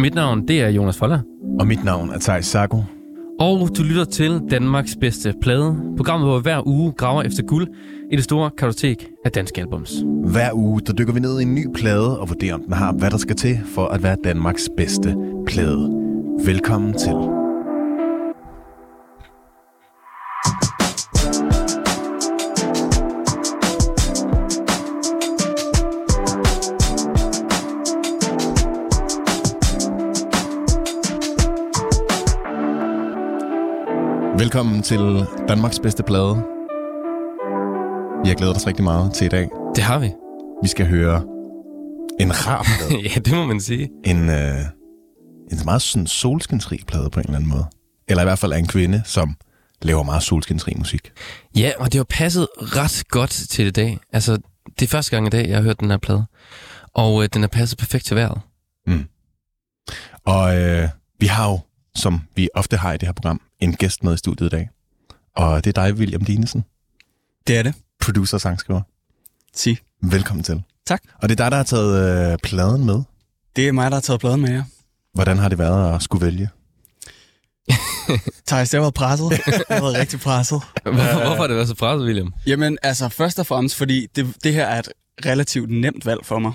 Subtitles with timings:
[0.00, 1.20] Mit navn, det er Jonas Foller.
[1.60, 2.80] Og mit navn er Thijs Sago.
[3.40, 5.76] Og du lytter til Danmarks bedste plade.
[5.96, 7.68] Programmet, hvor vi hver uge graver efter guld
[8.12, 9.92] i det store kartotek af danske albums.
[10.24, 12.92] Hver uge, der dykker vi ned i en ny plade og vurderer, om den har,
[12.92, 15.16] hvad der skal til for at være Danmarks bedste
[15.46, 15.90] plade.
[16.44, 17.37] Velkommen til.
[34.48, 36.44] Velkommen til Danmarks bedste plade.
[38.24, 39.48] Jeg glæder os rigtig meget til i dag.
[39.74, 40.12] Det har vi.
[40.62, 41.22] Vi skal høre
[42.20, 43.02] en rar plade.
[43.02, 43.88] ja, det må man sige.
[44.04, 44.60] en, øh,
[45.52, 47.66] en meget sådan solskinsrig plade på en eller anden måde.
[48.08, 49.36] Eller i hvert fald af en kvinde, som
[49.82, 51.12] laver meget solskinsrig musik.
[51.56, 53.98] Ja, og det har passet ret godt til i dag.
[54.12, 54.38] Altså,
[54.78, 56.24] det er første gang i dag, jeg har hørt den her plade.
[56.94, 58.40] Og øh, den er passet perfekt til vejret.
[60.26, 60.88] Og øh,
[61.20, 61.58] vi har jo,
[61.98, 64.68] som vi ofte har i det her program, en gæst med i studiet i dag.
[65.36, 66.64] Og det er dig, William Dinesen,
[67.46, 67.74] Det er det.
[68.00, 68.82] producer og sangskriver.
[69.54, 69.78] Sig.
[70.02, 70.62] Velkommen til.
[70.86, 71.02] Tak.
[71.22, 73.02] Og det er dig, der har taget øh, pladen med.
[73.56, 74.64] Det er mig, der har taget pladen med jer.
[75.14, 76.48] Hvordan har det været at skulle vælge?
[78.48, 79.30] Thijs, det har været presset.
[79.30, 80.62] Jeg har været rigtig presset.
[80.82, 82.34] Hvorfor, hvorfor har det været så presset, William?
[82.46, 84.88] Jamen, altså først og fremmest, fordi det, det her er et
[85.26, 86.52] relativt nemt valg for mig.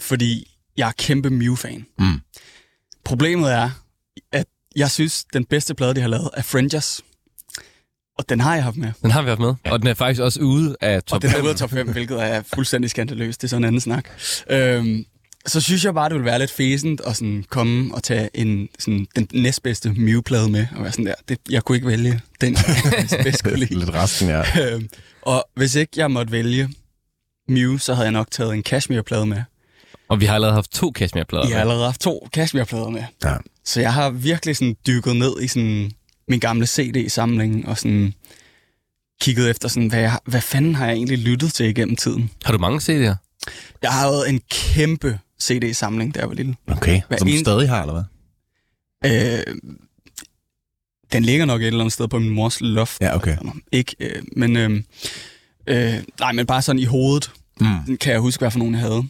[0.00, 1.86] Fordi jeg er kæmpe Mew-fan.
[1.98, 2.20] Mm.
[3.04, 3.70] Problemet er,
[4.32, 4.46] at
[4.76, 7.00] jeg synes, den bedste plade, de har lavet, er Frangers.
[8.18, 8.92] Og den har jeg haft med.
[9.02, 9.54] Den har vi haft med.
[9.70, 11.42] Og den er faktisk også ude af top Og den er 5.
[11.42, 13.40] ude af top 5, hvilket er fuldstændig skandaløst.
[13.42, 14.08] Det er sådan en anden snak.
[14.50, 15.04] Øhm,
[15.46, 18.68] så synes jeg bare, det ville være lidt fæsent at sådan komme og tage en,
[18.78, 20.66] sådan, den næstbedste Mew-plade med.
[20.76, 22.56] Og være sådan der, det, jeg kunne ikke vælge den,
[23.12, 23.78] jeg bedst kunne lide.
[23.78, 24.72] Lidt resten, ja.
[24.72, 24.88] Øhm,
[25.22, 26.68] og hvis ikke jeg måtte vælge
[27.48, 29.42] Mew, så havde jeg nok taget en Cashmere-plade med.
[30.08, 31.48] Og vi har allerede haft to Cashmere-plader.
[31.48, 33.02] Jeg har allerede haft to Cashmere-plader med.
[33.24, 33.36] ja.
[33.66, 35.90] Så jeg har virkelig sådan dykket ned i sådan
[36.28, 38.14] min gamle CD-samling og sådan
[39.20, 42.30] kigget efter sådan, hvad, jeg, hvad fanden har jeg egentlig lyttet til igennem tiden.
[42.44, 43.14] Har du mange CD'er?
[43.82, 46.56] Jeg har jo en kæmpe CD-samling, da jeg var lille.
[46.68, 47.00] Okay.
[47.08, 49.38] Hver Som du en- stadig har, eller hvad?
[49.48, 49.56] Øh,
[51.12, 53.00] den ligger nok et eller andet sted på min mors loft.
[53.00, 53.36] Ja, okay.
[53.72, 54.70] Ikke, øh, men, øh,
[55.66, 57.66] øh, nej, men bare sådan i hovedet, Mm.
[57.86, 59.02] Den kan jeg huske, hvad for nogen jeg havde.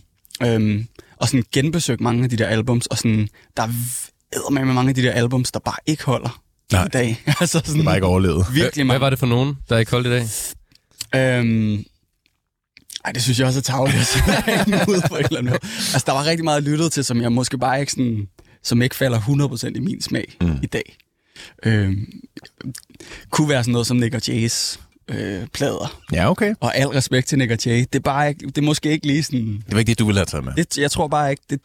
[0.43, 3.69] Øhm, og sådan genbesøgt mange af de der albums, og sådan, der er
[4.51, 6.43] med mange af de der albums, der bare ikke holder
[6.73, 6.85] Nej.
[6.85, 7.23] i dag.
[7.41, 8.47] altså sådan, Det var ikke overlevet.
[8.53, 9.01] virkelig Hvad mange.
[9.01, 10.29] var det for nogen, der ikke holdt i dag?
[11.15, 11.85] Øhm,
[13.05, 15.59] ej, det synes jeg også er tageligt at ud på en eller anden måde.
[15.63, 18.29] Altså, der var rigtig meget lyttet til, som jeg måske bare ikke sådan,
[18.63, 20.59] som ikke falder 100% i min smag mm.
[20.63, 20.97] i dag.
[21.65, 22.07] Øhm,
[23.31, 26.01] kunne være sådan noget som Nick og Jay's øh, plader.
[26.13, 26.55] Ja, okay.
[26.61, 27.79] Og al respekt til Nick og Jay.
[27.79, 29.63] Det er, bare ikke, det er måske ikke lige sådan...
[29.67, 30.53] Det var ikke det, du ville have taget med.
[30.57, 31.61] Det, jeg tror bare ikke, det,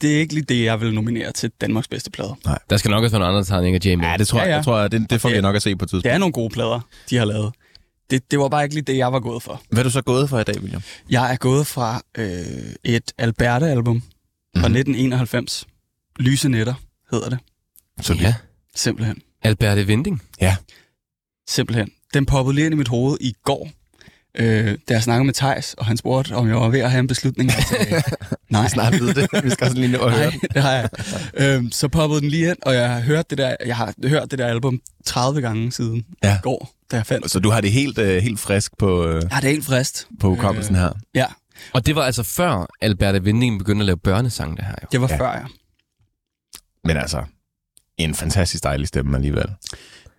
[0.00, 2.34] det er ikke lige det, jeg vil nominere til Danmarks bedste plade.
[2.70, 4.04] Der skal nok også være nogle andre, der tager Nick og Jay med.
[4.04, 4.46] Ja, det tror jeg.
[4.46, 4.56] Ja, ja.
[4.56, 6.04] Jeg tror, det, det får vi Det- nok at se på et tidspunkt.
[6.04, 7.52] Det er nogle gode plader, de har lavet.
[8.10, 9.62] Det, det var bare ikke lige det, jeg var gået for.
[9.70, 10.82] Hvad er du så gået for i dag, William?
[11.10, 14.60] Jeg er gået fra øh, et Alberte-album mm-hmm.
[14.62, 14.76] fra Mhm.
[14.76, 15.66] 1991.
[16.18, 16.74] Lyse Netter
[17.10, 17.38] hedder det.
[18.00, 18.34] Så Ja.
[18.76, 19.22] Simpelthen.
[19.42, 20.22] Alberte Vinding.
[21.48, 21.90] Simpelthen.
[22.14, 23.68] Den poppede lige ind i mit hoved i går,
[24.38, 27.00] øh, da jeg snakkede med Tejs, og han spurgte, om jeg var ved at have
[27.00, 27.50] en beslutning.
[27.50, 28.02] Jeg sagde,
[28.50, 28.68] nej.
[28.68, 29.44] Snart ved det.
[29.44, 30.30] Vi skal også lige nå at høre.
[30.30, 30.88] Nej, det har jeg.
[31.34, 34.30] øhm, så poppede den lige ind, og jeg har hørt det der, jeg har hørt
[34.30, 36.34] det der album 30 gange siden Ja.
[36.34, 37.30] i går, da jeg fandt.
[37.30, 40.06] Så du har det helt, øh, helt frisk på, øh, Ja, det er helt frist.
[40.20, 40.90] på hukommelsen her.
[41.14, 41.26] Ja,
[41.72, 44.88] Og det var altså før Alberte Vinding begyndte at lave børnesang, det her jo.
[44.92, 45.16] det var Ja.
[45.18, 45.44] før, ja.
[46.84, 47.24] Men altså,
[47.98, 49.46] en fantastisk dejlig stemme alligevel.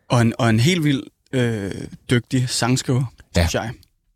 [0.09, 1.03] Og en, og en helt vild
[1.33, 1.71] øh,
[2.09, 3.41] dygtig sangskriver, Ja.
[3.41, 3.47] ja.
[3.47, 3.71] synes jeg.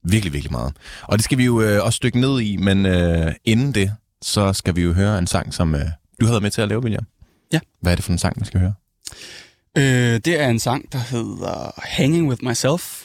[0.09, 0.73] Virkelig, virkelig meget.
[1.03, 3.91] Og det skal vi jo øh, også dykke ned i, men øh, inden det,
[4.21, 5.81] så skal vi jo høre en sang, som øh,
[6.19, 7.05] du havde været med til at lave, William.
[7.53, 7.59] Ja.
[7.81, 8.73] Hvad er det for en sang, vi skal høre?
[9.77, 13.03] Øh, det er en sang, der hedder Hanging With Myself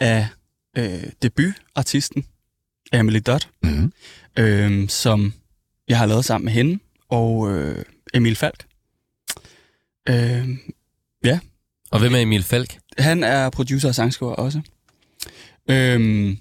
[0.00, 0.26] af
[0.78, 2.24] øh, debutartisten
[2.92, 3.92] Emily Dodd, Mm-hmm.
[4.38, 5.32] øh, som
[5.88, 8.64] jeg har lavet sammen med hende og øh, Emil Falk.
[10.08, 10.48] Øh,
[11.90, 12.78] Og hvem er Emil Falk?
[12.98, 14.60] han er producer og sangskriver også.
[15.70, 16.36] Øh,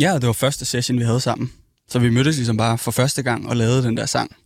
[0.00, 1.52] ja, og det var første session, vi havde sammen.
[1.88, 4.36] Så vi mødtes ligesom bare for første gang og lavede den der sang.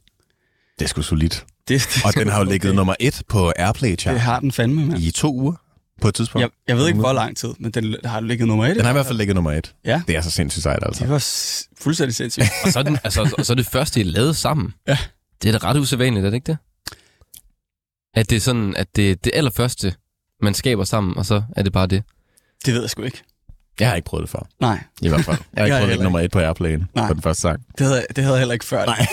[0.78, 1.46] Det er sgu solidt.
[1.68, 4.52] Det, det Og den har jo ligget nummer et på Airplay chart Det har den
[4.52, 5.00] fandme, mand.
[5.00, 5.54] i to uger
[6.00, 6.42] på et tidspunkt.
[6.42, 8.76] Jeg, jeg ved ikke, hvor lang tid, men den har ligget nummer et.
[8.76, 9.74] Den har i hvert fald ligget nummer et.
[9.84, 10.02] Ja.
[10.06, 11.04] Det er så sindssygt sejt, altså.
[11.04, 11.24] Det var
[11.80, 12.46] fuldstændig sindssygt.
[12.64, 14.74] Og så er, den, altså, og så er det første, I lavede sammen.
[14.88, 14.98] Ja.
[15.42, 16.58] Det er da ret usædvanligt, er det ikke det?
[18.14, 19.94] At det er sådan, at det er det allerførste,
[20.42, 22.02] man skaber sammen, og så er det bare det.
[22.66, 23.22] Det ved jeg sgu ikke.
[23.80, 25.36] Jeg har ikke prøvet det før, Nej, i hvert fald.
[25.54, 27.06] Jeg har ikke Jeg prøvet ligge nummer et på Airplane Nej.
[27.06, 27.60] på den første sang.
[27.78, 28.84] det havde, det havde jeg heller ikke før.
[28.86, 29.06] Nej.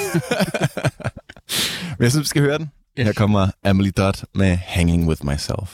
[1.98, 2.72] Men jeg synes, vi skal høre den.
[3.00, 3.06] Yes.
[3.06, 5.70] Her kommer Emily Dodd med Hanging With Myself.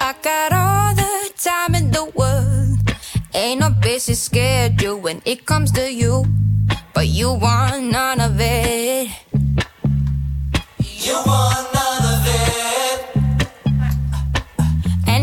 [0.00, 2.78] I got all the time in the world.
[3.34, 6.24] Ain't no busy schedule when it comes to you.
[6.94, 9.10] But you want none of it.
[11.06, 12.23] You want none of it.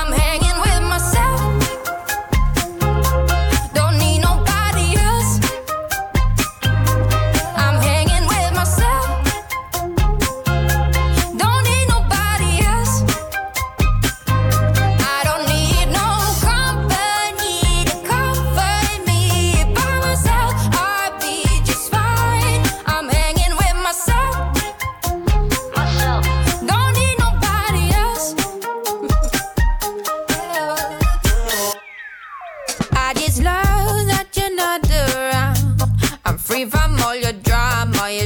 [0.00, 0.47] I'm hanging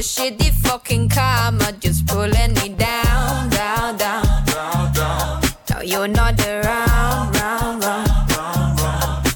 [0.03, 5.41] shitty fucking karma, just pulling me down, down, down.
[5.69, 8.09] No, you're not around, round, round.
[8.35, 9.27] Round, round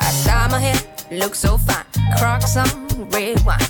[0.00, 0.80] I dye my hair,
[1.12, 1.84] look so fine.
[2.18, 3.69] Crocs on, red wine.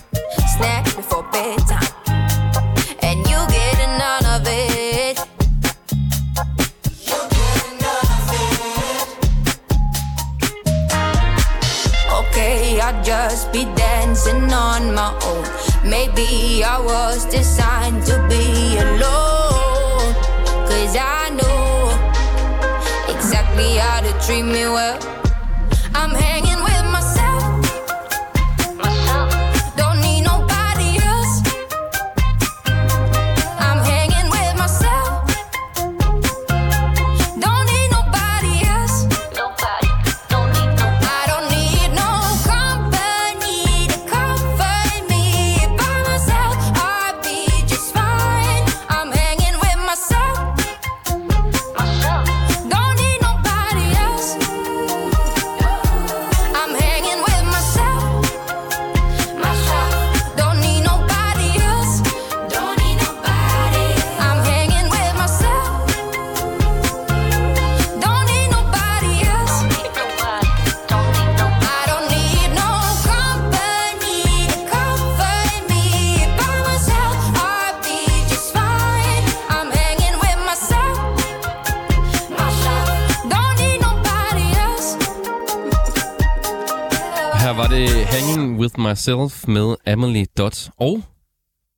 [88.90, 91.02] Myself med Emily Dot og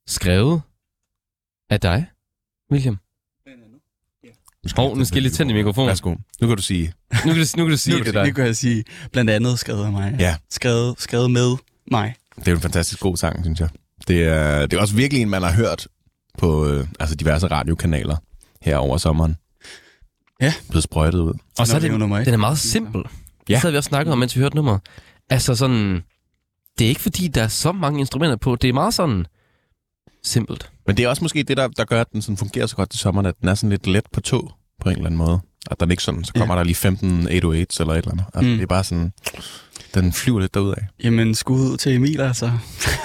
[0.07, 0.63] skrevet
[1.71, 2.07] af dig,
[2.71, 2.99] William.
[4.77, 5.89] Hov, nu skal jeg lige tænde i mikrofonen.
[5.89, 6.15] Værsgo.
[6.41, 6.93] Nu kan du sige.
[7.13, 8.25] Nu kan du, nu kan du sige Nu, det der.
[8.25, 8.85] det kan jeg sige.
[9.13, 10.17] Blandt andet skrevet af mig.
[10.19, 10.37] Ja.
[10.51, 11.57] Skrevet, skrevet med
[11.91, 12.15] mig.
[12.39, 13.69] Det er jo en fantastisk god sang, synes jeg.
[14.09, 15.89] Det er, det er også virkelig en, man har hørt
[16.39, 18.17] på øh, altså diverse radiokanaler
[18.63, 19.37] her over sommeren.
[20.41, 20.55] Ja.
[20.69, 21.35] Blevet sprøjtet ud.
[21.59, 22.99] Og så er det nummer den er meget simpel.
[22.99, 23.09] Ja.
[23.49, 23.55] Ja.
[23.55, 24.81] Det havde vi også snakket om, mens vi hørte nummeret.
[25.31, 26.03] Altså sådan,
[26.79, 28.57] det er ikke fordi, der er så mange instrumenter på.
[28.57, 29.27] Det er meget sådan
[30.25, 30.71] simpelt.
[30.87, 32.91] Men det er også måske det, der, der gør, at den sådan fungerer så godt
[32.91, 35.41] til sommeren, at den er sådan lidt let på tog på en eller anden måde.
[35.71, 36.59] At den ikke sådan, så kommer ja.
[36.59, 38.25] der lige 15 808's eller et eller andet.
[38.35, 38.47] Altså, mm.
[38.47, 38.55] Mm.
[38.57, 39.13] Det er bare sådan,
[39.95, 40.75] den flyver lidt derudad,
[41.05, 42.53] Jamen, skud ud til Emil, altså.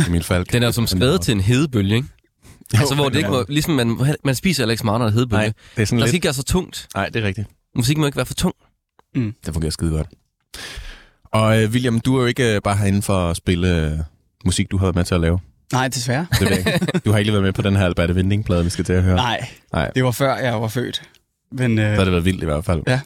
[0.07, 0.51] Emil Falk.
[0.53, 2.07] Den er som skrevet til en hedebølge, ikke?
[2.73, 5.41] Jo, altså, hvor det ikke må, ligesom man, man spiser heller ikke er hedebølge.
[5.41, 6.09] Nej, det er sådan Der lidt...
[6.09, 6.87] skal ikke være så tungt.
[6.95, 7.47] Nej, det er rigtigt.
[7.75, 8.55] Musik må ikke være for tung.
[9.15, 10.07] Det fungerer skide godt.
[11.31, 13.99] Og øh, William, du er jo ikke øh, bare herinde for at spille øh,
[14.45, 15.39] musik, du har været med til at lave.
[15.73, 16.27] Nej, desværre.
[16.39, 16.99] Det ved jeg ikke.
[17.05, 19.03] Du har ikke lige været med på den her Albert Winding-plade, vi skal til at
[19.03, 19.15] høre.
[19.15, 19.91] Nej, Nej.
[19.95, 21.01] det var før jeg var født.
[21.51, 22.81] Men Så har øh, det været vildt i hvert fald.
[22.87, 22.99] Ja.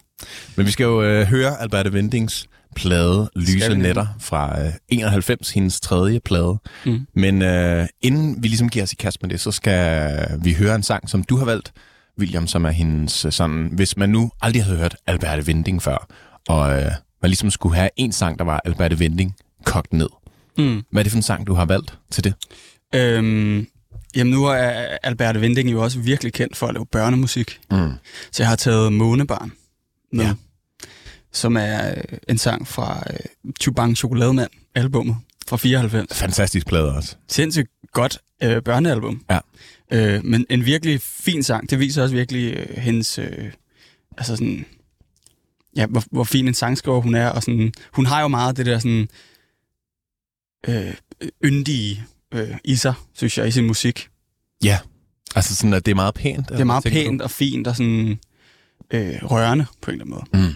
[0.55, 3.75] Men vi skal jo øh, høre Albert Windings plade Lyse?
[3.75, 6.57] Netter fra øh, 91, hendes tredje plade.
[6.85, 7.07] Mm.
[7.15, 10.09] Men øh, inden vi ligesom giver os i kast med det, så skal
[10.43, 11.71] vi høre en sang, som du har valgt,
[12.19, 13.69] William, som er hendes øh, sådan...
[13.73, 16.07] Hvis man nu aldrig havde hørt Albert Winding før,
[16.47, 20.09] og øh, man ligesom skulle have en sang, der var Albert Winding kogt ned.
[20.57, 22.33] mm, Hvad er det for en sang, du har valgt til det?
[22.95, 23.67] øhm,
[24.15, 27.59] jamen, nu er Albert Winding jo også virkelig kendt for at lave børnemusik.
[27.71, 27.91] Mm.
[28.31, 29.51] Så jeg har taget Månebarn
[30.13, 30.33] med, Ja.
[31.31, 33.19] som er øh, en sang fra øh,
[33.61, 35.15] Chubang Chokolademand, albummet.
[35.47, 36.17] fra 94.
[36.19, 37.15] Fantastisk plade også.
[37.27, 39.23] Sindssygt godt øh, børnealbum.
[39.29, 39.39] Ja.
[39.91, 41.69] Øh, men en virkelig fin sang.
[41.69, 43.17] Det viser også virkelig øh, hendes...
[43.19, 43.51] Øh,
[44.17, 44.65] altså sådan...
[45.75, 47.29] Ja, hvor, hvor fin en sangskriver hun er.
[47.29, 49.07] Og sådan, hun har jo meget det der sådan...
[50.67, 50.93] Øh,
[51.43, 54.09] yndige øh, i sig, synes jeg, i sin musik.
[54.63, 54.79] Ja.
[55.35, 56.49] Altså sådan, at det er meget pænt.
[56.49, 57.09] Det er meget tænker du?
[57.09, 58.19] pænt og fint og sådan
[58.91, 60.47] øh, rørende på en eller anden måde.
[60.47, 60.55] Mm.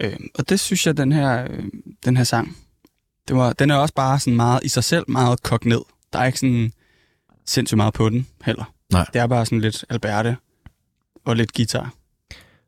[0.00, 1.64] Øh, og det synes jeg, den her, øh,
[2.04, 2.56] den her sang,
[3.28, 5.80] det var, den er også bare sådan meget i sig selv meget kogt ned.
[6.12, 6.72] Der er ikke sådan
[7.46, 8.74] sindssygt meget på den heller.
[8.92, 9.06] Nej.
[9.12, 10.36] Det er bare sådan lidt Alberte
[11.24, 11.94] og lidt guitar,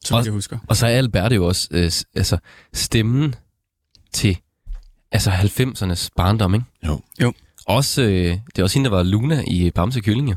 [0.05, 0.59] som Også- jeg husker.
[0.69, 2.39] Og så er Albert jo også øh, altså,
[2.73, 3.35] stemmen
[4.13, 4.39] til
[5.13, 6.67] altså 90'ernes barndom, ikke?
[6.87, 7.01] Jo.
[7.23, 7.33] Jo.
[7.67, 10.37] Også, øh, det er også hende, der var Luna i Bamse Kyllinger.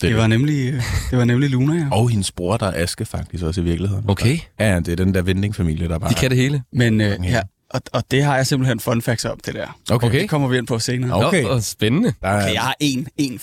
[0.00, 1.88] Det, Det var nemlig, øh, det var nemlig Luna, ja.
[1.92, 4.04] Og hendes bror, der er Aske faktisk også i virkeligheden.
[4.10, 6.10] Okay, Ja, ja, det er den der vendingfamilie, der bare...
[6.10, 6.62] de kan det hele.
[6.72, 7.42] Men øh, Ja.
[7.74, 9.78] Ja, og, og det har jeg simpelthen fun facts om, det der.
[9.90, 10.06] Okay.
[10.06, 10.20] Okay.
[10.20, 11.26] Det kommer vi ind på senere.
[11.26, 11.42] Okay.
[11.42, 12.14] Nå, spændende.
[12.22, 13.40] Der er Okay, jeg har en, en.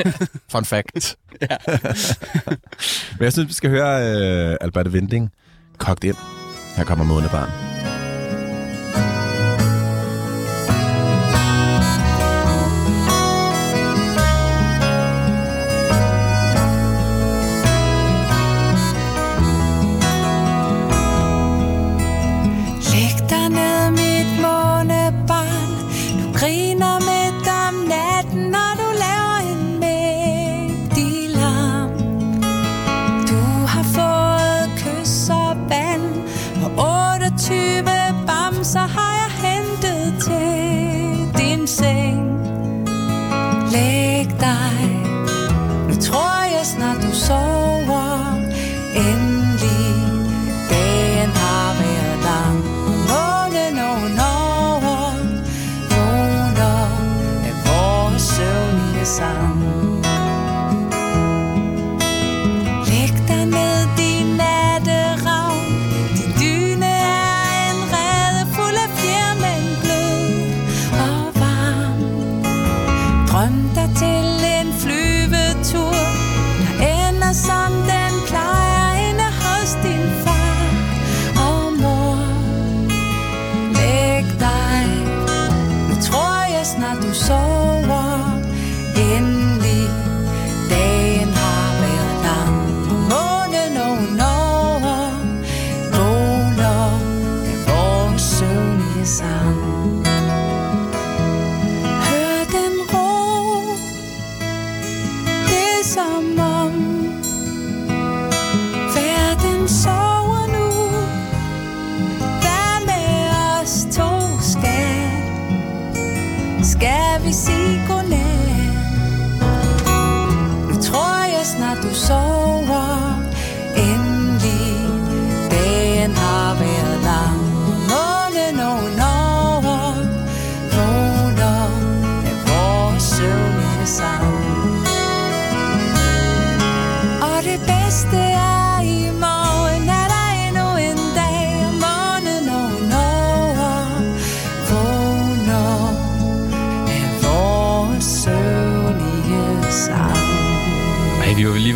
[0.52, 1.16] fun fact.
[3.18, 5.30] Men jeg synes, vi skal høre uh, Albert Vinding
[5.78, 6.16] kogt ind.
[6.76, 7.65] Her kommer Månebarn.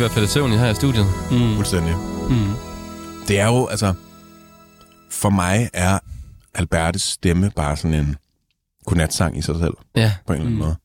[0.01, 1.05] Lige ved at falde i søvn her i studiet.
[1.31, 1.55] Mm.
[1.55, 1.95] Fuldstændig.
[2.29, 2.53] Mm.
[3.27, 3.93] Det er jo, altså...
[5.09, 5.99] For mig er
[6.53, 8.15] Albertes stemme bare sådan en
[8.85, 10.65] godnatsang i sig selv, Ja, på en eller anden Mm.
[10.65, 10.75] måde.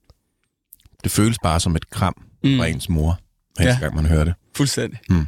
[1.05, 2.59] Det føles bare som et kram Mm.
[2.59, 3.19] fra ens mor,
[3.57, 3.79] hver Ja.
[3.81, 4.35] gang man hører det.
[4.57, 4.99] Fuldstændig.
[5.11, 5.27] Mm.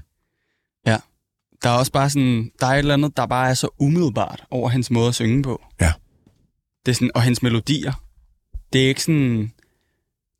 [0.87, 0.99] Ja.
[1.62, 4.45] Der er også bare sådan, der er et eller andet, der bare er så umiddelbart
[4.50, 5.62] over hendes måde at synge på.
[5.80, 5.92] Ja.
[6.87, 7.92] Det er sådan, og hendes melodier.
[8.73, 9.52] Det er ikke sådan,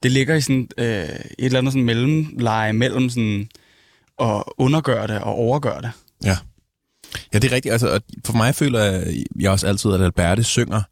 [0.03, 3.49] det ligger i sådan øh, et eller andet sådan mellemleje mellem sådan
[4.21, 5.91] at undergøre det og overgøre det.
[7.33, 7.73] Ja, det er rigtigt.
[7.73, 10.83] Altså, for mig føler jeg, jeg også altid, at Alberte synger,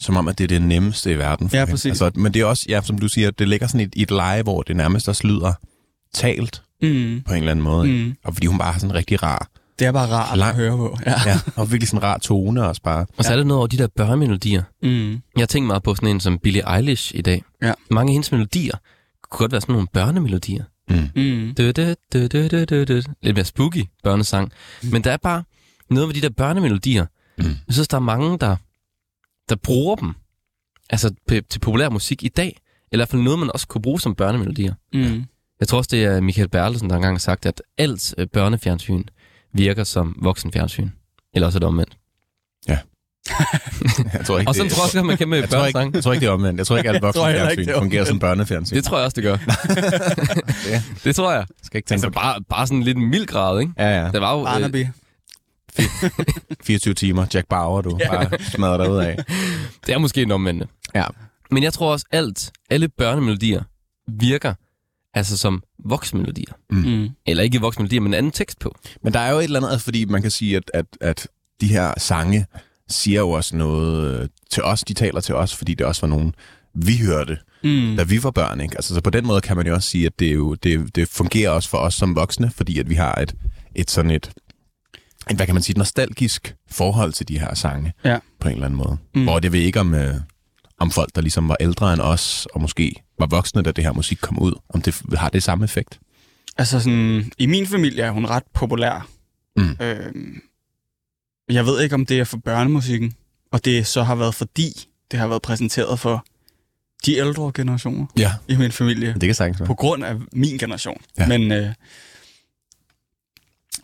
[0.00, 1.50] som om, at det er det nemmeste i verden.
[1.50, 1.86] For Ja, præcis.
[1.90, 4.02] Altså, men det er også, ja, som du siger, det ligger sådan i et, i
[4.02, 5.52] et leje, hvor det nærmest også lyder
[6.14, 7.22] talt Mm.
[7.26, 7.88] på en eller anden måde.
[7.88, 8.14] Mm.
[8.24, 10.50] Og fordi hun bare har sådan en rigtig rar, Det er bare rart Lang.
[10.50, 10.98] at høre på.
[11.06, 11.14] Ja.
[11.26, 13.06] ja, og virkelig sådan en rar tone også bare.
[13.16, 14.62] og så er der noget over de der børnemelodier.
[14.82, 15.20] Mm.
[15.38, 17.42] Jeg tænkt meget på sådan en som Billie Eilish i dag.
[17.62, 17.72] Ja.
[17.90, 18.76] Mange af hendes melodier
[19.30, 20.64] kunne godt være sådan nogle børnemelodier.
[20.90, 21.22] Mm.
[21.22, 21.54] Mm.
[21.58, 23.02] Du, du, du, du, du, du, du.
[23.22, 24.52] Lidt mere spooky børnesang.
[24.82, 25.42] Men der er bare
[25.90, 27.06] noget med de der børnemelodier.
[27.38, 27.44] Mm.
[27.44, 28.56] Jeg synes, der er mange, der,
[29.48, 30.14] der bruger dem
[30.90, 31.14] altså
[31.50, 32.60] til populær musik i dag.
[32.92, 34.74] Eller i hvert fald noget, man også kunne bruge som børnemelodier.
[34.92, 35.24] Mm.
[35.60, 39.04] Jeg tror også, det er Michael Bertelsen, der engang har sagt, at alt øh, børnefjernsyn
[39.56, 40.88] virker som voksenfjernsyn.
[41.34, 41.96] Eller også er det omvendt.
[44.12, 46.12] Jeg tror ikke, Og sådan tror jeg man kan med jeg, tror ikke, jeg tror
[46.12, 46.58] ikke, det er omvendt.
[46.58, 48.76] Jeg tror ikke, at voksenfjernsyn er fungerer som børnefjernsyn.
[48.76, 49.36] Det tror jeg også, det gør.
[49.36, 51.46] Det det tror jeg.
[51.62, 53.72] skal ikke tænke Altså bare, bare sådan lidt en mild grad, ikke?
[53.78, 54.10] Ja, ja.
[54.10, 54.40] Det var jo...
[54.40, 54.86] Øh, Barnaby.
[56.64, 57.26] 24 timer.
[57.34, 57.98] Jack Bauer, du.
[58.10, 59.16] Bare smadrer dig ud af.
[59.86, 60.68] det er måske en omvendte.
[60.94, 61.04] Ja.
[61.50, 63.62] Men jeg tror også, alt, alle børnemelodier
[64.08, 64.54] virker
[65.16, 66.52] altså som voksmelodier.
[66.70, 67.08] Mm.
[67.26, 68.76] Eller ikke voksmelodier, men en anden tekst på.
[69.02, 71.28] Men der er jo et eller andet, altså, fordi man kan sige, at, at, at
[71.60, 72.46] de her sange
[72.88, 74.80] siger jo også noget øh, til os.
[74.84, 76.34] De taler til os, fordi det også var nogen,
[76.74, 77.96] vi hørte, Mm.
[77.96, 78.60] da vi var børn.
[78.60, 78.76] Ikke?
[78.76, 80.96] Altså, så på den måde kan man jo også sige, at det, er jo, det,
[80.96, 83.34] det fungerer også for os som voksne, fordi at vi har et,
[83.74, 84.30] et sådan et,
[85.30, 88.18] et, hvad kan man sige, et nostalgisk forhold til de her sange, Ja.
[88.40, 88.96] på en eller anden måde.
[89.14, 89.20] Mm.
[89.20, 89.26] Mm.
[89.26, 90.14] Hvor det ved ikke om, øh,
[90.78, 93.92] om folk, der ligesom var ældre end os, og måske var voksne, da det her
[93.92, 95.98] musik kom ud, om det har det samme effekt.
[96.58, 99.08] Altså sådan, i min familie er hun ret populær.
[99.56, 99.76] Mm.
[99.80, 100.40] Øhm,
[101.50, 103.14] jeg ved ikke, om det er for børnemusikken,
[103.52, 106.24] og det så har været fordi, det har været præsenteret for
[107.06, 109.66] de ældre generationer Ja, i min familie, det kan sagtens være.
[109.66, 111.00] på grund af min generation.
[111.18, 111.26] Ja.
[111.26, 111.74] Men, øh,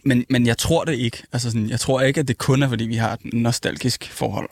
[0.04, 1.22] men, men jeg tror det ikke.
[1.32, 4.50] Altså sådan, jeg tror ikke, at det kun er, fordi vi har et nostalgisk forhold.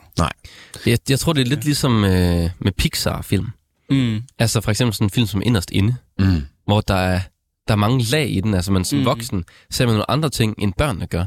[0.85, 3.47] Jeg, jeg tror, det er lidt ligesom øh, med Pixar-film.
[3.89, 4.21] Mm.
[4.39, 6.41] Altså for eksempel sådan en film som Inderst Inde, Mm.
[6.65, 7.19] hvor der er,
[7.67, 8.53] der er mange lag i den.
[8.53, 9.01] Altså man som Mm.
[9.01, 9.05] mm.
[9.05, 11.25] voksen ser man nogle andre ting, end børnene gør.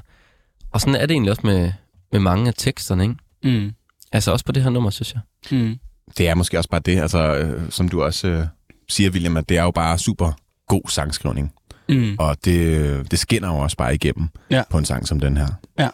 [0.73, 1.73] Og sådan er det egentlig også med,
[2.13, 3.17] med mange af teksterne, ikke?
[3.59, 3.73] Mm.
[4.13, 5.21] Altså også på det her nummer, synes jeg.
[5.59, 5.79] Mm.
[6.19, 8.47] Det er måske også bare det, altså, øh, som du også øh,
[8.89, 10.33] siger, William, at det er jo bare super
[10.69, 11.53] god sangskrivning.
[11.89, 12.17] Mm.
[12.19, 14.63] Og det, det skinner jo også bare igennem Ja.
[14.71, 15.47] på en sang som den her.
[15.79, 15.89] Ja.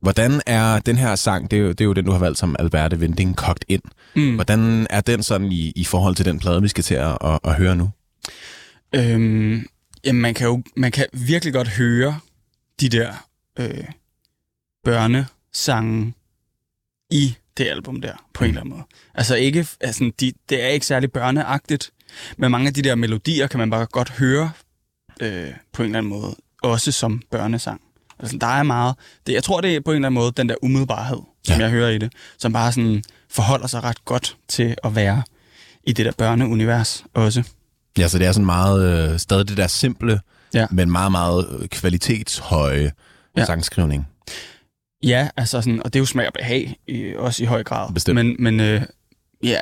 [0.00, 2.38] Hvordan er den her sang, det er, jo, det er jo den, du har valgt
[2.38, 3.82] som Alberte Vinding, kogt ind.
[4.16, 4.34] Mm.
[4.34, 7.38] Hvordan er den sådan i, i forhold til den plade, vi skal til at, at,
[7.44, 7.90] at høre nu?
[8.94, 9.66] Øhm,
[10.04, 12.18] jamen, man kan jo man kan virkelig godt høre
[12.80, 13.12] de der
[13.58, 13.84] øh,
[14.84, 16.14] børnesange
[17.10, 18.82] i det album der, på en eller anden måde.
[19.14, 21.90] Altså ikke, altså, de, det er ikke særlig børneagtigt,
[22.38, 24.50] men mange af de der melodier kan man bare godt høre
[25.20, 27.80] øh, på en eller anden måde, også som børnesang.
[28.18, 28.94] Altså, der er meget,
[29.26, 31.62] det, jeg tror, det er på en eller anden måde den der umiddelbarhed, som Ja.
[31.62, 35.22] jeg hører i det, som bare sådan forholder sig ret godt til at være
[35.84, 37.42] i det der børneunivers også.
[37.98, 40.20] Ja, så det er sådan meget, øh, stadig det der simple,
[40.54, 40.66] Ja.
[40.70, 42.92] men meget, meget øh, kvalitetshøje
[43.36, 43.44] Ja.
[43.44, 44.06] sangskrivning.
[45.02, 47.92] Ja, altså sådan, og det er jo smag og behag, i, også i høj grad.
[47.94, 48.14] Bestemt.
[48.14, 48.82] Men, men øh,
[49.42, 49.58] ja,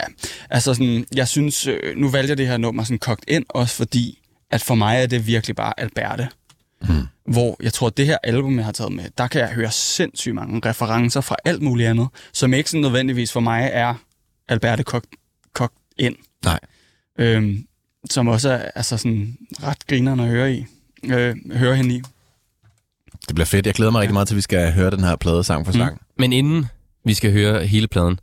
[0.51, 3.75] altså sådan, jeg synes, øh, nu valgte jeg det her nummer sådan kogt ind, også
[3.77, 4.19] fordi,
[4.55, 6.29] at for mig er det virkelig bare Alberte.
[6.81, 7.03] Hmm.
[7.27, 9.71] Hvor jeg tror, at det her album, jeg har taget med, der kan jeg høre
[9.71, 13.95] sindssygt mange referencer fra alt muligt andet, som ikke sådan nødvendigvis for mig er
[14.49, 15.07] Alberte kogt,
[15.53, 16.17] kogt ind.
[16.45, 16.61] Nej.
[17.19, 17.67] Øhm,
[18.11, 20.67] som også er altså sådan ret grinerende at høre i.
[21.05, 22.03] Øh, høre hende i.
[23.29, 23.67] Det bliver fedt.
[23.67, 25.73] Jeg glæder mig rigtig meget til, at vi skal høre den her plade sang for
[25.73, 25.79] Mm.
[25.79, 26.01] sang.
[26.19, 26.67] Men inden
[27.05, 28.19] vi skal høre hele pladen,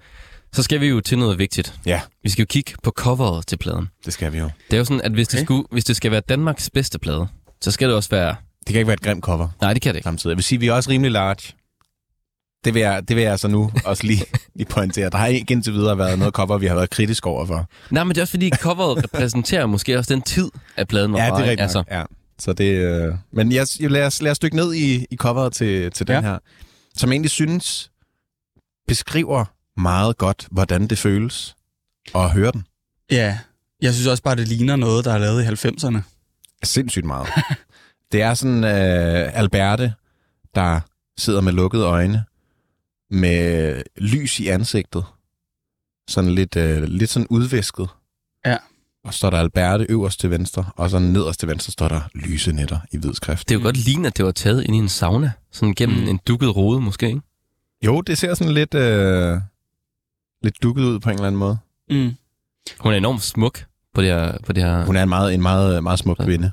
[0.53, 1.79] så skal vi jo til noget vigtigt.
[1.85, 3.87] Ja, Vi skal jo kigge på coveret til pladen.
[4.05, 4.49] det skal vi jo.
[4.67, 5.37] Det er jo sådan, at hvis, Okay.
[5.37, 7.27] det, skulle, hvis det skal være Danmarks bedste plade,
[7.61, 8.35] så skal det også være...
[8.59, 10.03] Det kan ikke være et grimt cover Nej, det kan det ikke.
[10.05, 10.31] samtidig.
[10.31, 11.53] Jeg vil sige, at vi er også rimelig large.
[12.65, 15.09] Det vil jeg, det vil jeg så nu også lige, lige pointere.
[15.09, 17.69] Der har ikke indtil videre været noget cover, vi har været kritisk over for.
[17.89, 21.19] Nej, men det er også fordi, coveret repræsenterer måske også den tid, at pladen var
[21.19, 21.83] Ja, det er rigtigt altså.
[21.91, 22.03] ja.
[22.39, 23.13] Så det, øh...
[23.33, 26.15] Men jeg, jeg lad, os, lad os dykke ned i, i coveret til, til den
[26.15, 26.21] Ja.
[26.21, 26.37] her,
[26.97, 27.91] som jeg egentlig synes
[28.87, 29.45] beskriver
[29.81, 31.55] meget godt, hvordan det føles
[32.15, 32.67] at høre den.
[33.11, 33.39] Ja,
[33.81, 35.97] jeg synes også bare, det ligner noget, der er lavet i 90'erne.
[36.63, 37.27] Sindssygt meget.
[38.11, 39.93] det er sådan øh, Alberte,
[40.55, 40.79] der
[41.17, 42.23] sidder med lukkede øjne,
[43.09, 45.03] med lys i ansigtet.
[46.09, 47.87] Sådan lidt, øh, lidt sådan udvæsket.
[48.45, 48.57] Ja.
[49.03, 52.01] Og så står der Alberte øverst til venstre, og så nederst til venstre står der
[52.13, 53.49] lyse netter i hvid skrift.
[53.49, 55.31] Det er jo godt ligne, at det var taget ind i en sauna.
[55.51, 56.07] Sådan gennem mm.
[56.07, 57.21] en dukket rode måske, ikke?
[57.85, 59.37] Jo, det ser sådan lidt, øh,
[60.43, 61.57] lidt dukket ud på en eller anden måde.
[61.89, 62.11] Mm.
[62.79, 64.37] Hun er enormt smuk på det her...
[64.45, 64.85] På det her.
[64.85, 66.23] Hun er en meget, en meget, meget smuk Ja.
[66.25, 66.51] kvinde.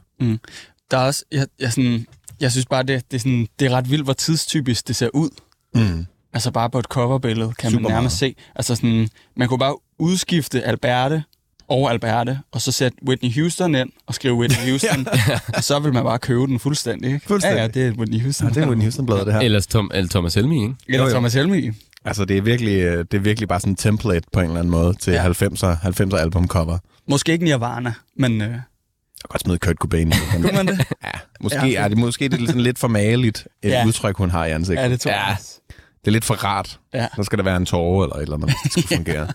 [0.90, 2.07] Der er også, jeg, jeg, sådan,
[2.40, 5.09] jeg synes bare, det, det, er sådan, det er ret vildt, hvor tidstypisk det ser
[5.14, 5.31] ud.
[5.74, 6.07] Mm.
[6.33, 8.35] Altså bare på et coverbillede kan Super man nærmest se.
[8.55, 11.24] Altså sådan, man kunne bare udskifte Alberte
[11.68, 15.07] og Alberte, og så sætte Whitney Houston ind og skrive Whitney Houston,
[15.55, 17.12] og så vil man bare købe den fuldstændig.
[17.12, 17.27] Ikke?
[17.29, 17.57] Fuldstændig.
[17.57, 18.48] Ja, ja, det er Whitney Houston.
[18.48, 19.40] Ja, det er Whitney Houston-bladet, det her.
[19.40, 20.74] Ellers Tom, eller Thomas Helmi, ikke?
[20.88, 21.11] Eller Jo, jo.
[21.11, 21.70] Thomas Helmi.
[22.04, 24.58] Altså, det er virkelig, øh, det er virkelig bare sådan en template på en eller
[24.58, 25.22] anden måde til Ja.
[25.22, 25.28] ja.
[25.32, 26.78] 90'er, 90'er albumcover.
[27.08, 30.08] Måske ikke Nirvana, men øh, Jeg kan godt smide Kurt Cobain.
[30.11, 30.16] det.
[30.32, 30.78] kunne man det?
[31.04, 33.78] ja, måske, Ja, ja, er det, måske er det sådan lidt for maligt et Ja.
[33.80, 33.87] ja.
[33.87, 34.82] udtryk, hun har i ansigtet.
[34.82, 35.24] Ja, det tror Ja.
[35.26, 35.61] jeg også.
[36.00, 36.80] Det er lidt for rart.
[36.94, 37.08] Ja.
[37.16, 39.28] Så skal der være en tårer eller et eller andet, hvis det skal fungere.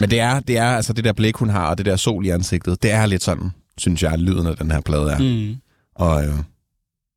[0.00, 2.26] Men det er, det er altså det der blik, hun har, og det der sol
[2.26, 5.18] i ansigtet, det er lidt sådan, synes jeg, lyden af den her plade er.
[5.18, 5.56] Mm.
[5.94, 6.34] Og øh,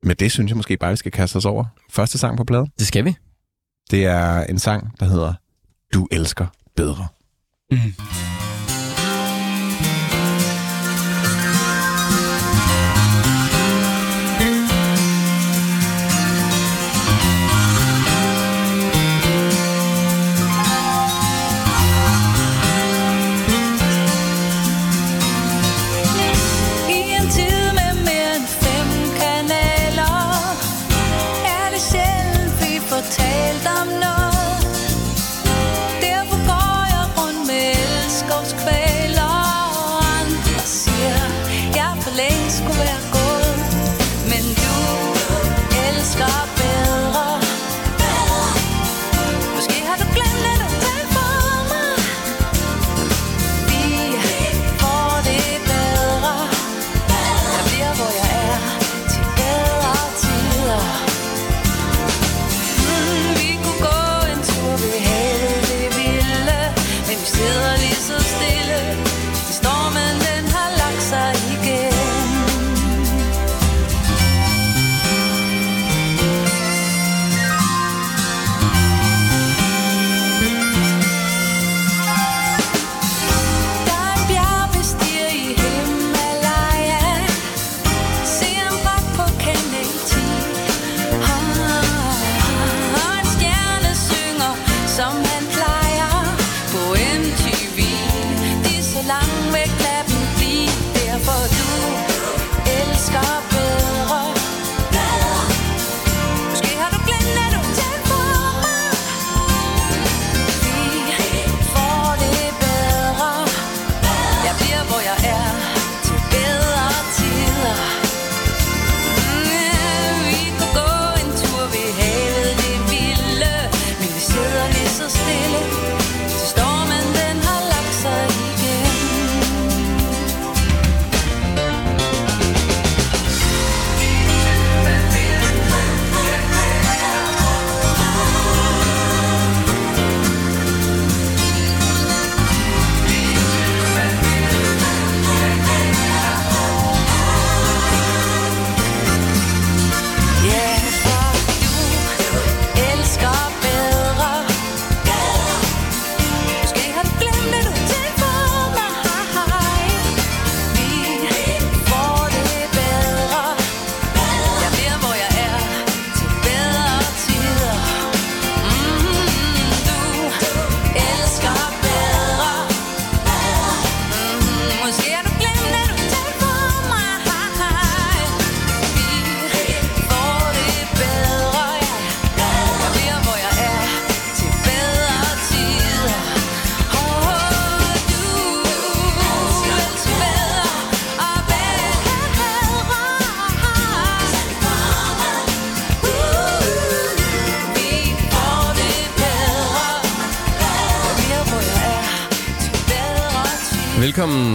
[0.02, 1.64] med det synes jeg måske bare, vi skal kaste os over.
[1.90, 2.66] Første sang på pladen.
[2.78, 3.14] Det skal vi.
[3.90, 5.34] Det er en sang, der hedder
[5.94, 6.46] Du elsker
[6.76, 7.06] bedre.
[7.70, 7.78] Mm.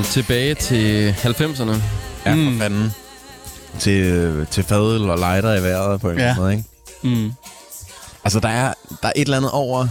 [0.03, 1.71] Tilbage til 90'erne.
[2.25, 2.91] Ja, for fanden.
[3.79, 6.35] Til, til fadel og lighter i vejret på en Ja.
[6.35, 6.63] måde, ikke?
[7.03, 7.31] Mm.
[8.23, 9.87] Altså, der er, der er et eller andet over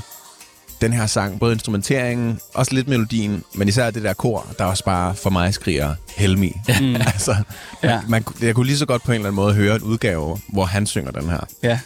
[0.80, 1.40] den her sang.
[1.40, 5.54] Både instrumenteringen, også lidt melodien, men især det der kor, der også bare for mig
[5.54, 6.52] skriger Helmi.
[6.80, 6.96] Mm.
[7.14, 7.36] altså,
[7.82, 7.90] Ja.
[7.92, 8.00] ja.
[8.08, 10.64] man, jeg kunne lige så godt på en eller anden måde høre en udgave, hvor
[10.64, 11.40] han synger den her.
[11.62, 11.78] Ja.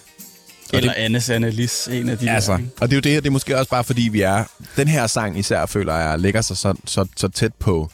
[0.70, 2.58] det- Eller Anne Annelis, en af de Altså, der.
[2.80, 4.44] og det er jo det her, det er måske også bare fordi, vi er...
[4.76, 7.90] Den her sang især, føler jeg, ligger sig så, så, så tæt på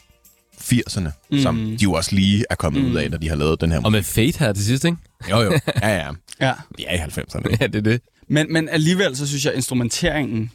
[0.63, 1.39] 80'erne, mm.
[1.39, 2.91] som de jo også lige er kommet mm.
[2.91, 4.97] ud af, når de har lavet den her Og med Fate her til sidst, ikke?
[5.29, 5.51] Jo, jo.
[5.81, 6.09] Ja, ja.
[6.41, 6.53] Ja.
[6.77, 7.37] Vi er i 90'erne.
[7.37, 7.57] ikke?
[7.61, 8.01] Ja, det er det.
[8.27, 10.51] Men, men alligevel, så synes jeg, at instrumenteringen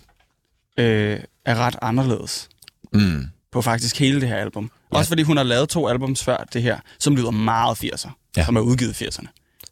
[0.79, 2.49] øh, er ret anderledes
[2.92, 3.25] Mm.
[3.53, 4.71] på faktisk hele det her album.
[4.92, 4.99] Ja.
[4.99, 8.11] Også fordi hun har lavet to albums før det her, som lyder meget 80'er.
[8.37, 8.44] Ja.
[8.44, 9.27] Som er udgivet i 80'erne.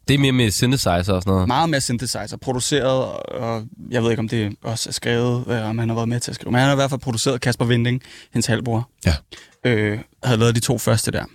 [0.07, 1.47] Det er mere med synthesizer og sådan noget.
[1.47, 5.77] Meget mere synthesizer, produceret, og, jeg ved ikke, om det også er skrevet, øh, om
[5.77, 6.51] han har været med til at skrive.
[6.51, 8.01] Men han har i hvert fald produceret Kasper Vinding,
[8.33, 8.89] hendes halvbror.
[9.05, 9.13] Ja.
[9.65, 11.25] Øh, havde lavet de to første der.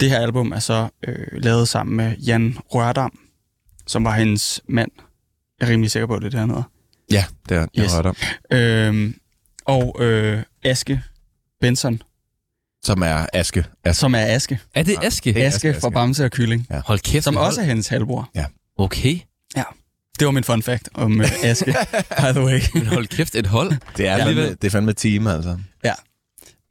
[0.00, 3.18] Det her album er så øh, lavet sammen med Jan Rørdam,
[3.86, 4.90] som var hendes mand.
[5.60, 6.62] Jeg er rimelig sikker på, at det er hedder.
[7.12, 7.92] Ja, det er jeg Yes.
[7.94, 8.16] om.
[8.52, 9.14] Øhm,
[9.64, 11.02] og øh, Aske
[11.60, 12.02] Benson,
[12.86, 13.64] Som er Aske.
[13.84, 13.98] Aske.
[14.00, 14.58] som er Aske.
[14.74, 15.32] Er det Aske?
[15.32, 15.94] Det er Aske, Aske, fra Aske.
[15.94, 16.66] Bamse og Kylling.
[16.86, 17.24] Hold kæft.
[17.24, 18.30] Som hold- også er hendes halvbror.
[18.78, 19.18] Okay.
[20.18, 21.74] Det var min fun fact om øh, Aske,
[22.20, 22.60] by the way.
[22.74, 23.72] Men hold kæft, et hold.
[23.96, 24.24] Det er, Ja.
[24.26, 25.58] fandme, det er fandme et team, altså.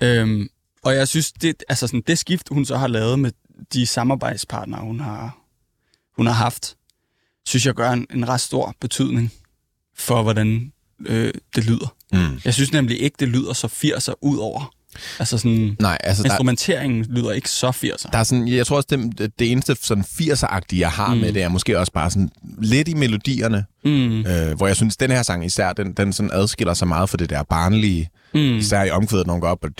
[0.01, 0.47] Øhm,
[0.83, 3.31] og jeg synes, det, altså sådan, det skift, hun så har lavet med
[3.73, 5.37] de samarbejdspartnere, hun har,
[6.17, 6.75] hun har haft,
[7.47, 9.31] synes jeg gør en, en ret stor betydning
[9.97, 10.71] for, hvordan
[11.05, 11.95] øh, det lyder.
[12.13, 12.39] Mm.
[12.45, 14.74] Jeg synes nemlig ikke, det lyder så 80'er ud over.
[15.19, 18.09] Altså sådan, Nej, altså der, instrumenteringen lyder ikke så 80'er.
[18.11, 21.19] der er sådan, jeg tror også, det, det eneste sådan 80'er-agtige, jeg har mm.
[21.21, 22.29] med, det er måske også bare sådan
[22.61, 26.29] lidt i melodierne, Mm, øh, hvor jeg synes, den her sang især, den, den sådan
[26.33, 28.57] adskiller sig meget fra det der barnlige, mm.
[28.57, 29.71] især i omkvædet, når hun går op, og.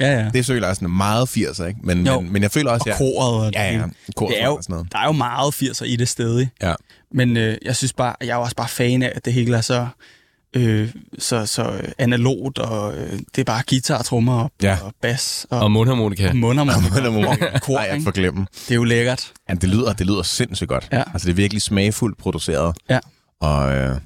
[0.00, 0.30] Ja, ja.
[0.34, 1.80] det føler jeg sådan meget 80'er, ikke?
[1.84, 2.20] Men, Jo.
[2.20, 2.96] men, men jeg føler også, Og jeg...
[2.96, 3.84] koret og Ja, ja,
[4.16, 4.92] koret det er jo, og sådan noget.
[4.92, 6.48] der er jo meget 80'er i det stadig.
[6.62, 6.74] Ja.
[7.14, 9.60] Men øh, jeg synes bare, jeg er også bare fan af, at det hele er
[9.60, 9.86] så,
[10.56, 14.78] øh, så, så øh, analogt, og øh, det er bare guitar, trommer og, Ja.
[14.82, 16.28] og bas og, Og mundharmonika.
[16.28, 18.04] og mundermonika og kor, Nej, jeg ikke?
[18.04, 18.46] får glemme.
[18.52, 19.32] Det er jo lækkert.
[19.48, 20.88] Ja, det lyder, det lyder sindssygt godt.
[20.92, 21.02] Ja.
[21.12, 22.76] Altså, det er virkelig smagfuldt produceret.
[22.90, 22.98] Ja.
[23.40, 23.96] Og, øh,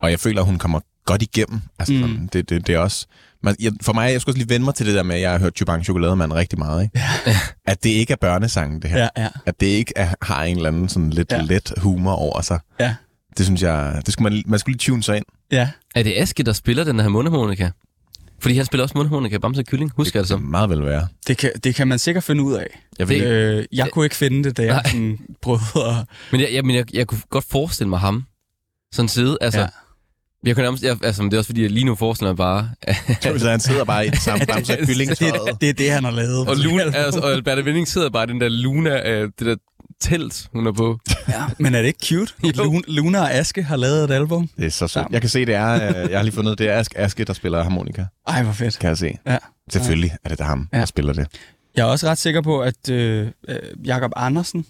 [0.00, 1.60] og jeg føler, at hun kommer godt igennem.
[1.78, 2.28] Altså, Mm.
[2.28, 3.06] det, det, det er også...
[3.42, 5.22] Man, jeg, for mig, jeg skulle også lige vende mig til det der med, at
[5.22, 6.98] jeg har hørt Chubang Chokolademand rigtig meget, ikke?
[7.26, 7.36] Ja.
[7.66, 8.98] At det ikke er børnesangen, det her.
[9.16, 11.40] Ja, ja, At det ikke er, har en eller anden sådan lidt ja.
[11.42, 12.58] let humor over sig.
[12.80, 12.94] ja.
[13.38, 14.02] Det synes jeg...
[14.06, 15.24] Det skulle man, man skulle lige tune sig ind.
[15.52, 15.70] Ja.
[15.94, 17.70] Er det Aske, der spiller den her mundharmonika?
[18.40, 19.92] Fordi han spiller også mundharmonika, Bamse og Kylling.
[19.96, 20.42] Husker jeg det kan som?
[20.42, 21.06] meget vel være.
[21.28, 22.80] Det, kan, det kan man sikkert finde ud af.
[22.98, 25.62] Jeg ved, Øh, jeg kunne ikke finde det, da jeg sådan prøvede
[26.00, 26.06] at...
[26.32, 28.24] Men jeg, jeg, men jeg, jeg kunne godt forestille mig ham
[28.92, 29.38] sådan sidde.
[29.40, 29.66] Altså, Ja.
[30.44, 32.70] jeg kunne nærmest, jeg, altså, det er også fordi, jeg lige nu forestiller mig bare...
[33.38, 35.20] Så han sidder bare i den samme bamse og kylling det,
[35.60, 36.48] det er det, han har lavet.
[36.48, 39.56] og, Luna, altså, og Albert Winding sidder bare i den der Luna, øh, det der
[40.00, 40.98] telt, hun er på.
[41.28, 42.32] Ja, men er det ikke cute?
[42.44, 42.64] Jo.
[42.64, 44.48] Luna, Luna og Aske har lavet et album.
[44.56, 45.06] Det er så sødt.
[45.10, 45.74] Jeg kan se, det er...
[45.74, 48.04] øh, Jeg har lige fundet, det er Aske, Aske der spiller harmonika.
[48.26, 48.78] Ej, hvor fedt.
[48.78, 49.18] Kan jeg se.
[49.26, 49.38] Ja.
[49.72, 50.78] Selvfølgelig er det der ham, Ja.
[50.78, 51.26] der spiller det.
[51.76, 54.66] Jeg er også ret sikker på, at øh, øh, Jakob Andersen,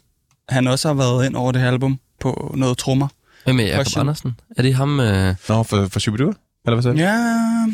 [0.48, 3.08] han også har været ind over det her album på noget trommer.
[3.44, 4.00] Hvem er Question.
[4.00, 4.40] Andersen?
[4.56, 5.00] Er det ham?
[5.00, 6.32] Øh, Nå, for, for Shubidua?
[6.66, 6.90] Eller hvad så?
[6.90, 7.12] Ja.
[7.12, 7.66] Ja,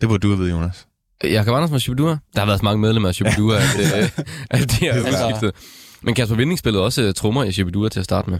[0.00, 0.86] Det burde du vide, Jonas.
[1.24, 2.08] Jakob Andersen og Shubidua?
[2.34, 4.10] Der har været så mange medlemmer af Shubidua, at, øh,
[4.50, 5.52] at de har udskiftet.
[6.02, 8.38] Men Kasper Winding spillede også øh, trommer i Shubidua til at starte med.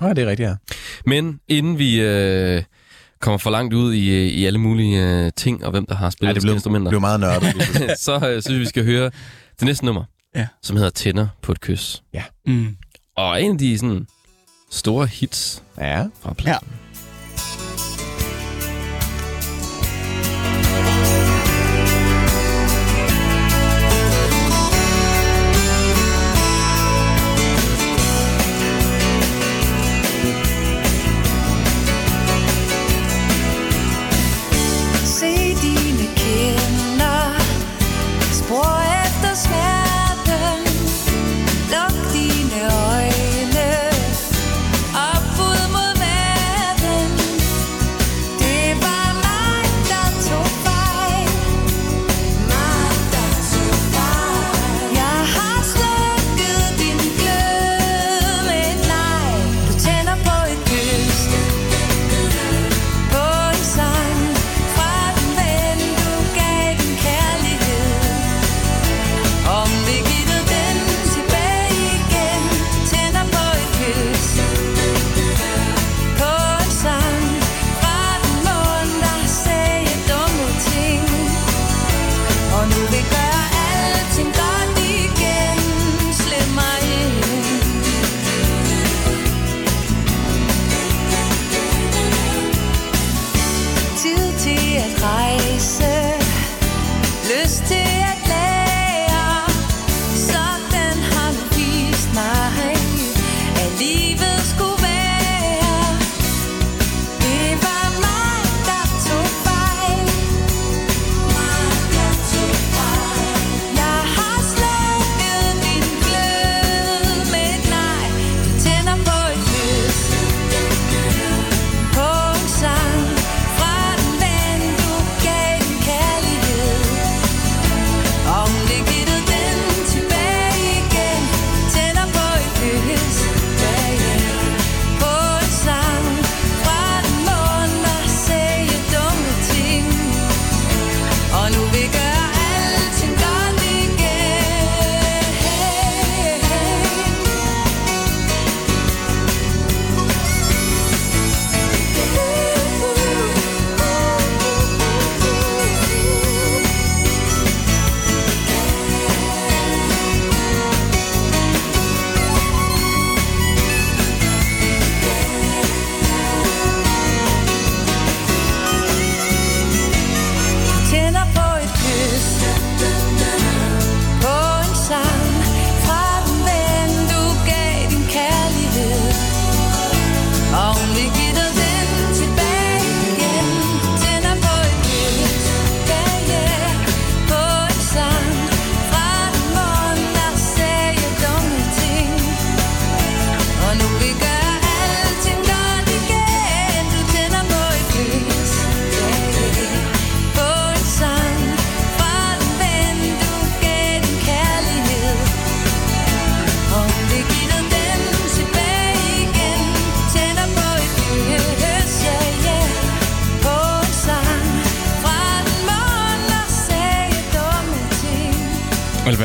[0.00, 0.54] Nej, det er rigtigt, ja.
[1.06, 2.62] Men inden vi øh,
[3.20, 6.06] kommer for langt ud i, øh, i alle mulige øh, ting, og hvem der har
[6.06, 7.54] ja spillet det ja, blev, instrumenter, blev meget nørdet.
[7.98, 9.04] så øh, synes jeg, vi skal høre
[9.60, 10.04] det næste nummer,
[10.36, 10.46] Ja.
[10.62, 12.02] som hedder Tænder på et kys.
[12.46, 12.76] mm.
[13.16, 14.06] Og en af de sådan,
[14.70, 16.02] store hits ja.
[16.20, 16.68] fra pladen.
[16.89, 16.89] Se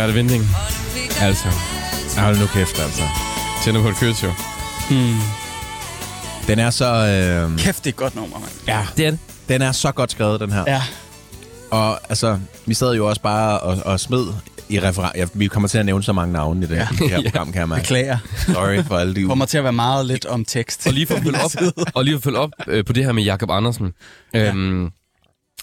[0.05, 0.43] Alberte Vinding.
[1.21, 1.47] Altså,
[2.17, 3.01] Hold nu kæft, altså.
[3.63, 4.31] tænder på et kys, jo.
[6.47, 6.85] Den er så...
[6.85, 8.51] Øh, Kæft, det er et godt nummer, mand.
[8.67, 9.19] ja, Det er det.
[9.49, 10.63] den er så godt skrevet, den her.
[10.67, 10.81] Ja.
[11.71, 14.25] Og altså, vi sad jo også bare og, og smed
[14.69, 15.11] i referat.
[15.15, 16.87] Ja, vi kommer til at nævne så mange navne i det, ja.
[17.09, 17.81] her program, kan jeg mærke.
[17.81, 18.17] Beklager.
[18.47, 20.87] Sorry for alle de Det kommer til at være meget lidt om tekst.
[20.87, 21.51] Og lige for at følge op,
[21.95, 23.91] og lige for at følge op øh, på det her med Jakob Andersen.
[24.35, 24.89] Øhm,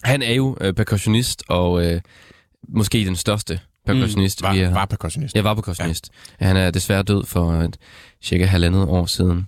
[0.04, 2.00] han er jo øh, percussionist, og øh,
[2.68, 4.42] måske den største percussionist.
[4.42, 5.34] var, vi har- var percussionist.
[5.34, 6.10] Jeg var percussionist.
[6.40, 6.46] Ja.
[6.46, 7.76] Han er desværre død for et,
[8.22, 9.46] cirka halvandet år siden,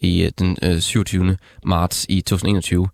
[0.00, 1.36] i øh, den øh, 27.
[1.66, 2.88] marts i 2021.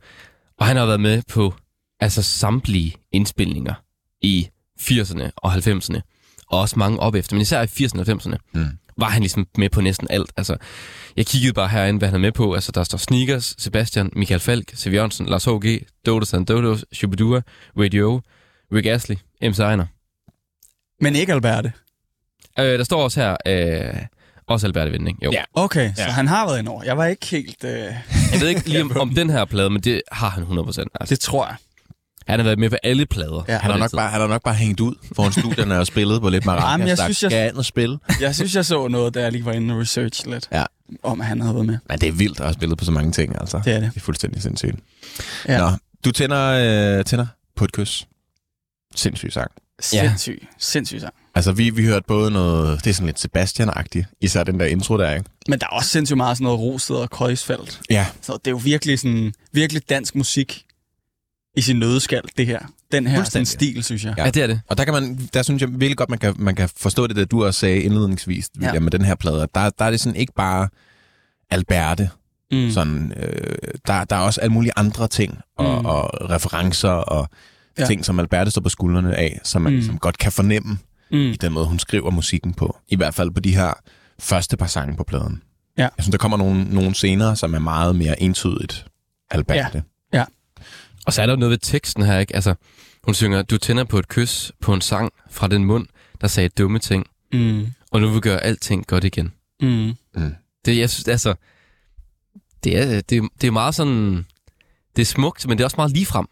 [0.59, 1.55] Og han har været med på
[2.01, 3.74] altså samtlige indspilninger
[4.22, 4.48] i
[4.81, 6.01] 80'erne og 90'erne,
[6.48, 8.66] og også mange op efter, men især i 80'erne og 90'erne, Mm.
[8.98, 10.33] var han ligesom med på næsten alt.
[10.37, 10.57] Altså,
[11.16, 12.55] jeg kiggede bare herinde, hvad han er med på.
[12.55, 17.40] Altså, der står Sneakers, Sebastian, Michael Falk, Siv Jørgensen, Lars H.G., Dodo Sandodo, Shubidua,
[17.77, 18.20] Radio,
[18.72, 19.53] Rick Astley, M.
[19.53, 19.87] Seiner.
[21.01, 21.73] Men ikke Alberte.
[22.59, 23.95] Øh, der står også her, øh,
[24.47, 25.25] også Albert Vinding.
[25.25, 25.31] Jo.
[25.33, 25.43] Ja.
[25.55, 26.09] Okay, så Ja.
[26.11, 26.85] han har været indover.
[26.85, 27.65] Jeg var ikke helt...
[27.65, 27.71] Øh,
[28.33, 30.67] Jeg ved ikke lige om, om den her plade, men det har han 100%.
[30.69, 30.87] Altså.
[31.09, 31.57] det tror jeg.
[32.27, 33.45] Han har været med på alle plader.
[33.49, 33.59] Ja.
[33.59, 36.29] Han har, nok bare, han har nok bare hængt ud foran studierne og spillet på
[36.29, 36.89] lidt Jamen, maracas.
[36.89, 37.99] jeg der synes, jeg- skal og spille.
[38.21, 40.65] Jeg synes, jeg så noget, da jeg lige var inde og research lidt, Ja.
[41.03, 41.79] om at han havde været med.
[41.89, 43.61] Men det er vildt at have spillet på så mange ting, altså.
[43.65, 43.91] Det er det.
[43.95, 44.77] Det er fuldstændig sindssygt.
[45.49, 45.59] Ja.
[45.59, 45.71] Nå,
[46.05, 48.07] du tænder, øh, tænder på et kys.
[48.95, 49.51] Sindssyg sang.
[49.81, 50.47] Sindssyg.
[50.59, 51.14] Sindssyg sang.
[51.35, 52.85] Altså, vi, vi hørte både noget...
[52.85, 54.17] Det er sådan lidt Sebastian-agtigt.
[54.21, 55.31] Især den der intro der, ikke?
[55.49, 57.81] Men der er også sindssygt meget sådan noget Rosted og Kreuzfeldt.
[57.91, 58.07] Ja.
[58.23, 60.64] Så det er jo virkelig sådan, virkelig dansk musik
[61.57, 62.59] i sin nødskal, det her.
[62.93, 64.14] Den her sådan stil, synes jeg.
[64.19, 64.25] Ja.
[64.25, 64.61] Ja, det er det.
[64.69, 67.17] Og der, kan man, der synes jeg virkelig godt, man kan, man kan forstå det,
[67.17, 68.73] der du også sagde indledningsvis, Ja.
[68.75, 68.81] ja.
[68.81, 69.49] med den her plade.
[69.55, 70.69] Der, der er det sådan ikke bare
[71.51, 72.11] Alberte.
[72.53, 72.71] Mm.
[72.71, 75.87] Sådan, øh, der, der er også alle mulige andre ting, og, Mm.
[75.87, 77.29] og referencer, og
[77.79, 77.83] Ja.
[77.83, 77.87] ja.
[77.88, 79.75] ting, som Alberte står på skuldrene af, som man Mm.
[79.75, 79.79] mm.
[79.79, 80.79] ligesom godt kan fornemme
[81.11, 81.17] Mm.
[81.19, 82.79] i den måde, hun skriver musikken på.
[82.88, 83.73] I hvert fald på de her
[84.19, 85.43] første par sange på pladen.
[85.79, 85.83] Ja.
[85.83, 88.87] Jeg synes, der kommer nogle, nogle senere, som er meget mere entydigt
[89.31, 89.83] Alberte.
[91.07, 92.35] Og så er der jo noget ved teksten her, ikke?
[92.35, 92.55] Altså,
[93.05, 95.87] hun synger, du tænder på et kys på en sang fra den mund,
[96.21, 97.67] der sagde dumme ting, Mm.
[97.91, 99.33] og nu vil gøre alting godt igen.
[99.61, 99.95] Mm.
[100.64, 101.35] Det, jeg synes, altså,
[102.64, 104.27] det er, det, det er meget sådan,
[104.97, 106.27] det er smukt, men det er også meget ligefrem.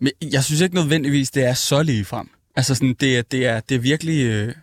[0.00, 2.28] Men jeg synes ikke nødvendigvis, det er så lige frem.
[2.56, 4.54] Altså sådan, det, er, det, er, det er virkelig øh,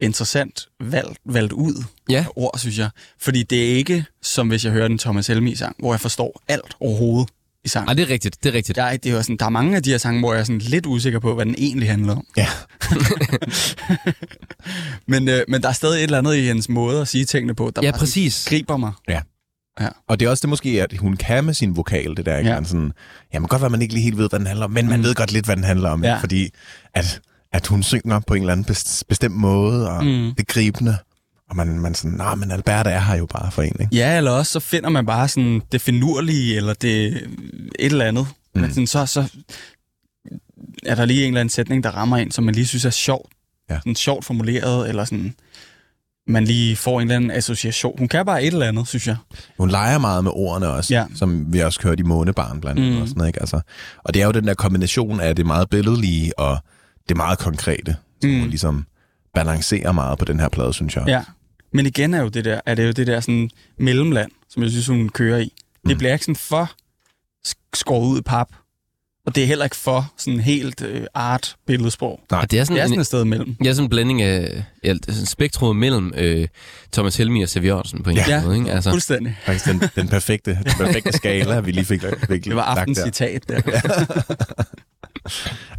[0.00, 2.16] interessant valgt, valgt ud Ja.
[2.18, 2.90] af ord, synes jeg.
[3.20, 6.76] Fordi det er ikke, som hvis jeg hører den Thomas Helmi-sang, hvor jeg forstår alt
[6.80, 7.28] overhovedet
[7.64, 7.86] i sangen.
[7.86, 8.78] Nej, det er rigtigt, det er rigtigt.
[8.78, 10.44] Jeg, det er jo sådan, der er mange af de her sange, hvor jeg er
[10.44, 12.26] sådan lidt usikker på, hvad den egentlig handler om.
[12.36, 12.48] Ja.
[15.12, 17.54] men, øh, men der er stadig et eller andet i hendes måde at sige tingene
[17.54, 18.46] på, der Ja, præcis.
[18.48, 18.92] Griber mig.
[20.08, 22.50] Og det er også det måske, at hun kan med sin vokal, det der, ikke?
[22.50, 22.56] Ja.
[22.56, 22.64] Ja.
[22.64, 22.92] Sådan,
[23.34, 25.04] jamen godt være, man ikke lige helt ved, hvad den handler om, men man Mm.
[25.04, 26.10] ved godt lidt, hvad den handler om, Ja.
[26.10, 26.18] ja.
[26.20, 26.50] fordi
[26.94, 27.20] at,
[27.52, 30.34] at hun synger på en eller anden best- bestemt måde, og Mm.
[30.38, 30.96] det gribende,
[31.50, 33.96] og man, man sådan, nej, men Albert er her jo bare for en, ikke?
[33.96, 37.22] Ja, eller også så finder man bare sådan det finurlige, eller det et
[37.78, 38.26] eller andet.
[38.54, 38.60] Mm.
[38.60, 39.28] Men sådan, så, så
[40.86, 42.90] er der lige en eller anden sætning, der rammer ind, som man lige synes er
[42.90, 43.32] sjovt.
[43.70, 43.78] Ja.
[43.78, 45.34] Sådan sjovt formuleret, eller sådan
[46.28, 47.98] man lige får en eller anden association.
[47.98, 49.16] Hun kan bare et eller andet, synes jeg.
[49.58, 51.04] Hun leger meget med ordene også, Ja.
[51.14, 52.94] som vi også hørte i Månebarn blandt andet.
[52.94, 53.02] Mm.
[53.02, 53.40] Og, sådan, noget, ikke?
[53.40, 53.60] Altså,
[54.04, 56.58] og det er jo den der kombination af det meget billedlige og
[57.08, 58.40] det meget konkrete, som Mm.
[58.40, 58.86] hun ligesom
[59.34, 61.04] balancerer meget på den her plade, synes jeg.
[61.08, 61.22] Ja.
[61.72, 64.70] Men igen er, jo det der, er det jo det der sådan mellemland, som jeg
[64.70, 65.52] synes, hun kører i.
[65.88, 65.98] Det Mm.
[65.98, 66.70] bliver ikke sådan for
[67.48, 68.48] sk- skåret ud i pap.
[69.26, 72.20] Og det er heller ikke for sådan helt øh, art billedsprog.
[72.30, 72.40] Nej.
[72.40, 73.56] Og det er Det sådan, er en, sådan et sted imellem.
[73.64, 76.48] ja, sådan en blanding af ja, det er sådan spektrumet mellem øh,
[76.92, 78.22] Thomas Helmi og Jørgensen på en Ja.
[78.22, 78.58] eller anden måde.
[78.58, 78.72] Ikke?
[78.72, 79.36] Altså, Fuldstændig.
[79.46, 83.04] Faktisk den, den, perfekte, den perfekte skala, vi lige fik, fik Det var aftens der.
[83.04, 83.60] citat der.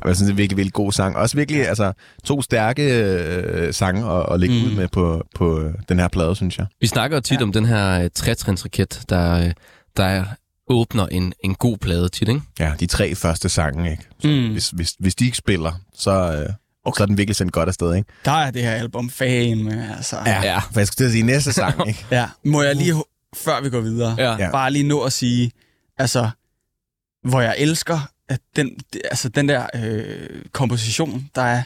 [0.05, 1.15] Jeg synes, det er en virkelig, virkelig god sang.
[1.17, 1.93] Også virkelig, altså,
[2.23, 4.65] to stærke øh, sange at, at lægge Mm.
[4.65, 6.65] ud med på, på den her plade, synes jeg.
[6.81, 7.37] vi snakker jo tit Ja.
[7.39, 7.43] ja.
[7.43, 9.51] om den her øh, trætrinsraket, der, øh,
[9.97, 10.23] der
[10.69, 12.41] åbner en, en god plade tit, ikke?
[12.59, 14.03] Ja, de tre første sange, ikke?
[14.21, 14.51] Så Mm.
[14.51, 16.53] hvis, hvis, hvis de ikke spiller, så, øh,
[16.85, 16.97] okay.
[16.97, 18.09] så er den virkelig sendt godt afsted, ikke?
[18.25, 20.17] Der er det her album fan altså.
[20.25, 20.59] Ja.
[20.59, 22.05] For jeg skulle til at sige næste sang, ikke?
[22.11, 22.29] ja.
[22.45, 22.93] Må jeg lige,
[23.35, 24.31] før vi går videre, Ja.
[24.37, 24.51] Ja.
[24.51, 25.51] bare lige nå at sige,
[25.97, 26.29] altså,
[27.29, 27.99] hvor jeg elsker,
[28.29, 28.71] at den,
[29.05, 31.63] altså, den der øh, komposition, der er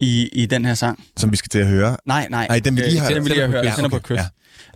[0.00, 1.04] i, i den her sang.
[1.16, 1.96] Som vi skal til at høre.
[2.06, 2.46] Nej, nej.
[2.48, 3.64] Nej, den vi lige har Den vi lige har hørt.
[3.64, 3.88] Ja, Ja, okay.
[3.90, 4.16] på okay, kys.
[4.22, 4.26] ja.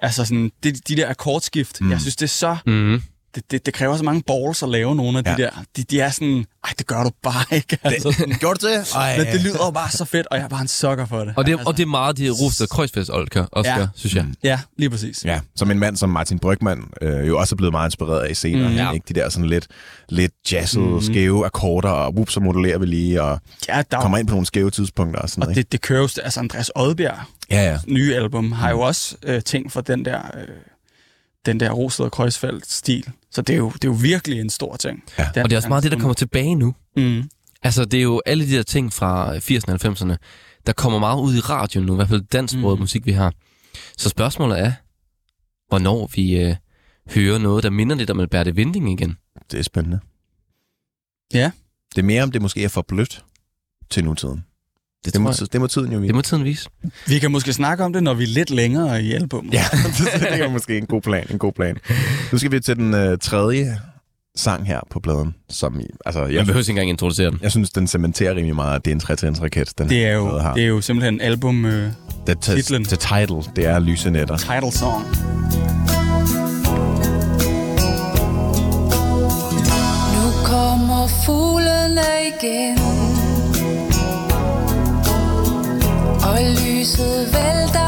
[0.03, 1.81] Altså sådan, det, de der akkordskift.
[1.81, 1.91] Mm.
[1.91, 3.03] jeg synes, det er så Mm.
[3.35, 5.37] Det, det, det kræver så mange balls at lave nogle af de Ja.
[5.37, 5.51] der.
[5.77, 7.79] De, de er sådan, ej, det gør du bare ikke.
[7.83, 8.35] Altså, sådan.
[8.41, 8.93] Gjorde du det?
[8.95, 11.19] Ej, Men det lyder jo bare så fedt, og jeg er bare en sukker for
[11.25, 11.35] det.
[11.37, 13.87] Og det, altså, og det er meget det Rosted Kreuzfest Oscar, Oscar Ja.
[13.95, 14.27] synes jeg.
[14.45, 15.25] Ja, lige præcis.
[15.25, 18.37] Ja, som en mand som Martin Brygman øh, jo også er blevet meget inspireret af
[18.37, 18.69] senere.
[18.69, 18.93] Mm, ja.
[18.93, 19.05] ikke?
[19.09, 19.67] De der sådan lidt,
[20.09, 21.01] lidt jazzede, mm.
[21.03, 24.47] skæve akkorder, og whoop, så modulerer vi lige, og Ja, der, kommer ind på nogle
[24.47, 25.51] skæve tidspunkter og sådan noget.
[25.51, 27.19] og det, det kører jo, altså Andreas Oddbjerg,
[27.51, 27.63] ikke?
[27.63, 27.79] Ja, ja.
[27.89, 30.49] nye album, har jo også øh, ting fra den der, øh,
[31.47, 33.11] den der Rosted og Kreuzfeldt-stil.
[33.31, 35.05] Så det er, jo, det er jo virkelig en stor ting.
[35.19, 35.29] Ja.
[35.35, 36.75] Den Og det er også meget det, der kommer tilbage nu.
[36.97, 37.31] Mm.
[37.63, 40.17] Altså, det er jo alle de der ting fra 80'erne og 90'erne,
[40.67, 42.81] der kommer meget ud i radioen nu, i hvert fald dansksproget Mm.
[42.83, 43.33] musik, vi har.
[43.99, 44.73] Så spørgsmålet er,
[45.69, 46.57] hvornår vi øh,
[47.15, 49.17] hører noget, der minder lidt om Alberte Vinding igen.
[49.51, 50.01] Det er spændende.
[51.35, 51.51] Ja.
[51.95, 53.25] Det er mere, om det måske er for blødt
[53.91, 54.45] til nutiden.
[55.05, 56.07] Det, Det må, jeg, det må tiden jo vise.
[56.09, 56.69] det må tiden vise.
[57.07, 59.55] Vi kan måske snakke om det, når vi er lidt længere i albummet.
[59.55, 59.65] Ja,
[60.21, 61.27] det er måske en god plan.
[61.31, 61.77] En god plan.
[62.33, 63.79] Nu skal vi til den øh, tredje
[64.37, 67.39] sang her på pladen, som altså, Jeg jeg, behøver ikke engang introducere den.
[67.43, 70.15] jeg synes, den cementerer rimelig meget, at det er en trætrinsraket, den Det er her
[70.15, 70.55] jo, har.
[70.55, 71.93] det er jo simpelthen album øh,
[72.27, 72.85] The, titlen.
[72.85, 74.37] the title, det er Lyse Nætter.
[74.37, 75.05] title song.
[80.15, 82.79] Nu kommer fuglene igen
[86.93, 87.82] lyset vælter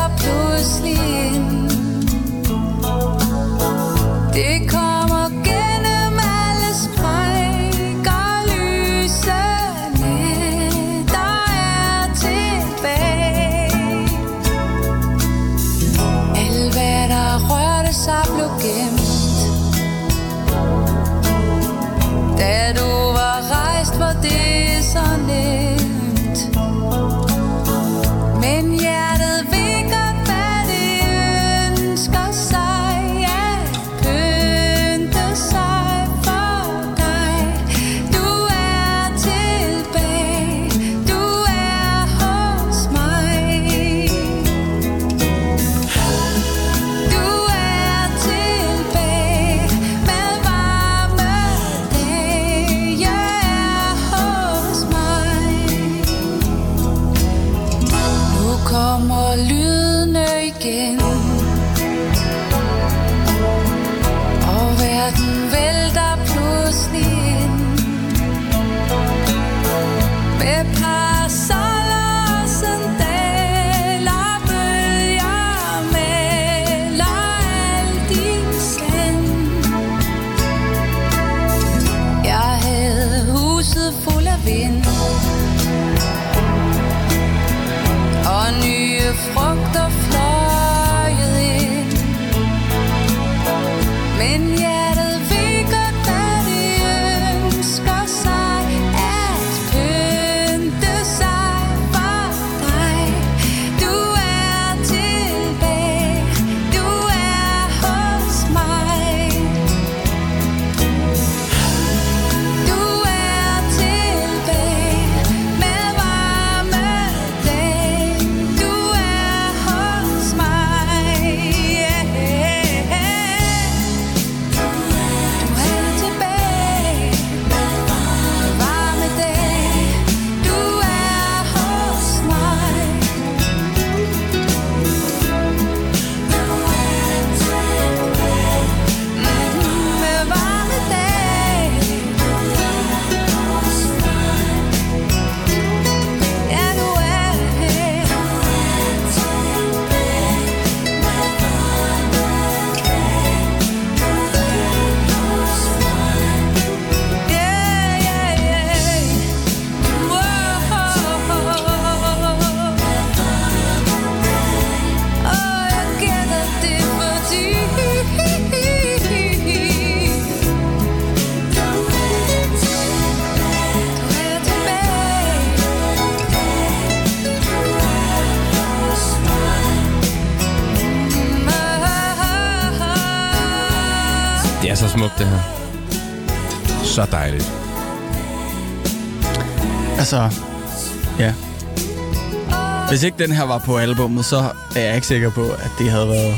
[193.15, 196.09] ikke den her var på albummet, så er jeg ikke sikker på, at det havde
[196.09, 196.37] været...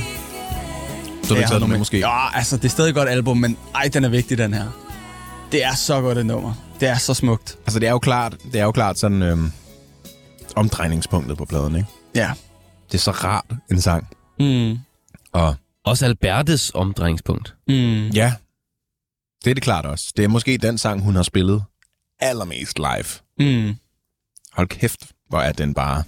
[1.22, 1.98] Så har du Ja, taget med, nummer- måske?
[1.98, 4.66] Ja, altså, det er stadig et godt album, men ej, den er vigtig, den her.
[5.52, 6.54] Det er så godt et nummer.
[6.80, 7.58] Det er så smukt.
[7.66, 9.52] Altså, det er jo klart, det er jo klart sådan øhm,
[10.56, 11.88] omdrejningspunktet på pladen, ikke?
[12.14, 12.32] Ja.
[12.92, 14.08] Det er så rart en sang.
[14.40, 14.78] Mm.
[15.32, 15.54] Og
[15.84, 17.54] Også Albertes omdrejningspunkt.
[17.68, 17.74] Mm.
[18.08, 18.34] ja,
[19.44, 20.12] Det er det klart også.
[20.16, 21.64] Det er måske den sang, hun har spillet
[22.20, 23.04] allermest live.
[23.38, 23.74] Mm.
[24.52, 26.02] Hold kæft, hvor er den bare...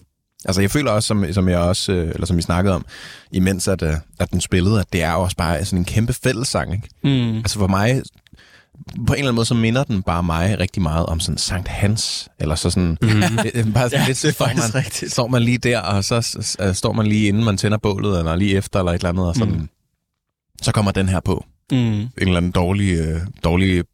[0.44, 2.84] Altså, jeg føler også, som, som jeg også, øh, eller som vi snakkede om,
[3.32, 6.72] imens at, øh, at den spillede, at det er også bare sådan en kæmpe fællessang,
[6.72, 6.88] ikke?
[7.04, 7.36] Mm.
[7.36, 8.02] Altså for mig,
[9.06, 11.68] på en eller anden måde, så minder den bare mig rigtig meget om sådan Sankt
[11.68, 12.98] Hans, eller så sådan...
[13.02, 13.08] Mm.
[13.08, 15.12] Det, det bare sådan Ja, lidt, det er står man, rigtigt.
[15.12, 18.36] Står man lige der, og så s- står man lige inden man tænder bålet, eller
[18.36, 19.54] lige efter, eller et eller andet, og sådan...
[19.54, 19.68] Mm.
[20.62, 21.44] Så kommer den her på.
[21.72, 21.76] Mm.
[21.78, 23.84] En eller anden dårlig, øh, dårlig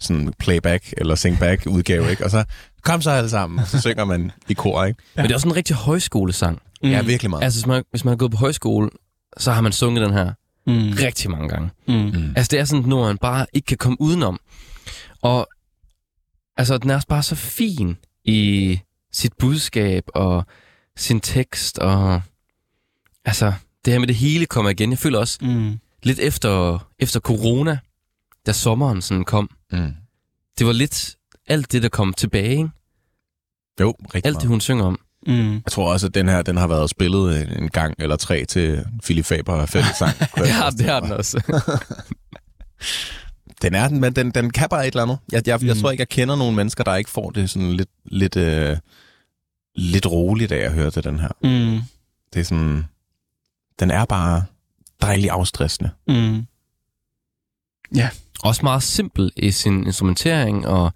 [0.00, 2.24] sådan playback eller singback udgave, ikke?
[2.24, 2.44] Og så
[2.84, 5.02] kom så alle sammen, så synger man i kor, ikke?
[5.16, 5.22] Ja.
[5.22, 6.62] Men det er også en rigtig højskolesang.
[6.82, 6.88] Mm.
[6.90, 7.42] Ja, virkelig meget.
[7.44, 8.90] Altså, hvis man, hvis man har gået på højskole,
[9.36, 10.32] så har man sunget den her
[10.66, 10.72] Mm.
[11.02, 11.70] rigtig mange gange.
[11.88, 12.32] Mm.
[12.36, 14.40] Altså, det er sådan noget, man bare ikke kan komme udenom.
[15.22, 15.48] Og
[16.56, 18.78] altså, den er også bare så fin i
[19.12, 20.46] sit budskab og
[20.96, 22.20] sin tekst, og
[23.24, 23.52] altså,
[23.84, 24.90] det her med det hele kommer igen.
[24.90, 25.78] Jeg føler også Mm.
[26.02, 27.78] lidt efter, efter corona,
[28.46, 29.92] da sommeren sådan kom, Mm.
[30.58, 31.16] det var lidt
[31.46, 32.70] alt det, der kom tilbage, ikke?
[33.80, 34.40] Jo, rigtig Alt meget.
[34.40, 34.98] det, hun synger om.
[35.26, 35.52] Mm.
[35.52, 38.84] Jeg tror også, at den her den har været spillet en, gang eller tre til
[39.02, 39.68] Philip Faber jeg
[40.36, 41.42] Ja, forestille det har den også.
[43.62, 45.18] Den er den, men den, den kan bare et eller andet.
[45.32, 45.66] Jeg, jeg, mm.
[45.66, 48.76] jeg tror ikke, jeg kender nogen mennesker, der ikke får det sådan lidt, lidt, øh,
[49.74, 51.28] lidt roligt af at høre til den her.
[51.42, 51.80] Mm.
[52.34, 52.84] Det er sådan...
[53.80, 54.44] Den er bare
[55.00, 55.90] dejligt afstressende.
[56.08, 56.46] Mm.
[58.42, 60.92] også meget simpel i sin instrumentering, og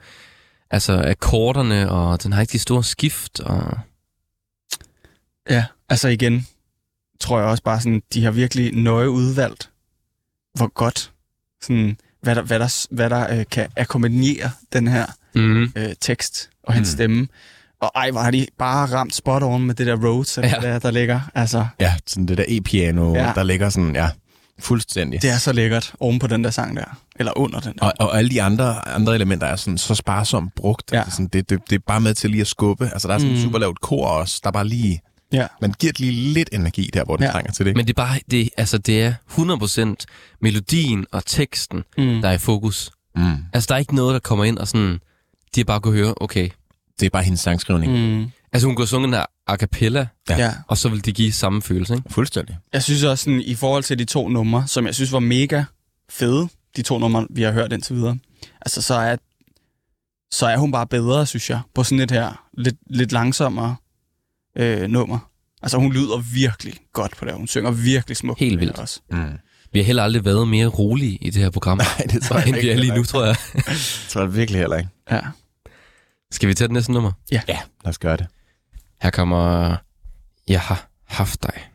[0.71, 3.79] altså akkorderne, og den har ikke de store skift, og
[5.51, 6.47] Ja, altså igen,
[7.21, 9.71] tror jeg også bare sådan, de har virkelig nøje udvalgt,
[10.55, 11.12] hvor godt,
[11.62, 16.51] sådan, hvad der, hvad der, hvad der øh, kan akkompagnere den her mm, øh, tekst
[16.62, 16.91] og hans Mm.
[16.91, 16.97] mm.
[16.97, 17.29] stemme.
[17.81, 20.61] Og ej, hvor har de bare ramt spot on med det der Rhodes, eller Ja.
[20.73, 21.21] der, der ligger.
[21.35, 23.14] Altså, Ja, sådan det der e-piano.
[23.14, 23.33] Ja.
[23.35, 24.11] der ligger sådan, ja,
[24.61, 25.23] fuldstændig.
[25.23, 26.99] det er så lækkert oven på den der sang der.
[27.17, 27.87] Eller under den der.
[27.87, 30.93] Og, og alle de andre, andre elementer er sådan så sparsomt brugt.
[30.93, 30.99] Ja.
[30.99, 32.91] Altså sådan, det, det, det er bare med til lige at skubbe.
[32.93, 33.41] Altså der er sådan mm.
[33.43, 35.01] Super lavt kor også, der bare lige...
[35.33, 35.47] Ja.
[35.61, 37.27] Man giver det lige lidt energi der, hvor det ja.
[37.27, 37.33] Ja.
[37.33, 37.77] trænger til det.
[37.77, 40.05] men det er bare, det, altså det er 100%
[40.41, 42.21] melodien og teksten, Mm.
[42.23, 42.91] der er i fokus.
[43.17, 43.33] Mm.
[43.53, 44.99] Altså der er ikke noget, der kommer ind og sådan,
[45.55, 46.49] de har bare kunne høre, okay.
[47.01, 47.93] Det er bare hendes sangskrivning.
[48.21, 48.31] Mm.
[48.53, 50.36] Altså hun kunne have sunget den her a cappella, Ja.
[50.36, 50.53] Ja.
[50.68, 52.11] og så vil de give samme følelse, ikke?
[52.12, 52.57] Fuldstændig.
[52.72, 55.64] Jeg synes også, sådan, i forhold til de to numre, som jeg synes var mega
[56.11, 58.18] fede, de to numre, vi har hørt indtil videre,
[58.61, 59.16] altså så er,
[60.32, 63.76] så er hun bare bedre, synes jeg, på sådan et her lidt, lidt langsommere
[64.57, 65.18] øh, nummer.
[65.62, 68.40] Altså hun lyder virkelig godt på det, hun synger virkelig smukt.
[68.40, 68.78] Helt det vildt.
[68.78, 69.01] Også.
[69.11, 69.38] Mm.
[69.72, 72.49] Vi har heller aldrig været mere rolige i det her program, Nej, det tror jeg
[72.49, 73.36] end vi er lige nu, tror jeg.
[73.55, 74.90] Det tror jeg virkelig heller ikke.
[75.11, 75.20] Ja.
[76.30, 77.12] Skal vi tage det næste nummer?
[77.32, 78.26] Ja, lad os gøre det.
[79.01, 79.76] Her kommer
[80.49, 81.68] Jeg har haft dig.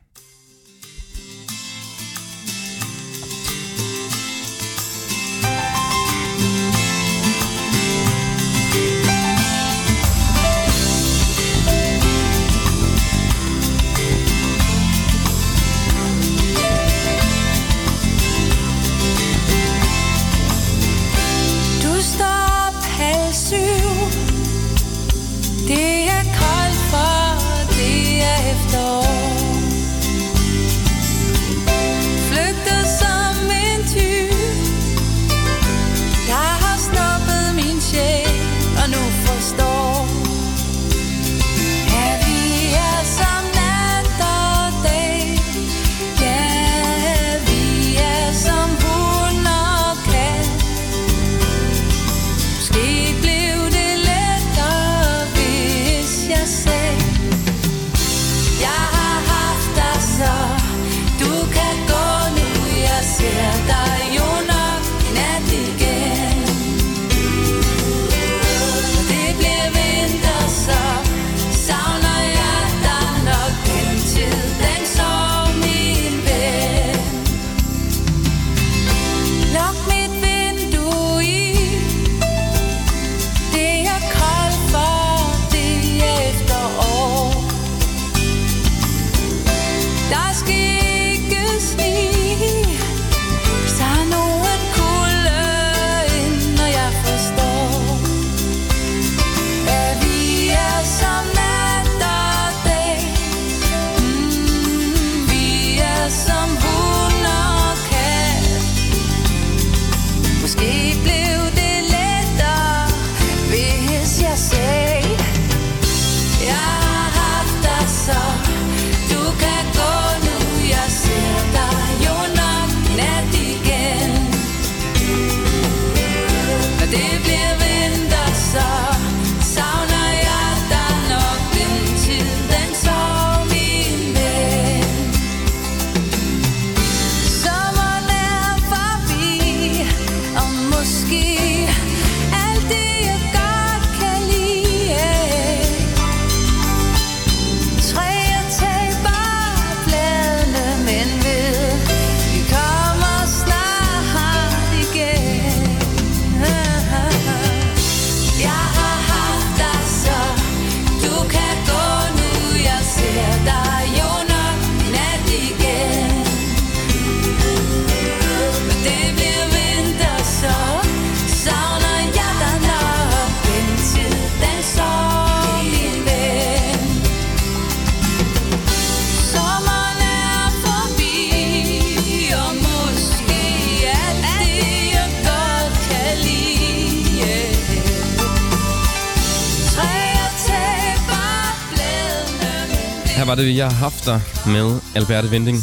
[193.46, 195.58] Det, jeg har haft dig med Alberte Vending.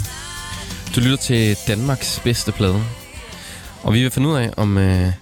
[0.97, 2.83] Du lytter til Danmarks bedste plade.
[3.83, 5.13] Og vi vil finde ud af, om øh,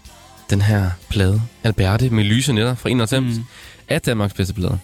[0.51, 3.45] den her plade, Alberte med lyse netter fra 91, mm.
[3.89, 4.79] er Danmarks bedste plade.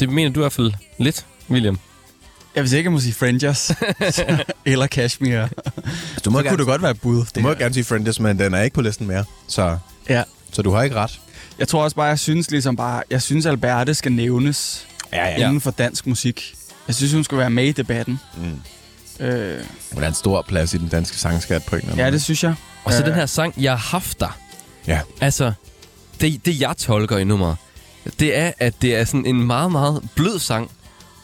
[0.00, 1.78] Det mener du i hvert fald lidt, William.
[2.56, 3.70] Jeg vil ikke, jeg må sige Frangers.
[4.64, 5.46] Eller Kashmir.
[6.24, 7.16] Du må, Så kunne det godt være et bud.
[7.16, 7.54] du Det må her.
[7.58, 9.24] gerne sige Frienders, men den er ikke på listen mere.
[9.48, 9.78] Så,
[10.08, 10.22] Ja.
[10.52, 11.20] så du har ikke ret.
[11.58, 15.36] Jeg tror også bare, jeg synes ligesom bare, jeg synes Alberte skal nævnes Ja, ja.
[15.46, 16.54] inden for dansk musik.
[16.88, 18.20] Jeg synes, hun skal være med i debatten.
[18.36, 19.24] Mm.
[19.26, 19.60] Øh,
[19.92, 22.22] Hun er en stor plads i den danske sangskat på en eller anden ja, det
[22.22, 22.54] synes jeg.
[22.84, 24.30] Og så Øh, den her sang, Jeg har haft dig.
[24.86, 25.00] Ja.
[25.20, 25.52] Altså,
[26.20, 27.56] det, det jeg tolker i nummeret,
[28.20, 30.70] det er, at det er sådan en meget, meget blød sang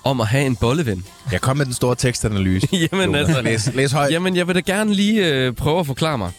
[0.05, 1.05] om at have en bolleven.
[1.33, 2.69] Jeg kom med den store tekstanalyse.
[2.93, 3.27] Jamen Jonas.
[3.29, 4.13] altså, Læs, læs højt.
[4.13, 6.33] Jamen, jeg vil da gerne lige øh, prøve at forklare mig.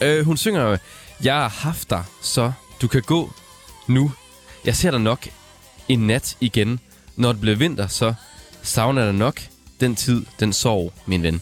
[0.00, 0.78] Øh, hun synger jo,
[1.22, 2.52] jeg har haft dig, så
[2.82, 3.32] du kan gå
[3.86, 4.12] nu.
[4.64, 5.26] Jeg ser dig nok
[5.88, 6.80] en nat igen.
[7.16, 8.14] Når det bliver vinter, så
[8.62, 9.40] savner jeg nok
[9.80, 11.40] den tid, den sorg, min ven.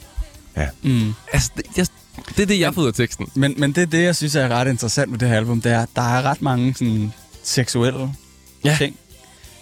[0.83, 1.15] Mm.
[1.33, 1.87] Altså, det, jeg,
[2.37, 3.31] det er det, jeg får ud af teksten.
[3.35, 5.73] Men, men det er det, jeg synes er ret interessant med det her album, det
[5.73, 7.13] er, at der er ret mange sådan,
[7.43, 8.15] seksuelle
[8.65, 8.71] Ja.
[8.71, 8.77] ja.
[8.77, 8.99] ting,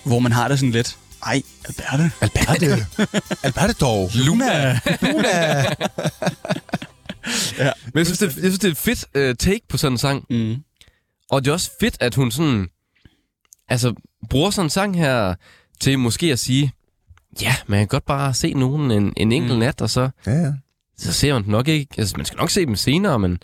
[0.04, 2.10] hvor man har det sådan lidt, ej, Alberte.
[2.20, 2.86] Alberte.
[3.46, 4.10] Alberte dog.
[4.14, 4.80] Luna!
[5.02, 5.64] Luna.
[7.94, 9.98] Men jeg synes, det, jeg synes, det er et fedt uh, take på sådan en
[9.98, 10.24] sang.
[10.30, 10.56] Mm.
[11.30, 12.68] Og det er også fedt, at hun sådan...
[13.68, 13.94] Altså,
[14.30, 15.34] bruger sådan en sang her
[15.82, 16.72] til måske at sige...
[17.42, 19.58] Ja, man kan godt bare se nogen en, en enkelt mm.
[19.58, 20.52] nat, og så, Ja, ja.
[20.98, 21.94] så ser man den nok ikke...
[21.98, 23.38] Altså, man skal nok se dem senere, men...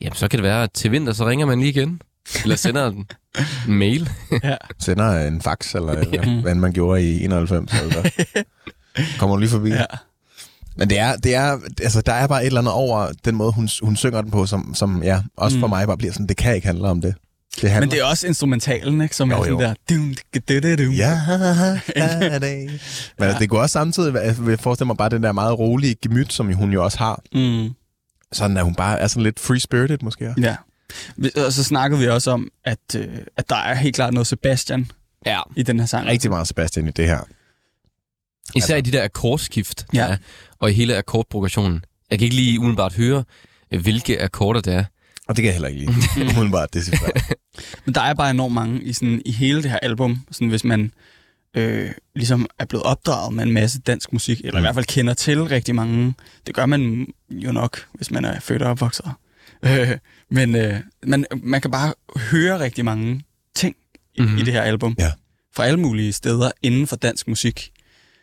[0.00, 2.00] Jamen, så kan det være, at til vinter, så ringer man lige igen.
[2.42, 3.06] Eller sender en,
[3.78, 4.10] mail.
[4.42, 4.56] Ja.
[4.78, 6.40] Sender en fax, eller ja.
[6.40, 7.72] hvad man gjorde i 91.
[7.82, 8.10] Eller.
[9.18, 9.68] Kommer du lige forbi.
[9.70, 9.84] ja.
[10.76, 13.52] Men det er, det er, altså, der er bare et eller andet over den måde,
[13.52, 15.70] hun, hun synger den på, som, som ja, også for Mm.
[15.70, 17.14] mig bare bliver sådan, det kan ikke handle om det.
[17.60, 19.16] Det handler Men det er også instrumentalen, ikke?
[19.16, 19.60] Som Jo, er sådan jo.
[19.60, 19.74] der...
[19.90, 20.92] Dum, dum, dum, dum.
[20.94, 21.20] Ja,
[21.96, 22.80] ja, det.
[23.18, 24.14] Men altså, det kunne også samtidig,
[24.46, 27.22] jeg forestille mig bare den der meget rolige gemyt, som hun jo også har.
[27.34, 27.70] Mm.
[28.32, 30.34] Sådan at hun bare er sådan lidt free-spirited måske.
[30.40, 30.56] Ja.
[31.16, 34.26] Vi- Og så snakkede vi også om, at, øh, at der er helt klart noget
[34.26, 34.90] Sebastian
[35.26, 35.40] Ja.
[35.56, 36.06] i den her sang.
[36.06, 37.20] Rigtig meget Sebastian i det her.
[38.54, 40.06] Især i de der akkordskift, Ja.
[40.06, 40.16] er,
[40.58, 41.84] og i hele akkordprogressionen.
[42.10, 43.24] Jeg kan ikke lige umiddelbart høre,
[43.72, 44.84] øh, hvilke akkorder det er.
[45.28, 45.80] Og det kan jeg heller ikke
[46.16, 46.34] lide.
[46.34, 47.12] Hun bare decifrere.
[47.84, 50.64] Men der er bare enormt mange i, sådan, i hele det her album, sådan, hvis
[50.64, 50.92] man
[51.56, 54.58] øh, ligesom er blevet opdraget med en masse dansk musik, eller mm.
[54.58, 56.14] i hvert fald kender til rigtig mange.
[56.46, 59.04] Det gør man jo nok, hvis man er født og opvokset.
[59.62, 59.88] Øh,
[60.30, 63.22] men øh, man, man kan bare høre rigtig mange
[63.54, 63.76] ting
[64.14, 64.26] i, Mhm.
[64.28, 64.38] mm-hmm.
[64.38, 64.94] i det her album.
[64.98, 65.12] Ja.
[65.56, 67.70] Fra alle mulige steder inden for dansk musik.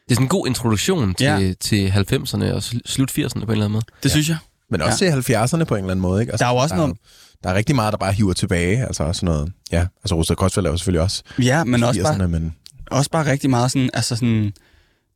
[0.05, 1.53] Det er sådan en god introduktion til, Ja.
[1.59, 3.85] til 90'erne og sl- slut 80'erne på en eller anden måde.
[4.03, 4.09] Det ja.
[4.09, 4.37] synes jeg.
[4.71, 5.21] Men også ja.
[5.21, 6.21] til 70'erne på en eller anden måde.
[6.21, 6.31] Ikke?
[6.31, 6.97] Altså, Der er jo også der, noget-
[7.43, 8.85] Der er rigtig meget, der bare hiver tilbage.
[8.85, 9.51] Altså også noget...
[9.71, 12.55] Ja, altså Rosted Kotsfeldt er jo selvfølgelig også Ja, men også 80'erne, bare, men...
[12.91, 14.53] også bare rigtig meget sådan, altså sådan,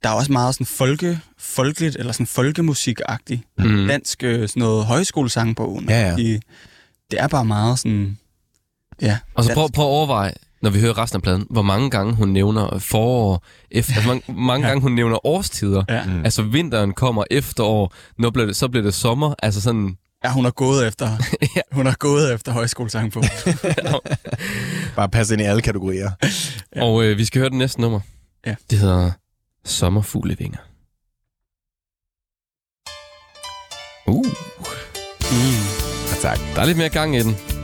[0.03, 3.41] der er også meget sådan folke, folkeligt, eller sådan folkemusikagtigt.
[3.57, 3.87] Mm.
[3.87, 5.89] dansk øh, sådan noget højskolesangbogen.
[5.89, 6.17] Ja, ja.
[6.17, 6.39] I,
[7.11, 8.17] det er bare meget sådan...
[9.01, 9.17] Ja.
[9.35, 9.73] Og så prøv, dansk.
[9.73, 10.33] prøv at overveje,
[10.65, 14.33] når vi hører resten af pladen, hvor mange gange hun nævner forår, efter, altså mange,
[14.41, 14.69] mange Ja.
[14.71, 15.83] gange hun nævner årstider.
[15.89, 16.03] Ja.
[16.05, 16.25] Mm.
[16.25, 19.35] Altså vinteren kommer efterår, når bliver det, så bliver det sommer.
[19.43, 21.09] Altså sådan, ja, hun har gået efter,
[21.55, 21.61] Ja.
[21.71, 23.29] hun har gået efter højskolesangbogen.
[24.95, 26.11] Bare passe ind i alle kategorier.
[26.75, 26.83] ja.
[26.83, 27.99] Og øh, vi skal høre den næste nummer.
[28.45, 28.55] Ja.
[28.69, 29.11] Det hedder
[29.65, 30.59] Sommerfuglevinger.
[34.07, 34.25] Uh,
[35.31, 35.65] mm.
[36.11, 36.39] Ja, tak.
[36.55, 37.54] der er lidt mere gang i den.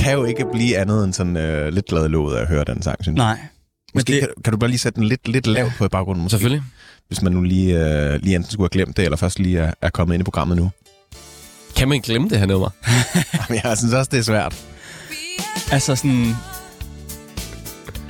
[0.00, 2.64] Kan jo ikke blive andet end sådan øh, lidt glad i låget af at høre
[2.64, 3.24] den sang, synes jeg.
[3.24, 3.38] Nej.
[3.94, 6.22] Måske det, kan, kan du bare lige sætte den lidt, lidt lavt på i baggrunden,
[6.22, 6.62] måske, Selvfølgelig.
[7.08, 9.72] hvis man nu lige, øh, lige enten skulle have glemt det, eller først lige er,
[9.82, 10.70] er kommet ind i programmet nu.
[11.76, 12.68] Kan man glemme det her nummer?
[13.34, 14.54] Jamen, jeg synes også, det er svært.
[15.72, 16.36] altså sådan...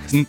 [0.06, 0.26] sådan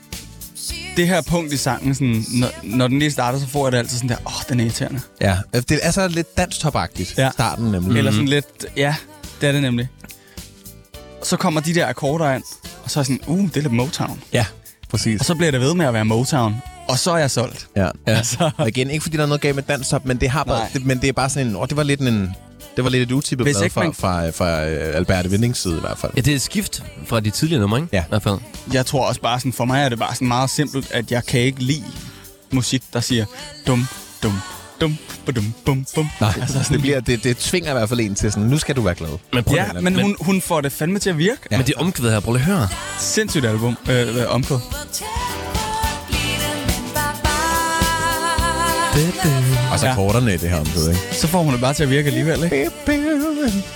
[0.98, 3.78] det her punkt i sangen, sådan, når, når den lige starter, så får jeg det
[3.78, 5.00] altid sådan der, åh, oh, den er irriterende.
[5.22, 7.30] Ja, det er så lidt danstopagtigt, Ja.
[7.32, 7.98] starten nemlig.
[7.98, 8.46] Eller sådan lidt,
[8.78, 8.96] ja,
[9.42, 9.88] det er det nemlig.
[11.24, 12.44] Så kommer de der akkorder ind,
[12.84, 14.22] og så er jeg sådan, uh, det er lidt Motown.
[14.34, 14.46] Ja,
[14.90, 15.20] præcis.
[15.20, 16.56] Og så bliver det ved med at være Motown,
[16.88, 17.68] og så er jeg solgt.
[17.76, 17.82] Ja.
[17.84, 17.90] ja.
[18.18, 20.60] Altså, Og igen, ikke fordi der er noget galt med danstop, men det, har bare,
[20.60, 20.70] Nej.
[20.74, 22.36] det, men det er bare sådan en, åh, det var lidt en,
[22.76, 25.80] det var lidt et utippet blad fra, man- fra, fra øh, Albert Windings side i
[25.80, 26.12] hvert fald.
[26.16, 27.90] Ja, det er et skift fra de tidligere numre, ikke?
[27.94, 28.02] Ja.
[28.02, 28.38] I hvert fald.
[28.74, 31.26] jeg tror også bare sådan, for mig er det bare sådan meget simpelt, at jeg
[31.26, 31.84] kan ikke lide
[32.52, 33.26] musik, der siger
[33.68, 33.88] dum,
[34.24, 34.34] dum,
[34.82, 34.98] dum,
[35.36, 36.10] dum, bum, bum.
[36.22, 38.76] Nej, altså, det, bliver, det, det tvinger i hvert fald en til sådan, nu skal
[38.76, 39.10] du være glad.
[39.34, 41.42] Men prøv Ja, men hun, hun får det fandme til at virke.
[41.52, 41.58] Ja.
[41.58, 42.68] Men det er omkvædet her, prøv lige at høre.
[43.00, 44.58] Sindssygt album, øh, øh, omkvæd.
[49.72, 49.96] Og så Ja.
[49.96, 51.02] korterne i det her omkvæd, ikke?
[51.12, 52.70] Så får hun det bare til at virke alligevel, ikke?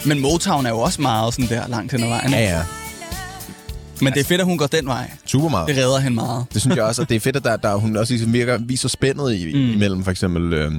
[0.06, 2.32] Men Motown er jo også meget sådan der langt hen ad vejen.
[2.32, 2.62] Ja, ja.
[4.02, 5.12] Men det er fedt, at hun går den vej.
[5.26, 5.68] Super meget.
[5.68, 6.46] Det redder hende meget.
[6.54, 8.58] Det synes jeg også, og det er fedt, at der, der hun også ligesom virker,
[8.58, 9.74] viser spændet i, Mm.
[9.74, 10.72] imellem for eksempel, øh,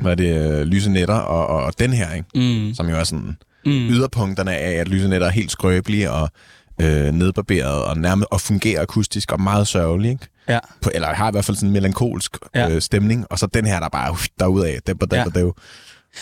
[0.00, 2.28] hvad er det, øh, Lyse Netter og, og, og den her, ikke?
[2.68, 2.74] Mm.
[2.74, 3.72] Som jo er sådan Mm.
[3.72, 6.30] yderpunkterne af, at Lyse Netter er helt skrøbelige og
[6.80, 10.26] øh, nedbarberet og nærmest og fungerer akustisk og meget sørgelig, ikke?
[10.48, 10.58] Ja.
[10.82, 12.68] På, eller har i hvert fald sådan en melankolsk Ja.
[12.70, 15.24] øh, stemning, og så den her, der bare uh, derudad, det og Ja.
[15.24, 15.52] det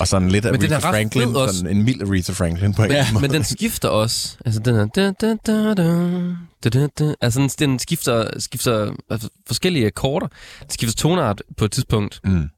[0.01, 1.57] og sådan lidt af Men Aretha ret Franklin, fed også.
[1.59, 3.23] sådan en mild Aretha Franklin på en Ja, måde.
[3.23, 4.37] Men den skifter også.
[4.45, 4.87] Altså, den er...
[4.87, 7.15] Da, da, da, da, da, da.
[7.21, 10.27] Altså, den- skifter, skifter altså, forskellige akkorder.
[10.61, 12.21] Den skifter tonart på et tidspunkt.
[12.25, 12.49] Mm.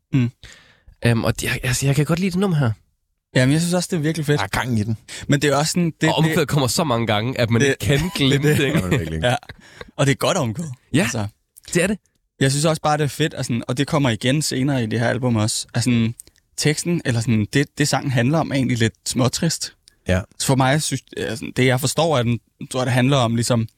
[1.13, 2.71] Um, og jeg, altså, jeg kan godt lide det nummer her.
[3.37, 4.39] Jamen, jeg synes også, det er virkelig fedt.
[4.39, 4.97] Der er gang i den.
[5.29, 5.93] Men det er også sådan...
[6.01, 8.59] Det, Og omkvædet kommer så mange gange, at man det- ikke kan glemme det.
[8.59, 8.81] Det ikke?
[9.17, 9.23] det.
[9.23, 9.35] Ja.
[9.97, 10.65] Og det er godt omkvæd.
[10.95, 11.03] Ja.
[11.03, 11.27] Altså,
[11.75, 11.99] Det er det.
[12.41, 14.87] jeg synes også bare, det er fedt, og, sådan, og det kommer igen senere i
[14.87, 15.67] det her album også.
[15.75, 16.15] Altså, sådan,
[16.57, 19.73] teksten, eller sådan, det, det sangen handler om, er egentlig lidt småtrist.
[20.09, 20.21] Ja.
[20.39, 22.39] Så for mig, synes, altså, det jeg forstår, at den,
[22.71, 23.69] tror jeg, det handler om ligesom,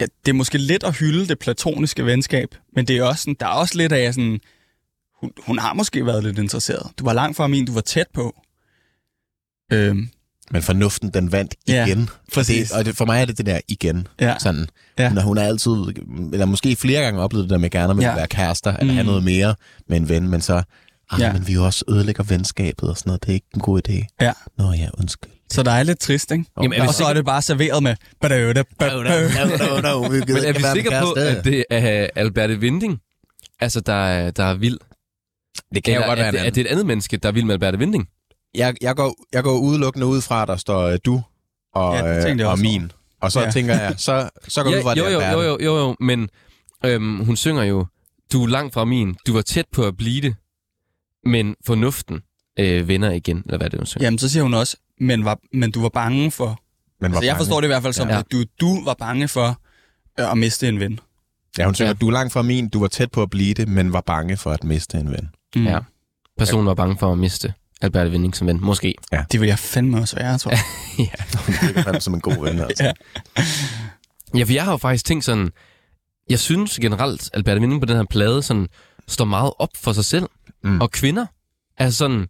[0.00, 3.36] ja, det er måske lidt at hylde det platoniske venskab, men det er også sådan,
[3.40, 4.40] der er også lidt af sådan,
[5.20, 6.90] hun, hun har måske været lidt interesseret.
[6.98, 8.40] Du var langt fra min, du var tæt på.
[9.72, 10.08] Øhm,
[10.50, 12.08] Men fornuften, den vandt Ja, igen.
[12.34, 12.68] præcis.
[12.68, 14.06] Det, og det, for mig er det det der igen.
[14.20, 14.34] ja.
[14.38, 14.68] Sådan,
[14.98, 15.02] Ja.
[15.14, 15.20] ja.
[15.22, 15.72] hun, har, altid,
[16.32, 18.08] eller måske flere gange oplevet det der med gerne med Ja.
[18.08, 18.12] ja.
[18.12, 18.96] at være kærester, eller Mm.
[18.96, 19.54] have noget mere
[19.88, 20.62] med en ven, men så,
[21.10, 21.26] ah, Ja.
[21.26, 21.32] ja.
[21.32, 23.22] men vi jo også ødelægger venskabet og sådan noget.
[23.22, 24.06] Det er ikke en god idé.
[24.20, 24.32] Ja.
[24.58, 25.30] Nå ja, undskyld.
[25.52, 26.44] Så der er lidt trist, ikke?
[26.62, 27.96] Jamen, er vi og så er det bare serveret med...
[28.20, 29.08] badøde, badøde.
[29.58, 32.98] no, no, vi Men er vi sikre på, at det er Alberte Winding,
[33.60, 34.78] altså, der, er- der er vild?
[35.74, 37.28] det kan jo Eller godt er være en det, er det et andet menneske, der
[37.28, 38.08] er vild med Alberte Winding?
[38.54, 41.22] Jeg, jeg, går, jeg går udelukkende ud fra, at der står øh, du
[41.74, 42.92] og, Ja, ja, jeg og min.
[43.20, 43.44] Og så Ja.
[43.46, 43.50] ja.
[43.52, 45.58] tænker jeg, så, så går jeg ud fra, at jo, det jo, er jo, jo,
[45.60, 46.28] jo, jo, men
[46.84, 47.86] øhm, hun synger jo,
[48.32, 50.34] du er langt fra min, du var tæt på at blive det,
[51.26, 52.20] men fornuften
[52.58, 54.06] øh, vender igen, eller hvad er det, hun synger?
[54.06, 56.60] Jamen, så siger hun også, men, var, men du var bange for...
[57.00, 58.18] Men Altså, jeg forstår det i hvert fald som, Ja.
[58.18, 59.60] at du, du var bange for
[60.20, 61.00] øh, at miste en ven.
[61.58, 61.92] Ja, hun synger, Ja.
[61.92, 61.98] ja.
[62.00, 64.36] du er langt fra min, du var tæt på at blive det, men var bange
[64.36, 65.28] for at miste en ven.
[65.56, 65.64] Mm.
[65.66, 65.78] Ja.
[66.38, 67.52] Personen var bange for at miste
[67.82, 68.94] Alberte Winding som ven, måske.
[69.32, 70.60] Det vil jeg fandme også være, tror jeg.
[71.46, 72.84] Hun virker fandme som en god ven, altså.
[72.84, 72.92] Ja.
[74.38, 75.50] Ja, for jeg har jo faktisk tænkt sådan,
[76.30, 78.68] jeg synes generelt, Alberte Winding på den her plade sådan,
[79.08, 80.26] står meget op for sig selv
[80.66, 80.80] Mm.
[80.80, 81.26] og kvinder.
[81.78, 82.26] Altså sådan,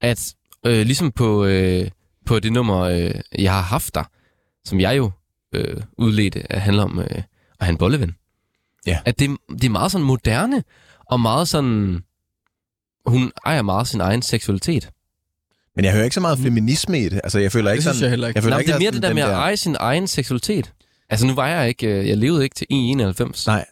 [0.00, 0.34] at
[0.66, 1.90] øh, ligesom på, øh,
[2.26, 4.04] på det nummer, øh, jeg har haft der,
[4.64, 5.10] som jeg jo
[5.54, 7.24] øh, udledte, at handler om øh, at
[7.60, 8.14] have en bolleven.
[8.86, 8.98] Ja.
[9.04, 10.64] At det, det er meget sådan moderne,
[11.10, 12.02] og meget sådan,
[13.06, 14.90] hun ejer meget sin egen seksualitet.
[15.76, 17.20] Men jeg hører ikke så meget feminisme i det.
[17.24, 18.02] Altså, jeg føler Det ikke synes sådan...
[18.04, 18.38] jeg heller ikke.
[18.38, 20.72] Jeg føler Nej, ikke, det er mere det der med at eje sin egen seksualitet.
[21.10, 23.46] Altså nu var jeg ikke, øh, jeg levede ikke til 91.
[23.46, 23.64] Nej.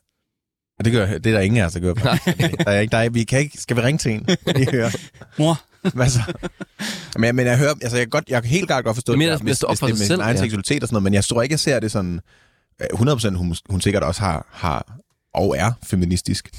[0.82, 1.94] Og det, gør, det er der ingen af os, der gør.
[1.94, 3.14] Der er ikke dig.
[3.14, 3.58] Vi kan ikke...
[3.60, 4.26] Skal vi ringe til en?
[4.56, 4.90] Lige høre.
[5.38, 5.60] Mor,
[5.94, 6.20] Hvad så?
[7.16, 7.70] Men, jeg- men jeg hører...
[7.82, 9.68] Altså, jeg, kan godt, jeg kan helt klart godt forstå Det er at man står
[9.68, 10.42] op for det er sig med selv, sin egen ja.
[10.42, 12.20] seksualitet og sådan noget, men jeg tror ikke, jeg ser det sådan...
[12.82, 14.96] øh, 100% hun, hun sikkert også har, har
[15.34, 16.50] og er feministisk.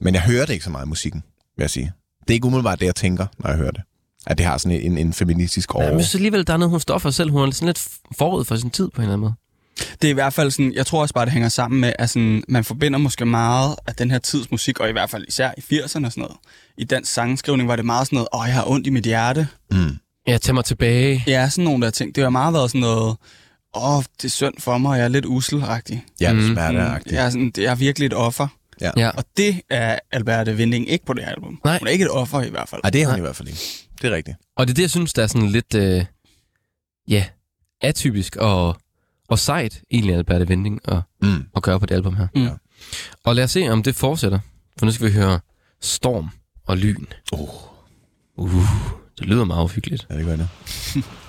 [0.00, 1.22] Men jeg hører det ikke så meget i musikken,
[1.56, 1.92] vil jeg sige.
[2.20, 3.80] Det er ikke umiddelbart det, jeg tænker, når jeg hører det.
[4.26, 5.92] At det har sådan en, en feministisk Ja, over.
[5.94, 7.30] men så alligevel, der er noget, hun står for selv.
[7.30, 7.86] Hun er sådan lidt
[8.18, 9.32] forud for sin tid på en eller anden måde.
[10.02, 12.10] Det er i hvert fald sådan, jeg tror også bare, det hænger sammen med, at
[12.10, 15.50] sådan, man forbinder måske meget af den her tids musik, og i hvert fald især
[15.56, 16.36] i 80'erne og sådan noget.
[16.78, 19.48] I dansk sangskrivning var det meget sådan noget, åh, jeg har ondt i mit hjerte.
[19.70, 19.96] Mm.
[20.26, 21.24] Ja, tag mig tilbage.
[21.26, 22.14] Ja, sådan nogle der ting.
[22.14, 23.16] Det har meget været sådan noget,
[23.76, 26.04] åh, det er synd for mig, og jeg er lidt uselagtig.
[26.20, 26.42] Ja, det Mm.
[26.50, 27.14] er smerteagtigt.
[27.14, 28.48] Jeg er, sådan, jeg er virkelig et offer.
[28.80, 29.10] Ja.
[29.10, 31.60] Og det er Alberte Winding ikke på det her album.
[31.64, 31.78] Nej.
[31.78, 32.80] Hun er ikke et offer i hvert fald.
[32.84, 33.18] Ej, det er hun Nej.
[33.18, 33.60] i hvert fald ikke.
[34.02, 34.36] Det er rigtigt.
[34.56, 35.74] Og det er det, jeg synes, der er sådan lidt...
[35.74, 36.04] Øh,
[37.08, 37.24] ja,
[37.82, 38.76] atypisk og,
[39.28, 41.44] og sejt, egentlig, Alberte Vending at, Mm.
[41.56, 42.26] at gøre på det album her.
[42.34, 42.48] Mm.
[43.24, 44.38] Og lad os se, om det fortsætter.
[44.78, 45.40] For nu skal vi høre
[45.80, 46.28] Storm
[46.66, 47.04] og Lyn.
[47.32, 47.48] Oh,
[48.40, 48.62] Uh,
[49.18, 50.06] det lyder meget uhyggeligt.
[50.10, 50.48] ja, det gør det.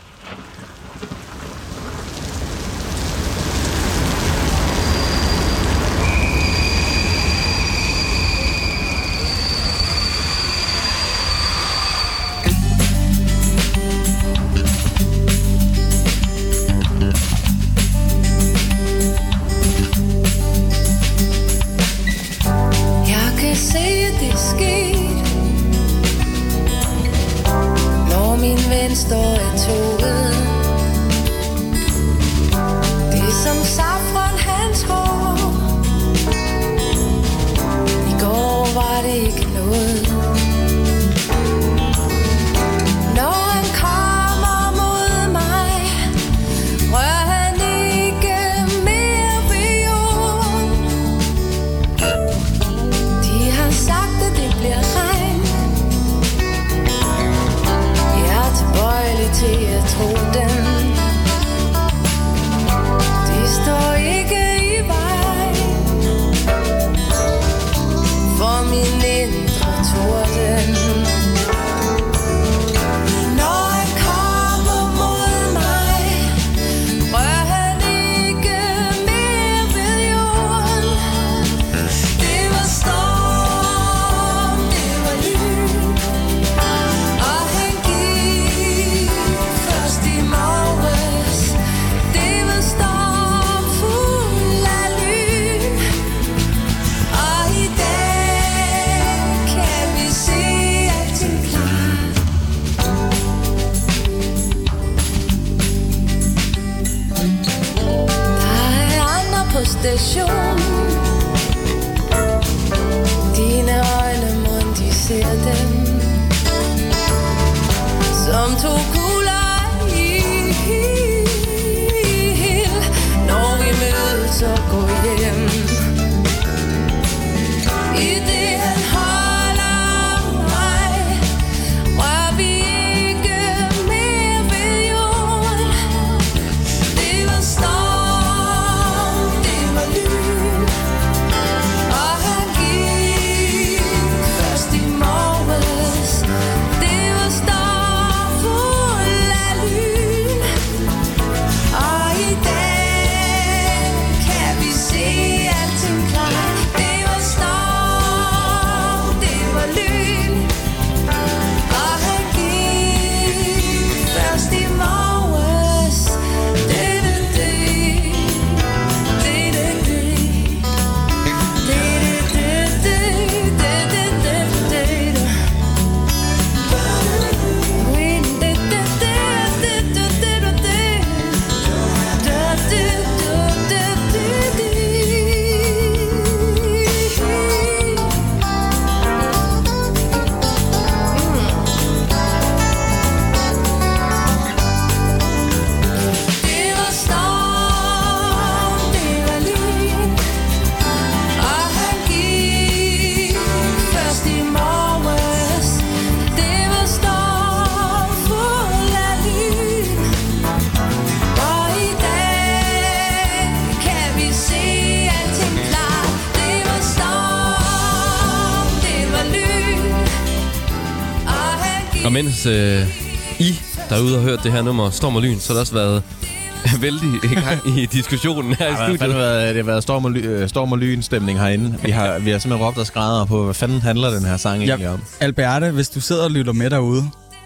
[224.50, 226.04] det her nummer Storm og Lyn, så har der også været
[226.82, 229.16] vældig i gang i diskussionen her i Det har studiet.
[229.16, 231.78] været, det har været storm og, ly, øh, storm og lyn stemning herinde.
[231.84, 234.64] Vi har, vi har simpelthen råbt og skrædder på, hvad fanden handler den her sang
[234.64, 235.02] egentlig Ja, om?
[235.20, 237.04] Alberte, hvis du sidder og lytter med derude,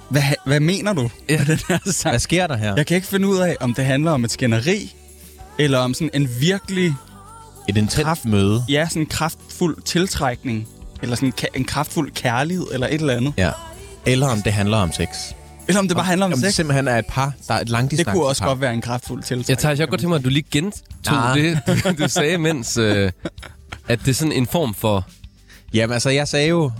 [0.10, 1.38] hvad, hvad mener du Ja.
[1.38, 2.12] med den her sang?
[2.12, 2.74] Hvad sker der her?
[2.78, 4.96] Jeg kan ikke finde ud af, om det handler om et skænderi,
[5.60, 6.94] eller om sådan en virkelig,
[7.70, 8.64] Et intenst møde.
[8.70, 10.68] ja, sådan en kraftfuld tiltrækning,
[11.02, 13.34] eller sådan en kraftfuld kærlighed, eller et eller andet.
[13.38, 13.50] Ja.
[14.06, 15.08] Eller om det handler om sex.
[15.68, 16.56] Eller om det bare handler om, om det sex.
[16.56, 18.48] simpelthen er et par, der er et Det langdistance kunne også par.
[18.50, 19.50] godt være en kraftfuld tiltrækning.
[19.50, 21.36] Jeg tager jeg godt til mig, at du lige gentog Nej.
[21.38, 23.12] det, du, du sagde, mens øh,
[23.88, 25.06] at det er sådan en form for...
[25.74, 26.72] Jamen altså, jeg sagde jo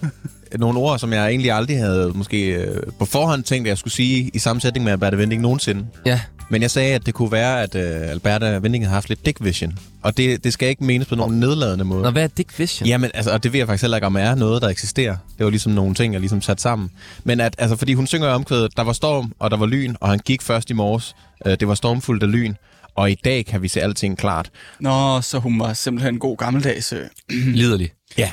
[0.60, 3.94] nogle ord, som jeg egentlig aldrig havde måske øh, på forhånd tænkt, at jeg skulle
[3.94, 5.86] sige i sammensætning med Albert Vending nogensinde.
[6.06, 6.20] Ja,
[6.50, 9.44] Men jeg sagde, at det kunne være, at øh, Alberta Vinding havde haft lidt dick
[9.44, 9.80] vision.
[10.02, 12.04] Og det, det skal ikke menes på nogen nedladende måde.
[12.04, 12.88] Nå, hvad er Dick Vision?
[12.88, 15.18] Jamen, altså, og det ved jeg faktisk heller ikke, om er noget, der eksisterer.
[15.38, 16.90] Det var ligesom nogle ting, jeg ligesom sat sammen.
[17.24, 19.96] Men at, altså, fordi hun synger i omkvædet, der var storm, og der var lyn,
[20.00, 21.16] og han gik først i morges.
[21.46, 22.54] Øh, det var stormfuldt af lyn,
[22.96, 24.50] og i dag kan vi se alting klart.
[24.80, 26.94] Nå, så hun var simpelthen en god gammeldags...
[26.94, 27.06] Øh.
[27.56, 27.90] Liderlig.
[28.18, 28.32] Ja.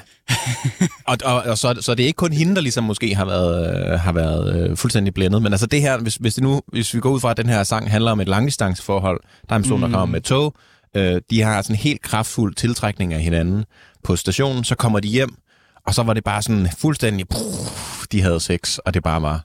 [1.06, 3.90] og og, og så, så det er ikke kun hende, der ligesom måske har været,
[3.92, 5.42] øh, har været øh, fuldstændig blændet.
[5.42, 7.48] Men altså det her, hvis, hvis, det nu, hvis vi går ud fra, at den
[7.48, 10.54] her sang handler om et langdistanceforhold, der er en person, der kommer med tog,
[10.96, 13.64] øh, de har sådan en helt kraftfuld tiltrækning af hinanden
[14.04, 15.34] på stationen, så kommer de hjem,
[15.86, 19.44] og så var det bare sådan fuldstændig, pff, de havde sex, og det bare var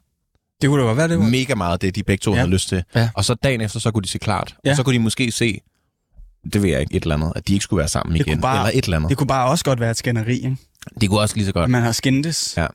[0.61, 1.25] Det kunne da være, det var.
[1.25, 2.37] mega meget det, de begge to ja.
[2.37, 2.83] havde lyst til.
[2.95, 3.09] Ja.
[3.13, 4.55] Og så dagen efter, så kunne de se klart.
[4.65, 4.69] Ja.
[4.69, 5.59] Og så kunne de måske se,
[6.53, 8.41] det ved jeg ikke, et eller andet, at de ikke skulle være sammen Det igen.
[8.41, 9.09] bare- eller et eller andet.
[9.09, 10.57] Det kunne bare også godt være et skænderi, ikke?
[11.01, 11.69] Det kunne også lige så godt.
[11.69, 12.53] Man har skændtes.
[12.57, 12.67] Ja.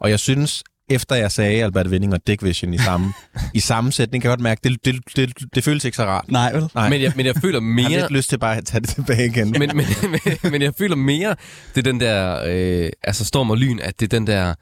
[0.00, 3.12] Og jeg synes, efter jeg sagde Albert Winding og Dick Vision i samme,
[3.54, 6.24] i samme sætning, kan jeg godt mærke, det, det, det, det føles ikke så rart.
[6.30, 6.68] Nej, vel?
[6.74, 8.00] Nej, Men jeg, men jeg føler jeg har mere...
[8.00, 9.50] lidt lyst til bare at tage det tilbage igen.
[9.50, 10.20] men, men, men,
[10.52, 11.36] men jeg føler mere,
[11.74, 14.54] det er den der, øh, altså storm og lyn, at det er den der,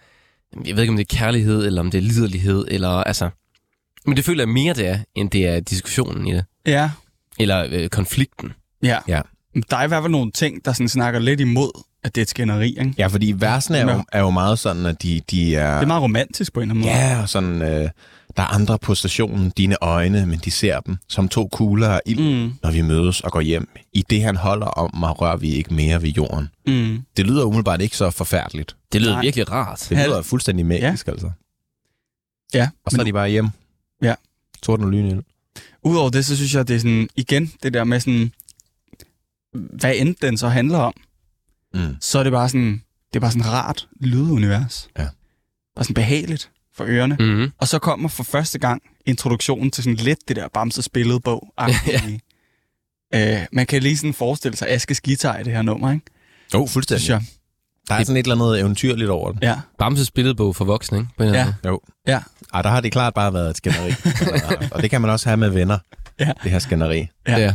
[0.66, 3.30] jeg ved ikke om det er kærlighed, eller om det er liderlighed, eller altså,
[4.06, 6.44] men det føler jeg mere det er, end det er diskussionen i det.
[6.66, 6.90] Ja.
[7.38, 8.52] Eller øh, konflikten.
[8.82, 8.98] Ja.
[9.08, 9.20] Ja.
[9.54, 12.20] Men Der er i hvert fald nogle ting, der sådan snakker lidt imod, at det
[12.20, 12.94] er et skænderi, ikke?
[12.98, 15.74] Ja, fordi versene er jo, er jo meget sådan, at de, de er...
[15.74, 17.08] Det er meget romantisk på en eller anden måde.
[17.16, 17.88] Ja, og sådan, øh,
[18.36, 22.00] der er andre på stationen, dine øjne, men de ser dem som to kugler af
[22.06, 22.52] ild, mm.
[22.62, 23.68] Når vi mødes og går hjem.
[23.92, 26.48] I det, han holder om mig, rører vi ikke mere ved jorden.
[26.66, 27.02] mm.
[27.16, 28.76] Det lyder umiddelbart ikke så forfærdeligt.
[28.92, 29.22] Det lyder Nej.
[29.22, 29.86] virkelig rart.
[29.88, 31.12] Det lyder fuldstændig magisk, ja.
[31.12, 31.30] altså.
[32.54, 33.48] Ja, Og så er de bare hjem.
[34.02, 34.14] Ja.
[34.62, 35.22] Torden og lyn
[35.82, 38.32] Udover det, så synes jeg, det er sådan, igen, det der med sådan,
[39.80, 40.94] hvad end den så handler om,
[41.74, 41.96] Mm.
[42.00, 44.88] så er det bare sådan, det er bare sådan rart lydunivers.
[44.98, 45.06] Ja.
[45.76, 47.16] Bare sådan behageligt for ørerne.
[47.20, 47.24] Mm.
[47.26, 47.50] Mm-hmm.
[47.58, 51.54] Og så kommer for første gang introduktionen til sådan lidt det der Bamses billedbog.
[53.12, 53.40] ja.
[53.40, 56.04] øh, man kan lige sådan forestille sig Askes guitar i det her nummer, ikke?
[56.54, 57.02] Jo, oh, fuldstændig.
[57.02, 57.24] Synes jeg.
[57.88, 59.42] Der er sådan et eller andet eventyrligt over det.
[59.42, 59.60] Ja.
[59.78, 61.10] Bamses billedbog for voksne, ikke?
[61.18, 61.54] På Ja.
[61.66, 61.80] Jo.
[62.06, 62.20] Ja.
[62.54, 63.90] Ej, der har det klart bare været et skænderi.
[64.72, 65.78] og det kan man også have med venner,
[66.20, 66.32] Ja.
[66.42, 67.08] det her skænderi.
[67.28, 67.38] Ja.
[67.38, 67.54] ja.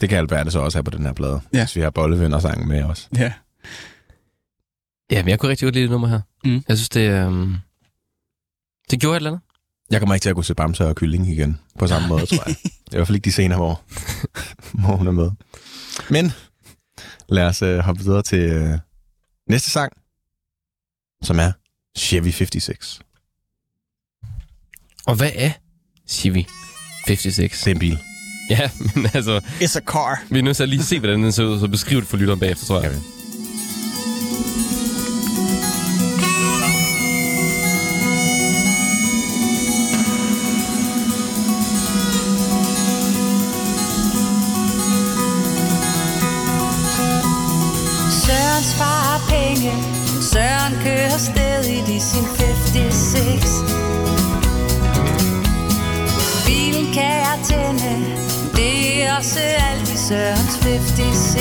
[0.00, 1.64] Det kan Alberte så også have på den her plade, Ja.
[1.64, 3.08] hvis vi har bollevenner med os.
[3.16, 3.32] Ja.
[5.10, 6.20] Ja, men jeg kunne rigtig godt lide det nummer her.
[6.44, 6.64] Mm.
[6.68, 7.56] Jeg synes, det, um,
[8.90, 9.42] det gjorde et eller andet.
[9.90, 12.42] Jeg kommer ikke til at kunne se Bamse og Kylling igen på samme måde, tror
[12.48, 12.56] jeg.
[12.64, 13.84] Det er i hvert fald ikke de senere år,
[14.80, 15.30] hvor hun er med.
[16.10, 16.32] Men
[17.28, 18.78] lad os øh, hoppe videre til øh,
[19.48, 19.92] næste sang,
[21.22, 21.52] som er
[21.98, 23.00] Chevy 56.
[25.06, 25.50] Og hvad er
[26.08, 26.42] Chevy
[27.06, 27.60] 56?
[27.60, 27.98] Det er en bil.
[28.50, 30.22] Ja, men altså, It's a car.
[30.30, 32.16] vi er nødt til at lige se, hvordan den ser ud, så beskrive det for
[32.16, 32.92] lytteren bagefter, tror jeg.
[32.92, 32.98] Ja,
[51.98, 53.64] i sin 56.
[56.46, 57.90] Bilen kan jeg tænde,
[58.56, 61.38] det er også alt i Sørens 56.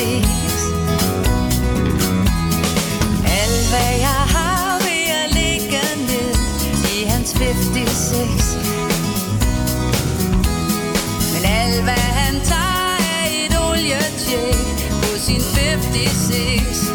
[3.41, 6.31] Alt hvad jeg har vil jeg lægge ned
[6.95, 8.57] i hans 56.
[11.33, 16.86] Men alt hvad han tager er et olietjek på sin 56.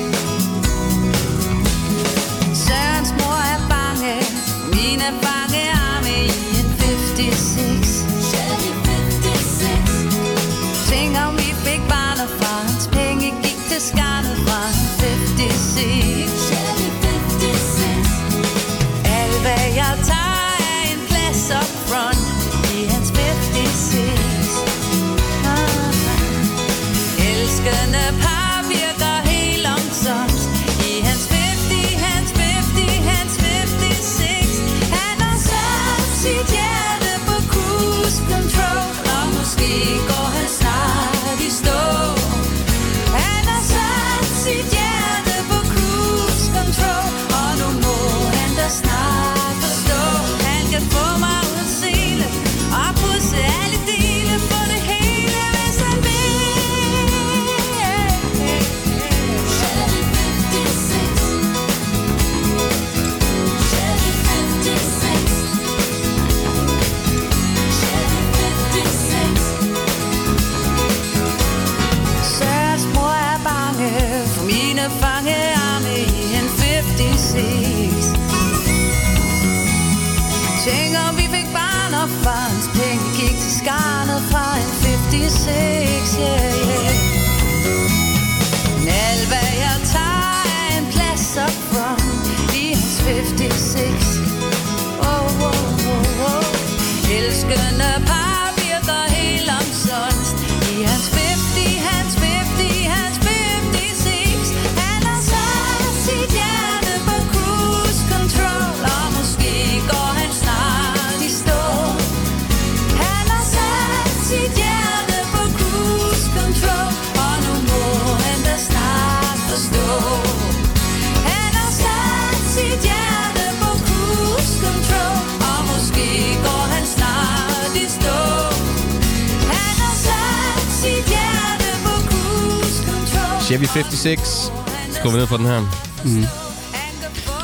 [133.66, 134.52] Chevy 56.
[134.92, 135.62] Skru vi ned for den her.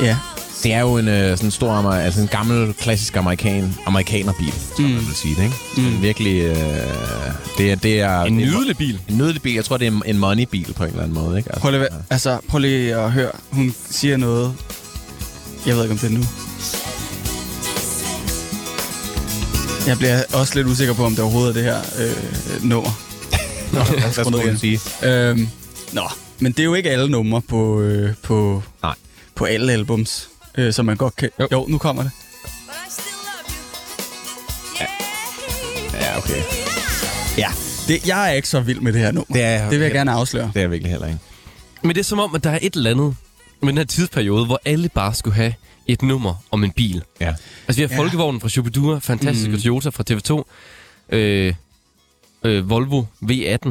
[0.01, 0.17] Ja.
[0.63, 4.91] Det er jo en øh, sådan stor, altså en gammel, klassisk amerikan, amerikanerbil, som mm.
[4.91, 5.55] man vil sige det, ikke?
[5.89, 6.01] Mm.
[6.01, 6.55] Virkelig, øh,
[7.57, 8.21] det, er, det er...
[8.21, 8.99] En nydelig bil.
[9.09, 9.53] En nydelig bil.
[9.55, 11.49] Jeg tror, det er en- en money-bil på en eller anden måde, ikke?
[11.49, 13.31] Altså, Prøv lige, altså, prøv lige at høre.
[13.51, 14.53] Hun siger noget.
[15.65, 16.23] Jeg ved ikke, om det er nu.
[19.87, 22.05] Jeg bliver også lidt usikker på, om det overhovedet er det her
[22.57, 22.89] øh, nummer.
[23.73, 24.79] Nå, hvad skulle du sige?
[25.03, 25.47] Øhm,
[25.93, 26.01] nå,
[26.39, 28.95] men det er jo ikke alle numre på, øh, på, Nej.
[29.35, 31.29] på alle albums, øh, som man godt kan...
[31.39, 31.47] Jo.
[31.51, 32.11] Jo, nu kommer det.
[35.93, 36.41] Ja, okay.
[37.37, 37.47] Ja.
[37.87, 39.33] Det, jeg er ikke så vild med det her nummer.
[39.33, 40.47] Det er, det vil jeg gerne afsløre.
[40.47, 41.19] Det er jeg virkelig heller ikke.
[41.81, 43.15] Men det er som om, at der er et eller andet
[43.61, 45.53] med den her tidsperiode, hvor alle bare skulle have
[45.87, 47.03] et nummer om en bil.
[47.21, 47.35] Ja.
[47.67, 47.93] Altså, vi har Ja.
[47.95, 47.99] ja.
[48.01, 49.59] Folkevognen fra Shubidua, fantastiske mm.
[49.59, 50.43] Toyota fra TV2,
[51.15, 51.53] øh,
[52.43, 53.69] øh, Volvo V18.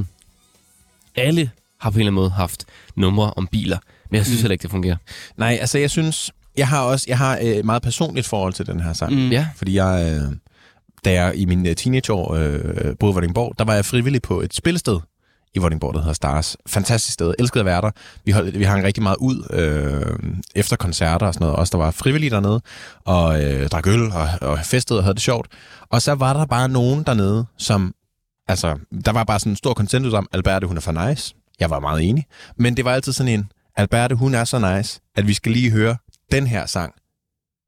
[1.17, 1.51] Alle
[1.81, 2.65] har på en eller anden måde haft
[2.97, 3.79] numre om biler,
[4.11, 4.43] men jeg synes Mm.
[4.43, 4.97] heller ikke, det fungerer.
[5.37, 8.81] Nej, altså jeg synes, jeg har også jeg har øh, meget personligt forhold til den
[8.81, 9.13] her sang.
[9.15, 9.29] Mm.
[9.31, 10.33] Ja, Fordi jeg, øh,
[11.05, 14.55] da jeg i mine teenageår øh, boede i Vordingborg, der var jeg frivillig på et
[14.55, 15.01] spillested
[15.55, 16.57] i Vordingborg, der hedder Stars.
[16.67, 17.35] Fantastisk sted.
[17.39, 17.91] Elskede at være der.
[18.25, 21.57] Vi, holdt, vi hang rigtig meget ud øh, efter koncerter og sådan noget.
[21.59, 22.61] Også der var frivillige dernede,
[23.05, 25.47] og øh, drak øl og, og festede og havde det sjovt.
[25.91, 27.95] Og så var der bare nogen dernede, som...
[28.49, 31.35] Altså, der var bare sådan en stor konsensus om, Alberte, hun er for nice.
[31.61, 32.27] Jeg var meget enig.
[32.57, 35.71] Men det var altid sådan en, Alberte, hun er så nice, at vi skal lige
[35.71, 35.97] høre
[36.33, 36.95] den her sang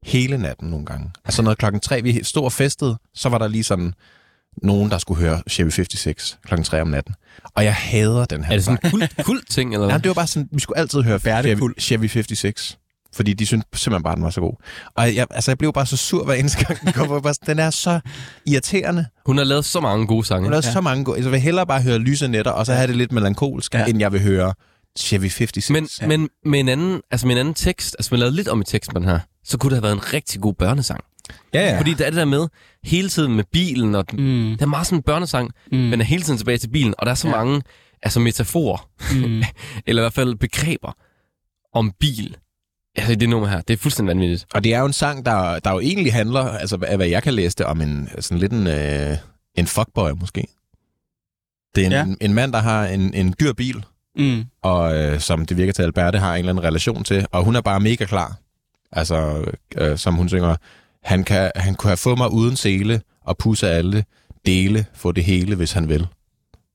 [0.05, 1.11] hele natten nogle gange.
[1.25, 3.93] Altså når klokken tre, vi stod og festede, så var der lige sådan
[4.63, 7.15] nogen, der skulle høre Chevy 56 klokken 3 om natten.
[7.55, 9.99] Og jeg hader den her er det sådan en kult, kult ting, eller Nej, hvad?
[10.03, 11.79] det var bare sådan, vi skulle altid høre Chevy.
[11.79, 12.77] Chevy 56.
[13.15, 14.53] Fordi de syntes simpelthen bare, den var så god.
[14.95, 17.07] Og jeg, altså, jeg blev bare så sur hver eneste gang, den kom.
[17.21, 17.99] Bare, den er så
[18.45, 19.05] irriterende.
[19.25, 20.43] Hun har lavet så mange gode sange.
[20.43, 20.67] Hun har Ja.
[20.67, 20.73] ja.
[20.73, 21.21] så mange gode.
[21.23, 23.85] Jeg vil hellere bare høre Lyse Netter, og så have det lidt melankolsk, Ja.
[23.85, 24.53] end jeg vil høre
[24.99, 25.69] Chevy 56.
[25.69, 26.07] Men, ja.
[26.07, 28.63] men med, en anden, altså med en anden tekst, altså man lavede lidt om i
[28.63, 31.03] teksten på den her, så kunne det have været en rigtig god børnesang.
[31.53, 31.79] ja, ja.
[31.79, 32.47] Fordi der er det der med
[32.83, 34.51] hele tiden med bilen, og den, Mm.
[34.51, 35.77] det er meget sådan en børnesang, Mm.
[35.77, 37.35] men er hele tiden tilbage til bilen, og der er så ja.
[37.35, 37.61] mange
[38.03, 39.43] altså metaforer, Mm.
[39.87, 40.91] eller i hvert fald begreber
[41.73, 42.37] om bil.
[42.95, 44.45] Altså det nummer her, det er fuldstændig vanvittigt.
[44.53, 47.23] Og det er jo en sang, der, der jo egentlig handler, altså af hvad jeg
[47.23, 49.17] kan læse det, om en sådan lidt en, øh,
[49.55, 50.47] en fuckboy måske.
[51.75, 51.97] Det er en, Ja.
[51.97, 52.13] ja.
[52.21, 53.85] en mand, der har en, en dyr bil,
[54.17, 54.43] Mm.
[54.63, 57.55] og øh, som det virker til, Alberte har en eller anden relation til, og hun
[57.55, 58.37] er bare mega klar.
[58.91, 59.45] Altså,
[59.77, 60.55] øh, som hun synger,
[61.03, 64.03] han kan, han kunne have fået mig uden sele og pusse alle
[64.45, 66.07] dele, få det hele, hvis han vil.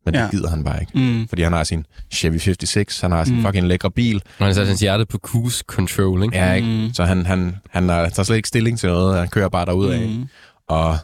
[0.06, 0.22] Men ja.
[0.22, 0.92] Det gider han bare ikke.
[0.98, 1.28] Mm.
[1.28, 3.42] Fordi han har sin Chevy 56, han har sin Mm.
[3.44, 6.36] fucking lækre bil, Og han har sat hans hjerte på cruise control, ikke?
[6.36, 6.68] Ja, ikke?
[6.68, 6.94] Mm.
[6.94, 9.90] Så han, han, han er, tager slet ikke stilling til noget, han kører bare derud
[9.90, 10.08] af.
[10.08, 10.28] Mm.
[10.68, 10.98] Og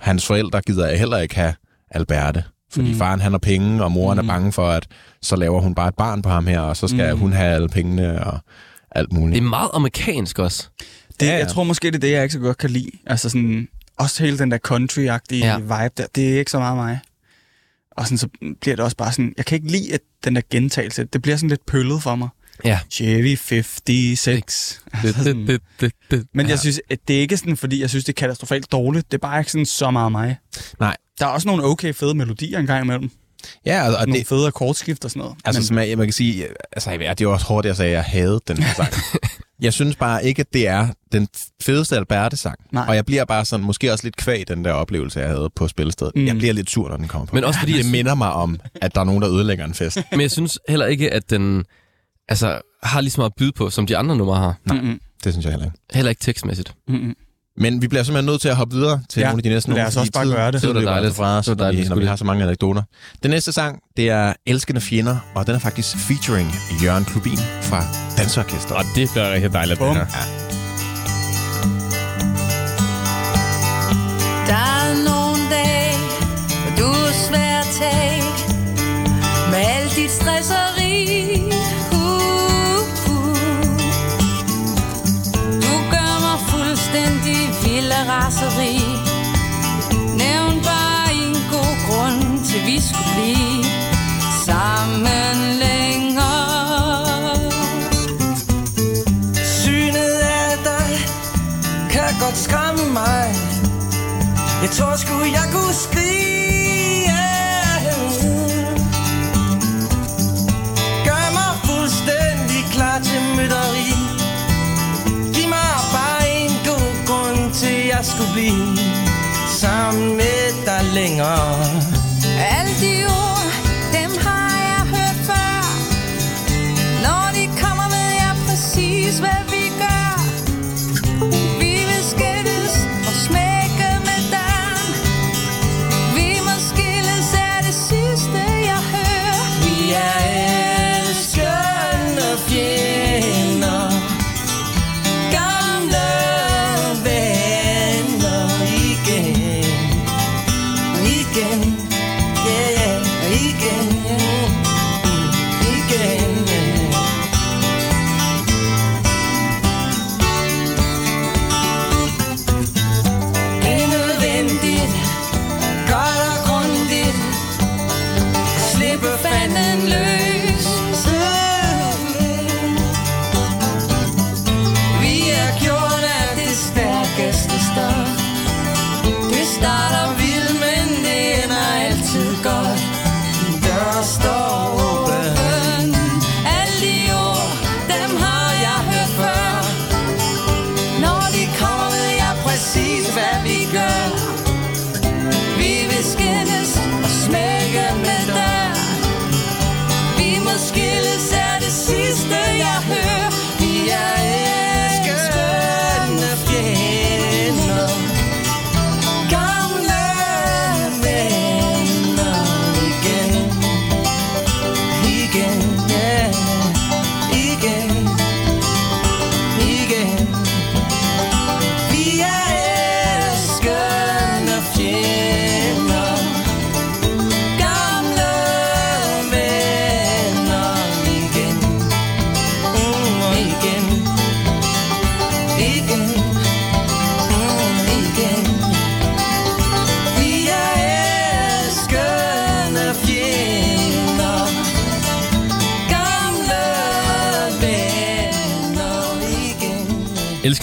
[0.00, 1.54] hans forældre gider heller ikke have
[1.90, 2.44] Alberte.
[2.72, 2.98] Fordi Mm.
[2.98, 4.28] faren han har penge, og moren Mm.
[4.28, 4.86] er bange for, at
[5.22, 7.20] så laver hun bare et barn på ham her, og så skal Mm.
[7.20, 8.38] hun have alle pengene og
[8.90, 9.34] alt muligt.
[9.40, 10.68] Det er meget amerikansk også.
[11.20, 11.38] Det, Ja, ja.
[11.38, 12.90] Jeg tror måske, det er det, jeg ikke så godt kan lide.
[13.06, 13.68] Altså sådan,
[13.98, 15.58] også hele den der country-agtige ja.
[15.58, 16.98] vibe der, det er ikke så meget mig.
[17.96, 18.28] Og sådan, så
[18.60, 21.04] bliver det også bare sådan, jeg kan ikke lide at den der gentagelse.
[21.04, 22.28] Det bliver sådan lidt pøllet for mig.
[22.64, 22.78] Ja.
[22.90, 24.82] Chevy 56.
[24.84, 26.26] Det, Altså sådan- det, det, det, det.
[26.34, 29.12] Men jeg synes, at det er ikke sådan, fordi jeg synes, det er katastrofalt dårligt.
[29.12, 30.36] Det er bare ikke sådan så meget mig.
[30.80, 30.96] Nej.
[31.20, 33.10] Der er også nogle okay fede melodier engang imellem.
[33.66, 35.36] Ja, og, og Nogle det, fede akkordskift og sådan noget.
[35.44, 37.76] altså, Men, som jeg, man kan sige, altså, ja, det er jo også hårdt, jeg
[37.76, 38.88] sagde, at jeg havde den her sang.
[39.62, 41.28] jeg synes bare ikke, at det er den
[41.62, 42.58] fedeste Alberte-sang.
[42.72, 42.84] Nej.
[42.88, 45.68] Og jeg bliver bare sådan, måske også lidt kvæg den der oplevelse, jeg havde på
[45.68, 46.12] spilstedet.
[46.16, 46.26] Mm.
[46.26, 47.34] Jeg bliver lidt sur, når den kommer på.
[47.34, 49.98] Men også fordi, det minder mig om, at der er nogen, der ødelægger en fest.
[50.10, 51.64] men jeg synes heller ikke, at den
[52.28, 54.54] altså, har lige så meget at byde på, som de andre numre har.
[54.70, 55.78] mm-mm, Det synes jeg heller ikke.
[55.92, 56.74] Heller ikke tekstmæssigt.
[56.88, 57.14] mm-mm.
[57.56, 59.48] Men vi bliver simpelthen nødt til at hoppe videre til Ja, ja, nogle af de
[59.48, 60.62] næste lad numre, os fordi også bare tiden- gøre det.
[60.62, 61.14] Det var dejligt.
[61.14, 62.82] fra os, Det når, vi, når vi skulle har så mange anekdoter.
[63.22, 66.54] Den næste sang, det er Elskende Fjender, og den er faktisk featuring
[66.84, 67.84] Jørgen Klubin fra
[68.18, 68.74] Dansorkester.
[68.74, 69.96] Og det bliver rigtig dejligt, Bum.
[69.96, 70.04] her.
[70.04, 70.51] Der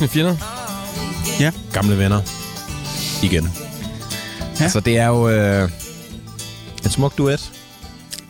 [0.09, 0.35] Fjender.
[1.73, 2.21] Gamle venner.
[3.23, 3.43] Igen.
[4.59, 4.63] Ja.
[4.63, 5.69] Altså, det er jo øh,
[6.83, 7.51] en smuk duet.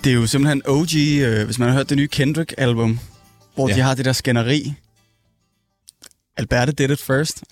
[0.04, 3.00] Det er jo simpelthen OG, øh, hvis man har hørt det nye Kendrick-album,
[3.56, 3.74] hvor ja.
[3.74, 3.78] Ja.
[3.78, 4.74] de har det der skænderi.
[6.40, 7.44] Alberte did it first.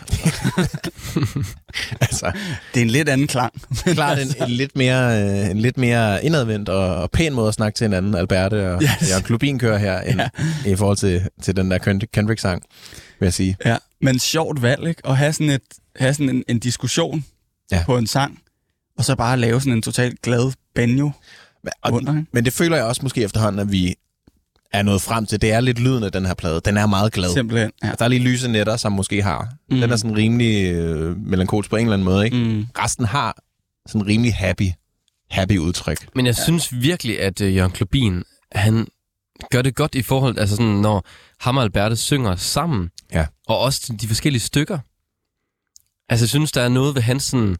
[2.01, 2.31] altså,
[2.73, 3.53] Det er en lidt anden klang.
[3.85, 7.53] klart en, en, lidt mere, øh, en lidt mere indadvendt og, og pæn måde at
[7.53, 9.09] snakke til hinanden, Alberte og Yes.
[9.09, 10.29] Jørgen Klubin kører her, end, Ja.
[10.71, 12.63] i forhold til, til den der Kend- Kendrick-sang,
[13.19, 13.57] vil jeg sige.
[13.65, 15.01] Ja, men sjovt valg, ikke?
[15.07, 15.61] At have sådan, et,
[15.95, 17.25] have sådan en, en diskussion
[17.71, 17.77] Ja.
[17.77, 17.83] ja.
[17.85, 18.39] på en sang,
[18.97, 21.11] og så bare lave sådan en totalt glad banjo
[21.63, 22.29] Men, og, under, ikke?
[22.33, 23.95] men det føler jeg også måske efterhånden, at vi
[24.73, 25.41] er nået frem til.
[25.41, 26.61] Det er lidt lyden af den her plade.
[26.65, 27.33] Den er meget glad.
[27.33, 27.91] Simpelthen, ja.
[27.99, 29.53] Der er lige lyse netter, som måske har.
[29.69, 29.79] Mm.
[29.79, 32.37] Den er sådan rimelig øh, melankolsk på en eller anden måde, ikke?
[32.37, 32.65] Mm.
[32.79, 33.37] Resten har
[33.87, 34.69] sådan rimelig happy,
[35.31, 36.07] happy udtryk.
[36.15, 38.87] Men jeg synes virkelig, at uh, Jørgen Klubin, han
[39.51, 41.05] gør det godt i forhold, altså sådan, når
[41.39, 43.25] ham og Alberte synger sammen, Ja.
[43.47, 44.79] og også de forskellige stykker.
[46.09, 47.57] Altså, jeg synes, der er noget ved hans, sådan,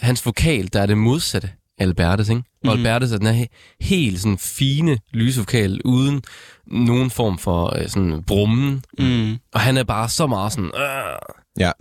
[0.00, 2.42] hans vokal, der er det modsatte Albertes, ikke?
[2.64, 2.86] Og Mhm.
[2.86, 6.22] Albertes, er den er he- helt sådan fine lysvokal, uden
[6.66, 8.84] nogen form for øh, sådan brummen.
[8.98, 9.38] Mm.
[9.54, 11.18] Og han er bare så meget sådan, øh,
[11.58, 11.72] Ja.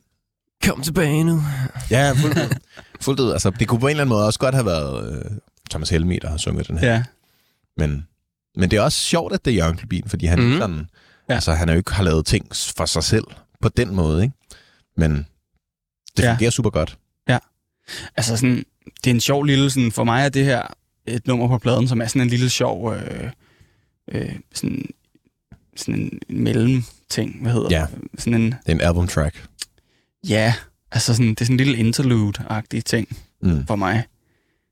[0.66, 1.42] kom tilbage nu.
[1.92, 2.56] Ja, fuldt ud.
[3.02, 3.32] fuldt ud.
[3.32, 5.32] Altså, det kunne på en eller anden måde også godt have været øh,
[5.70, 6.94] Thomas Helmi, der har sunget den her.
[6.94, 7.04] Ja.
[7.78, 8.08] Men,
[8.56, 10.58] men det er også sjovt, at det er Jørgen Klubin, fordi han, mm.
[10.58, 10.88] sådan,
[11.30, 11.34] Ja.
[11.34, 12.48] altså, han er jo ikke har lavet ting
[12.78, 13.24] for sig selv
[13.62, 14.24] på den måde.
[14.24, 14.36] Ikke?
[14.98, 15.28] Men
[16.18, 16.32] det Ja.
[16.32, 16.98] fungerer super godt.
[18.18, 18.64] Altså sådan,
[19.04, 20.62] det er en sjov lille, sådan, for mig er det her
[21.08, 23.30] et nummer på pladen, som er sådan en lille sjov, øh,
[24.12, 24.86] øh, sådan,
[25.76, 27.88] sådan en mellemting, hvad hedder det?
[28.18, 29.46] Sådan en, Det er en album track.
[30.28, 30.54] ja,
[30.92, 33.68] altså sådan, det er sådan en lille interlude-agtig ting Mm.
[33.68, 34.04] for mig.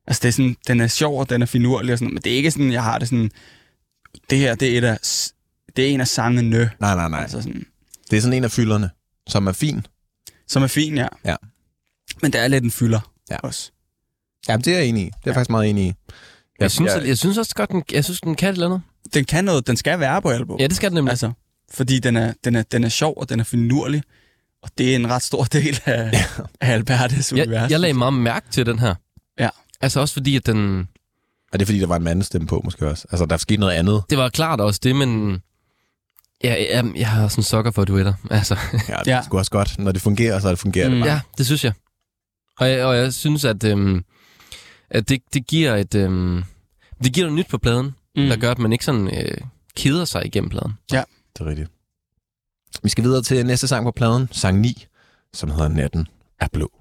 [0.07, 2.31] Altså det er sådan, den er sjov, og den er finurlig og sådan men det
[2.33, 3.31] er ikke sådan, jeg har det sådan,
[4.29, 4.99] det her, det er, et af,
[5.75, 7.21] det er en af sangene, Nej, nej, nej.
[7.21, 7.65] altså sådan,
[8.11, 8.89] Det er sådan en af fylderne,
[9.27, 9.85] som er fin.
[10.47, 11.07] som er fin, ja.
[11.25, 11.35] Ja.
[12.21, 13.37] Men der er lidt en fylder Ja.
[13.37, 13.71] også.
[14.49, 15.05] Jamen, det er jeg enig i.
[15.05, 15.93] Det er jeg faktisk meget enig i.
[16.59, 18.81] Jeg synes, jeg, jeg synes også godt, den, jeg synes, den kan et eller andet.
[19.13, 20.59] Den kan noget, den skal være på album.
[20.59, 21.09] Ja, det skal den nemlig.
[21.11, 21.31] Altså,
[21.73, 24.03] fordi den er, den, er, den er sjov, og den er finurlig.
[24.63, 26.23] Og det er en ret stor del af, ja.
[26.61, 27.71] af Albertes jeg, univers.
[27.71, 28.95] jeg lagde meget mærke til den her.
[29.39, 29.49] Ja.
[29.81, 30.87] Altså også fordi, at den...
[31.53, 33.05] Og det er fordi, der var en mandestemme på, måske også.
[33.11, 34.03] Altså, der skete noget andet.
[34.09, 35.41] Det var klart også det, men...
[36.43, 38.13] Ja, jeg, jeg har sådan sokker for duetter.
[38.31, 38.55] Altså,
[38.89, 39.17] Ja, det Ja.
[39.17, 39.79] er sgu også godt.
[39.79, 40.93] Når det fungerer, så det fungerer mm.
[40.95, 41.13] det bare.
[41.13, 41.73] ja, det synes jeg.
[42.59, 44.03] Og jeg, og jeg synes, at, øhm,
[44.91, 45.95] at det, det giver et...
[45.95, 46.43] Øhm,
[47.03, 47.85] det giver noget nyt på pladen,
[48.15, 48.27] mm.
[48.27, 49.37] der gør, at man ikke sådan øh,
[49.75, 50.73] keder sig igennem pladen.
[51.33, 51.69] Det er rigtigt.
[52.83, 54.85] Vi skal videre til næste sang på pladen, sang 9,
[55.33, 56.07] som hedder Natten
[56.39, 56.71] er blå.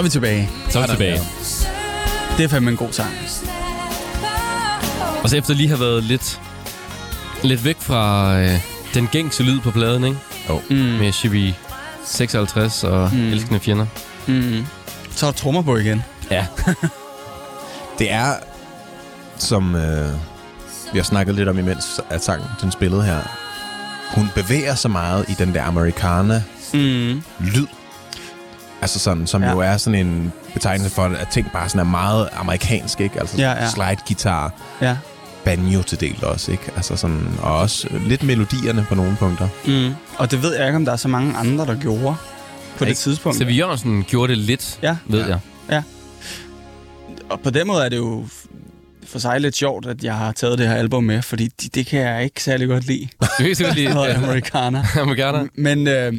[0.00, 0.50] Er vi tilbage.
[0.70, 1.20] Så er vi tilbage.
[2.36, 3.10] Det er fandme en god sang.
[5.22, 6.40] Og så efter lige have været lidt,
[7.42, 8.60] lidt væk fra øh,
[8.94, 10.18] den gængse lyd på pladen, ikke?
[10.70, 10.76] Mm.
[10.76, 11.54] Med Chibi
[12.04, 13.28] 56 og Mm.
[13.32, 13.86] Elskende Fjender.
[14.26, 14.66] Mm.
[15.10, 16.02] Så er trommer på igen.
[16.30, 16.46] Ja.
[17.98, 18.34] Det er,
[19.38, 20.08] som øh,
[20.92, 23.18] vi har snakket lidt om imens, at sangen den spillede her.
[24.14, 26.42] Hun bevæger sig meget i den der americana
[26.74, 27.22] Mm.
[27.40, 27.66] lyd.
[28.90, 29.48] Altså sådan, som Ja.
[29.48, 29.54] ja.
[29.54, 33.20] jo er sådan en betegnelse for, at ting bare sådan er meget amerikansk, ikke?
[33.20, 33.70] Altså Ja, ja.
[33.70, 34.52] slide guitar,
[34.82, 34.96] Ja.
[35.44, 36.62] banjo til del også, ikke?
[36.76, 39.48] Altså sådan, og også lidt melodierne på nogle punkter.
[39.66, 39.94] Mm.
[40.18, 42.16] Og det ved jeg ikke, om der er så mange andre, der gjorde
[42.78, 42.98] på det Ikke?
[42.98, 43.38] tidspunkt.
[43.38, 44.96] Så vi Jørgensen gjorde det lidt, Ja.
[45.06, 45.36] ved Ja.
[45.68, 45.82] jeg.
[47.30, 48.26] Og på den måde er det jo
[49.06, 51.86] for sig lidt sjovt, at jeg har taget det her album med, fordi det, det
[51.86, 53.08] kan jeg ikke særlig godt lide.
[53.22, 53.94] Du kan sikkert lige...
[53.94, 54.82] Noget amerikaner.
[55.02, 55.46] Amerikaner.
[55.54, 56.12] Men, øh,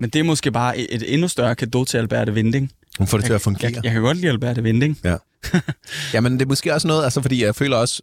[0.00, 2.72] men det er måske bare et, et endnu større kado til Alberte Vinding.
[2.98, 3.72] Hun får det til at fungere.
[3.74, 4.98] Jeg, jeg kan godt lide Alberte Vinding.
[6.14, 8.02] Jamen, det er måske også noget, altså fordi jeg føler også,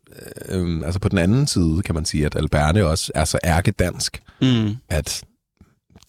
[0.49, 4.21] øh, altså på den anden side, kan man sige, at Alberte også er så ærkedansk,
[4.41, 4.75] Mm.
[4.89, 5.23] at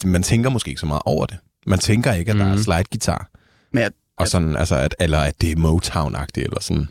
[0.04, 1.36] man tænker måske ikke så meget over det.
[1.66, 2.62] Man tænker ikke, at der er Mhm.
[2.62, 3.30] slide guitar.
[3.72, 6.88] Men jeg, Og sådan, altså, at, eller at det er Motown-agtigt, eller sådan.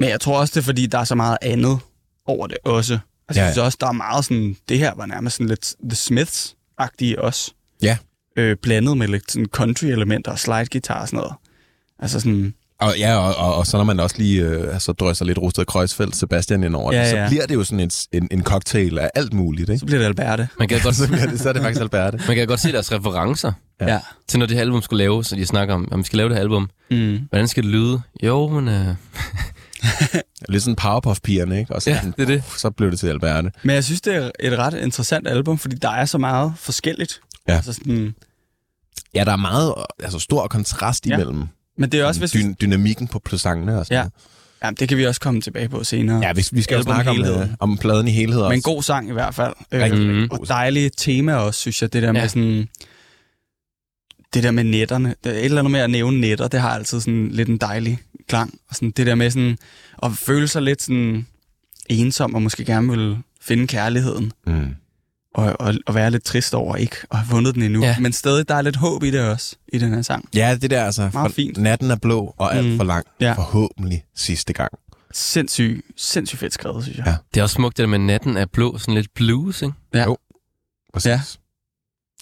[0.00, 1.78] men jeg tror også, det er, fordi der er så meget andet
[2.26, 2.98] over det også.
[3.28, 3.40] Altså, Ja, ja, ja.
[3.40, 3.44] ja.
[3.44, 4.56] Jeg synes også, der er meget sådan...
[4.68, 7.52] Det her var nærmest sådan lidt The Smiths-agtige også.
[7.82, 7.96] Ja.
[8.36, 11.32] Øh, blandet med lidt sådan country-elementer og slide-guitar og sådan noget.
[11.98, 12.54] Altså sådan...
[12.80, 15.66] Og ja, og, og, og så når man også lige øh, altså, drøser lidt rustet
[15.66, 17.28] Kreuzfeldt Sebastian ind over Ja, det, så ja.
[17.28, 19.78] bliver det jo sådan en, en, en cocktail af alt muligt, ikke?
[19.80, 20.48] Så bliver det Alberte.
[20.58, 22.20] Man kan, godt, så, bliver det, så er det faktisk Alberte.
[22.26, 23.86] man kan godt se deres referencer Ja.
[23.92, 24.00] Ja.
[24.28, 26.28] til, når det her album skulle laves, så de snakker om, om vi skal lave
[26.28, 26.70] det her album.
[26.90, 27.18] Mm.
[27.30, 28.00] Hvordan skal det lyde?
[28.22, 28.68] Jo, men...
[28.68, 28.86] Øh,
[30.48, 31.74] Lidt sådan Powerpuff-pigerne, ikke?
[31.74, 32.42] Og så, Ja, sådan, det er det.
[32.56, 33.50] så blev det til Alberte.
[33.62, 37.20] Men jeg synes, det er et ret interessant album, fordi der er så meget forskelligt.
[37.48, 37.54] Ja.
[37.54, 38.14] Altså sådan,
[39.14, 41.14] Ja, der er meget altså, stor kontrast Ja.
[41.14, 41.44] imellem
[41.78, 44.00] men det er også, hvis vi, dy- dynamikken på, på sangene og sådan Ja.
[44.02, 44.12] noget.
[44.64, 46.20] ja, det kan vi også komme tilbage på senere.
[46.22, 48.48] Ja, vi, vi skal jo snakke om, øh, om pladen i helhed også.
[48.50, 49.52] Men en god sang i hvert fald.
[49.72, 50.56] Rigtig, Øh, rigtig og god sang.
[50.58, 51.92] dejlige tema også, synes jeg.
[51.92, 52.12] Det der Ja.
[52.12, 52.68] med sådan...
[54.34, 55.14] Det der med netterne.
[55.24, 57.98] Er et eller andet med at nævne netter, det har altid sådan lidt en dejlig
[58.28, 58.54] klang.
[58.68, 59.58] Og sådan det der med sådan
[60.02, 61.26] at føle sig lidt sådan
[61.88, 64.32] ensom og måske gerne vil finde kærligheden.
[64.46, 64.74] Mm.
[65.36, 67.80] Og, og, og være lidt trist over ikke at have fundet den endnu.
[67.82, 67.86] Ja.
[67.88, 67.96] Ja.
[67.98, 70.28] Men stadig, der er lidt håb i det også, i den her sang.
[70.34, 71.58] Ja, det der altså, Meget fint.
[71.58, 72.76] natten er blå og alt Mm.
[72.76, 73.06] for lang.
[73.20, 73.32] Ja.
[73.32, 74.72] Forhåbentlig sidste gang.
[75.12, 77.06] Sindssygt, sindssygt fedt skrevet, synes jeg.
[77.06, 77.16] Ja.
[77.34, 79.74] det er også smukt, det der med natten er blå, sådan lidt blues, ikke?
[80.92, 81.06] Præcis.
[81.08, 81.20] Ja.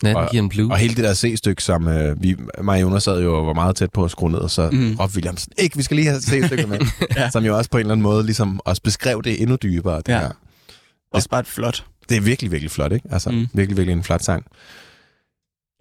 [0.03, 0.71] Natten Og- giver en blues.
[0.71, 3.53] Og hele det der C-stykke, som øh, vi, mig og Jonas sad jo og var
[3.53, 4.97] meget tæt på at skrue ned, og så Mm.
[5.01, 6.79] Rob Williams, ikke, vi skal lige have C-stykket med.
[6.79, 7.07] Ja.
[7.23, 7.31] ja.
[7.31, 9.97] Som jo også på en eller anden måde ligesom også beskrev det endnu dybere.
[9.97, 10.19] Det, Ja.
[10.19, 10.31] her.
[11.13, 11.85] Også bare et flot.
[12.09, 13.09] Det er virkelig, virkelig flot, ikke?
[13.13, 13.47] Altså, Mm.
[13.55, 14.45] virkelig, virkelig en flot sang.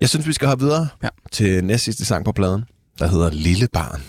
[0.02, 1.10] Jeg synes, vi skal hoppe videre Ja.
[1.32, 2.64] til næst sidste sang på pladen,
[3.00, 4.02] der hedder Lille Barn.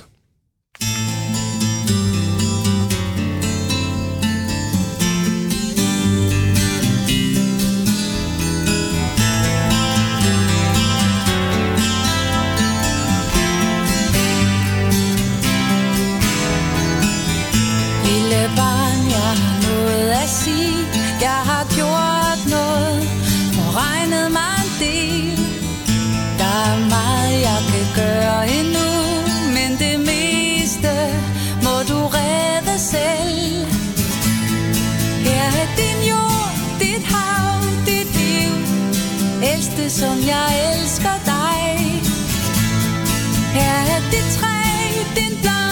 [27.95, 28.89] Gøre endnu
[29.57, 30.95] Men det meste
[31.65, 33.67] må du redde selv.
[35.27, 38.53] Her er din jord, dit hav, dit liv
[39.53, 41.63] Ældste som jeg elsker dig.
[43.59, 44.59] Her er dit træ,
[45.17, 45.64] din blomst,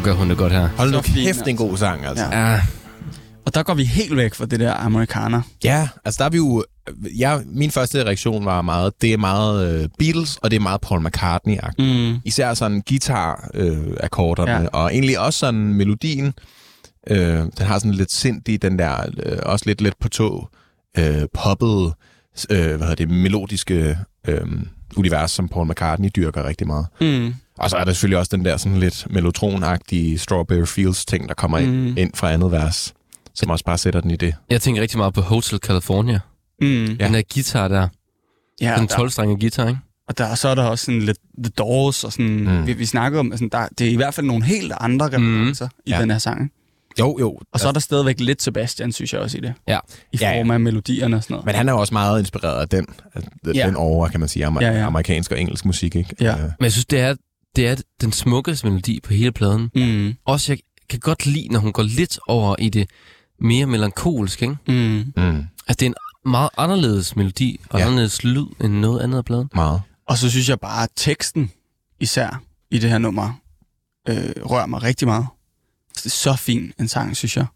[0.00, 0.68] hvor gør hun det godt her.
[0.76, 2.24] Hold nu kæft, en god sang, altså.
[2.24, 2.40] Ja.
[2.40, 2.50] Ja.
[2.52, 2.60] Ja,
[3.46, 5.42] Og der går vi helt væk fra det der amerikaner.
[5.64, 6.64] ja, altså der er vi jo...
[7.18, 10.80] Jeg, min første reaktion var meget, det er meget øh, Beatles, og det er meget
[10.80, 11.82] Paul McCartney-agtigt.
[11.82, 12.16] Mm.
[12.24, 14.66] Især sådan guitar-akkorderne, Ja.
[14.72, 16.32] og egentlig også sådan melodien.
[17.10, 18.96] Øh, den har sådan lidt sindig, den der,
[19.26, 20.50] øh, også lidt let på tog,
[20.98, 21.92] øh, poppet,
[22.50, 23.98] øh, hvad hedder det, melodiske
[24.28, 24.40] øh,
[24.96, 26.86] univers, som Paul McCartney dyrker rigtig meget.
[27.00, 27.34] Mm.
[27.60, 31.34] Og så er der selvfølgelig også den der sådan lidt mellotronagtige Strawberry Fields ting, der
[31.34, 31.96] kommer ind, Mm.
[31.96, 32.94] ind fra andet vers,
[33.34, 34.34] som også bare sætter den i det.
[34.50, 36.20] jeg tænker rigtig meget på Hotel California.
[36.60, 36.84] Mm.
[36.84, 37.04] Ja.
[37.04, 37.88] Den der guitar der.
[38.60, 39.80] Ja, den der, 12-strengede guitar, ikke?
[40.08, 42.50] og der, så er der også sådan lidt The Doors, og sådan, Mm.
[42.52, 42.66] mm.
[42.66, 45.66] vi, vi snakker om, altså, der, det er i hvert fald nogle helt andre referencer
[45.66, 45.82] mm.
[45.86, 46.00] i Ja.
[46.00, 46.50] den her sang.
[46.98, 47.38] Jo, jo.
[47.52, 49.54] Og så er der stadigvæk lidt Sebastian, synes jeg også i det.
[49.68, 49.78] Ja.
[50.12, 50.38] I Ja, ja.
[50.40, 51.46] form af melodierne og sådan noget.
[51.46, 53.72] Men han er jo også meget inspireret af den, af den Ja.
[53.76, 54.86] over, kan man sige, amer- Ja, ja.
[54.86, 56.14] amerikansk og engelsk musik, ikke?
[56.20, 56.32] Ja.
[56.34, 57.14] Øh, Men jeg synes, det er,
[57.56, 59.70] det er den smukkeste melodi på hele pladen.
[59.74, 60.14] Mm.
[60.24, 60.58] Også jeg
[60.88, 62.90] kan godt lide, når hun går lidt over i det
[63.40, 64.56] mere melankolske, ikke?
[64.68, 65.12] Mm.
[65.24, 65.94] Mm, Altså, det er en
[66.30, 67.84] meget anderledes melodi og Ja.
[67.84, 67.86] ja.
[67.90, 69.48] anderledes lyd end noget andet af pladen.
[69.54, 69.82] meget.
[70.06, 71.50] Og så synes jeg bare, at teksten
[72.00, 73.32] især i det her nummer
[74.08, 75.26] øh, rører mig rigtig meget.
[75.96, 77.46] Det er så fin en sang, synes jeg.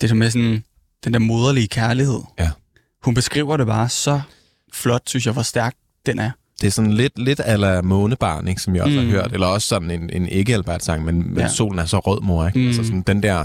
[0.00, 0.64] Det der med sådan,
[1.04, 2.20] den der moderlige kærlighed.
[2.38, 2.50] Ja.
[3.04, 4.20] Hun beskriver det bare så
[4.72, 5.74] flot, synes jeg, hvor stærk
[6.06, 6.30] den er.
[6.60, 9.04] Det er sådan lidt, lidt ala Månebarn, ikke, som jeg også mm.
[9.06, 9.32] Har hørt.
[9.32, 11.48] Eller også sådan en, en ikke albert sang men, men Ja.
[11.48, 12.46] solen er så rød, mor.
[12.46, 12.58] Ikke?
[12.58, 12.66] Mm.
[12.66, 13.44] Altså sådan den der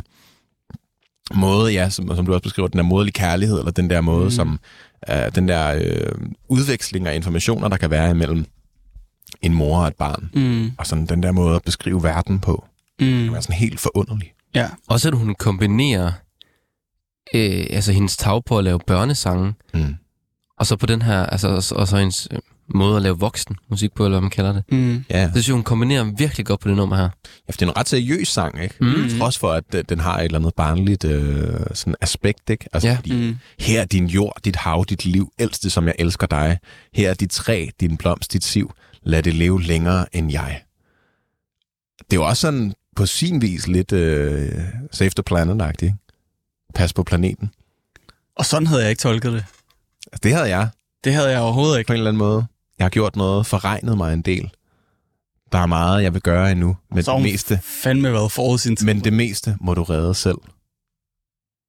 [1.33, 4.23] måde, ja, som, som du også beskriver, den der moderlige kærlighed, eller den der måde,
[4.23, 4.31] mm.
[4.31, 4.59] Som
[5.11, 6.11] uh, den der øh,
[6.49, 8.45] udveksling af informationer, der kan være imellem
[9.41, 10.29] en mor og et barn.
[10.33, 10.71] Mm.
[10.77, 12.65] Og sådan den der måde at beskrive verden på,
[12.99, 13.05] Mm.
[13.07, 14.33] kan være sådan helt forunderlig.
[14.55, 14.69] Ja.
[14.88, 16.11] Også at hun kombinerer
[17.35, 19.95] øh, altså hendes tag på at lave børnesange, Mm.
[20.59, 22.39] og så på den her, altså, og så- og så hendes øh,
[22.76, 24.64] måde at lave voksen musik på, eller hvad man kalder det.
[24.72, 25.06] Mm.
[25.10, 27.03] Ja, Det synes jeg, hun kombinerer virkelig godt på det nummer her.
[27.03, 28.76] Ja, for det er en ret seriøs sang, ikke?
[28.80, 29.10] Mm.
[29.19, 32.65] Trods for, at øh, den har et eller andet barnligt øh, sådan aspekt, ikke?
[32.73, 32.95] Altså, Ja.
[32.95, 33.38] fordi, Mm.
[33.60, 36.57] her er din jord, dit hav, dit liv, ældste, som jeg elsker dig.
[36.93, 38.72] Her er dit træ, din blomst, dit siv.
[39.03, 40.61] Lad det leve længere end jeg.
[41.98, 44.52] Det er jo også sådan på sin vis lidt øh,
[44.91, 45.95] Save the Planet-agtigt, ikke?
[46.76, 47.52] Pas på planeten.
[48.35, 49.43] Og sådan havde jeg ikke tolket det.
[50.11, 50.69] Altså, det havde jeg
[51.03, 51.88] Det havde jeg overhovedet ikke.
[51.88, 52.45] på en eller anden måde.
[52.81, 54.51] Jeg har gjort noget, forregnet mig en del.
[55.51, 58.85] Der er meget, jeg vil gøre endnu, men det meste, fandme været forud sin tid.
[58.85, 60.37] men det meste må du redde selv.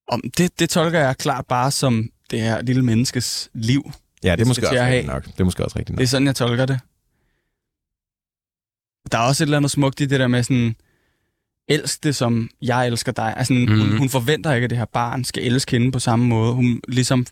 [0.09, 3.93] Om det, det tolker jeg klart bare som det her lille menneskes liv.
[4.25, 5.07] Ja, det er måske også rigtigt have.
[5.07, 5.25] nok.
[5.25, 5.99] Det er måske også rigtigt nok.
[5.99, 6.81] Det er sådan, jeg tolker det.
[9.13, 10.77] Der er også et eller andet smukt i det der med sådan,
[11.69, 13.35] elsk det, som jeg elsker dig.
[13.37, 13.67] Altså, mm.
[13.69, 13.99] hun, Mhm.
[13.99, 16.53] hun forventer ikke, at det her barn skal elske hende på samme måde.
[16.55, 17.27] Hun ligesom,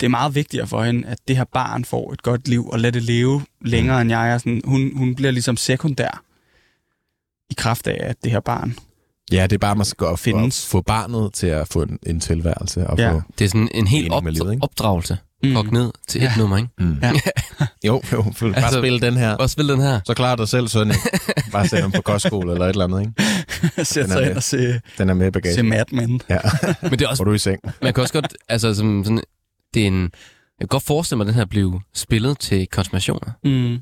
[0.00, 2.80] det, er meget vigtigere for hende, at det her barn får et godt liv, og
[2.80, 4.00] lade det leve længere mm.
[4.00, 4.38] end jeg er.
[4.38, 6.22] Sådan, hun, hun bliver ligesom sekundær
[7.50, 8.74] i kraft af, at det her barn.
[9.32, 10.66] Ja, det er bare, man skal gå og få, Findes.
[10.66, 12.86] få barnet til at få en, en tilværelse.
[12.86, 13.12] Og Ja.
[13.12, 14.62] få, Det er sådan en helt med livet, ikke?
[14.64, 15.18] opdragelse.
[15.44, 15.54] Mm.
[15.54, 16.32] Kok ned til et Ja.
[16.38, 16.68] nummer, ikke?
[16.78, 16.96] mm.
[17.02, 17.12] Ja.
[17.86, 19.34] jo, jo, bare Altså- altså, spille den her.
[19.36, 20.00] Og spil den her.
[20.06, 20.88] Så klarer dig selv, søn.
[20.88, 21.00] ikke?
[21.52, 23.84] Bare send dem på kostskole eller et eller andet, ikke?
[23.84, 24.36] Sæt Den er sig ind med.
[24.36, 25.54] og se, Den er med i bagagen.
[25.54, 26.20] se Mad Men.
[26.28, 26.38] Ja,
[26.82, 27.60] Men det er også, hvor du er i seng.
[27.82, 29.20] man kan også godt, altså som sådan,
[29.74, 30.10] det er en, jeg
[30.60, 33.32] kan godt forestille mig, at den her blev spillet til konfirmationer.
[33.44, 33.78] Mm.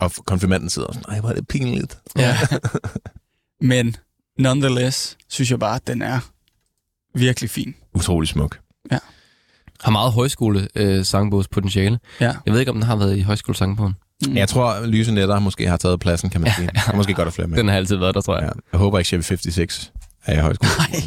[0.00, 1.98] Og konfirmanden sidder sådan, ej, hvor er det pinligt.
[2.16, 2.38] Ja.
[3.60, 3.96] Men
[4.38, 6.18] nonetheless, synes jeg bare, at den er
[7.14, 7.74] virkelig fin.
[7.94, 8.58] Utrolig smuk.
[9.80, 11.98] Har meget højskole øh, sangbogspotentiale.
[12.20, 12.34] Ja.
[12.46, 13.94] Jeg ved ikke, om den har været i højskolesangbogen.
[14.26, 14.36] Mm.
[14.36, 16.68] Jeg tror, Lyse Netter måske har taget pladsen, kan man sige.
[16.86, 17.58] Er måske godt at flere med.
[17.58, 18.44] Den har altid været der, tror jeg.
[18.44, 18.60] Ja.
[18.72, 19.92] Jeg håber ikke, Chevy 56
[20.24, 20.70] er i højskole.
[20.78, 21.02] Nej.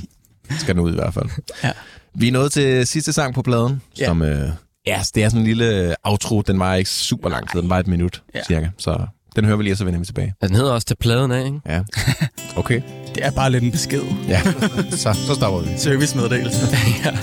[0.60, 1.30] Skal den ud i hvert fald.
[1.64, 1.72] Ja.
[2.20, 4.06] Vi er nået til sidste sang på pladen, Ja.
[4.06, 4.50] som øh,
[4.88, 6.42] Ja, det er sådan en lille outro.
[6.42, 7.62] Den var ikke super lang tid.
[7.62, 8.40] Den var et minut, Ja.
[8.48, 8.68] cirka.
[8.78, 9.06] Så
[9.36, 10.34] den hører vi lige, og så vender vi tilbage.
[10.42, 11.60] Den hedder også til pladen af, ikke?
[11.66, 11.82] Ja.
[12.56, 12.82] Okay.
[13.16, 14.02] Det er bare lidt en besked.
[14.28, 14.42] Ja,
[14.92, 15.70] så, så stopper vi.
[15.78, 16.60] Servicemeddelelse.
[17.06, 17.18] ja.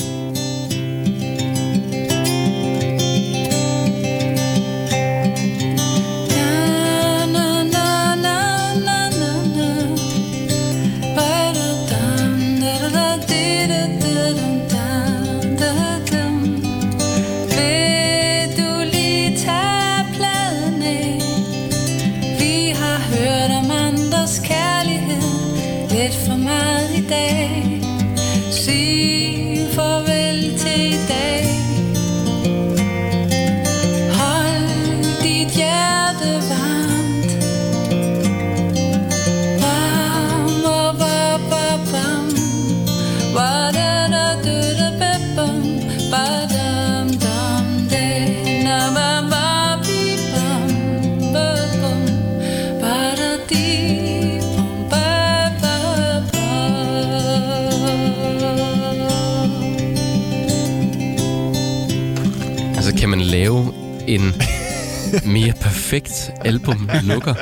[65.25, 67.35] Mere perfekt album lukker?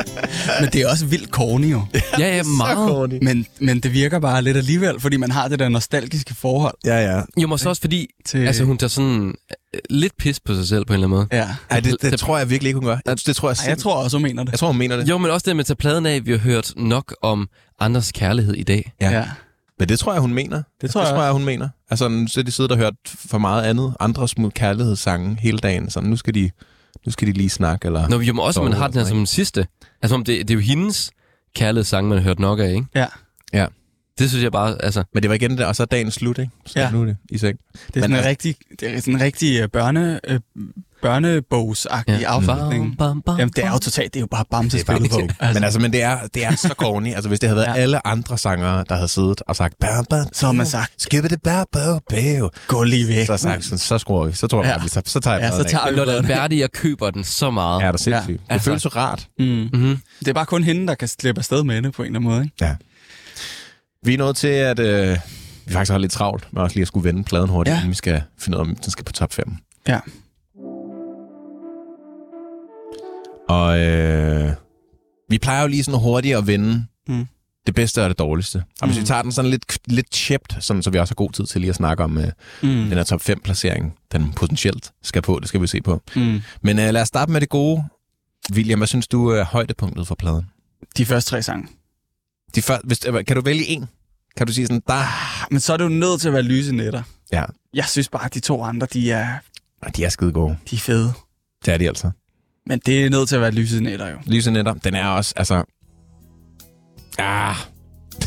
[0.60, 1.82] Men det er også vildt corny jo.
[2.18, 3.22] Ja, ja, meget.
[3.22, 6.74] Men, men det virker bare lidt alligevel, fordi man har det der nostalgiske forhold.
[6.84, 7.22] Ja, ja.
[7.42, 9.34] Jo, men så også fordi, Til- altså hun tager sådan
[9.74, 11.26] øh, lidt pis på sig selv på en eller anden måde.
[11.32, 11.48] Ja.
[11.70, 12.98] Ej, det, det tror jeg virkelig ikke, hun gør.
[13.06, 14.50] Det, det tror jeg, Ej, jeg tror også, hun mener det.
[14.52, 15.08] jeg tror, hun mener det.
[15.08, 17.48] Jo, men også det med at tage pladen af, vi har hørt nok om
[17.80, 18.92] andres kærlighed i dag.
[19.00, 19.10] Ja.
[19.10, 19.24] Ja.
[19.78, 20.62] Men det tror jeg, hun mener.
[20.80, 21.68] Det tror det jeg tror jeg, hun mener.
[21.90, 23.94] Altså, så de siddet og hørt for meget andet.
[24.00, 25.90] Andre små kærlighedssange hele dagen.
[25.90, 26.50] Så nu skal de,
[27.06, 27.86] nu skal de lige snakke.
[27.86, 28.08] Eller...
[28.08, 29.66] Nå, jo, men også, man har den her som en sidste.
[30.02, 31.10] Altså, om det, det er jo hendes
[31.56, 32.86] kærlighedssang, man har hørt nok af, ikke?
[32.94, 33.06] Ja.
[33.52, 33.66] Ja.
[34.18, 35.04] Det synes jeg bare, altså...
[35.14, 36.50] Men det var igen det, og så er dagen slut, ikke?
[36.66, 36.90] Så Ja.
[36.90, 37.58] nu er det i seng.
[37.72, 40.40] Det er sådan Men en altså- rigtig, det er sådan en rigtig øh, børne, øh,
[41.08, 42.26] børnebogsagtig ja.
[42.26, 42.98] afslutning.
[42.98, 45.20] Bam, bam, Jamen, det er jo totalt, det er jo bare bare bamsespillet på.
[45.54, 47.14] Men altså, men det er, det er så corny.
[47.14, 47.80] Altså, hvis det havde været Ja.
[47.82, 51.28] alle andre sangere, der havde siddet og sagt, bam, bam, Så har man sagt, skibbe
[51.28, 52.50] det bam, bam, bam.
[52.68, 53.26] gå lige væk.
[53.26, 54.32] Så, sagt, sådan, så skruer vi.
[54.32, 54.88] Så tror jeg, Ja.
[54.88, 56.24] så, så tager jeg Ja, så tager vi pladen.
[56.24, 57.80] Alberti, jeg køber den så meget.
[57.82, 58.28] Ja, det er sindssygt.
[58.28, 58.32] Ja.
[58.32, 59.26] Det Altså- føles så rart.
[59.38, 59.44] Mm.
[59.44, 59.98] Mm-hmm.
[60.20, 62.30] Det er bare kun hende, der kan slippe afsted med det på en eller anden
[62.30, 62.44] måde.
[62.44, 62.56] Ikke?
[62.60, 62.74] Ja.
[64.02, 65.18] Vi er nået til, at øh,
[65.66, 67.78] vi faktisk har lidt travlt med også lige at skulle vende pladen hurtigt, ja.
[67.78, 69.56] inden vi skal finde ud af, om den skal på top 5.
[69.88, 69.98] Ja.
[73.48, 74.52] Og øh,
[75.28, 77.26] vi plejer jo lige sådan hurtigt at vende Mm.
[77.66, 78.64] det bedste og det dårligste.
[78.80, 79.02] Og hvis Mm.
[79.02, 81.60] vi tager den sådan lidt, lidt chipped, sådan, så vi også har god tid til
[81.60, 82.24] lige at snakke om øh,
[82.62, 82.68] Mm.
[82.68, 86.02] den her top 5 placering, den potentielt skal på, det skal vi se på.
[86.16, 86.40] Mm.
[86.62, 87.84] Men øh, lad os starte med det gode.
[88.52, 90.44] William, hvad synes du er højdepunktet for pladen?
[90.96, 91.68] De første tre sange.
[92.54, 93.86] De før, hvis, øh, kan du vælge en?
[94.36, 95.02] Kan du sige sådan, der...
[95.50, 97.02] Men så er jo nødt til at være lyse nætter.
[97.32, 97.44] Ja,
[97.74, 99.28] Jeg synes bare, at de to andre, de er,
[99.96, 100.56] de er skide gode.
[100.70, 101.12] de er fede.
[101.64, 102.10] Det er de altså.
[102.66, 104.16] Men det er nødt til at være lyse nætter jo.
[104.26, 105.64] Lyse netter, den er også, altså...
[107.18, 107.54] Ah,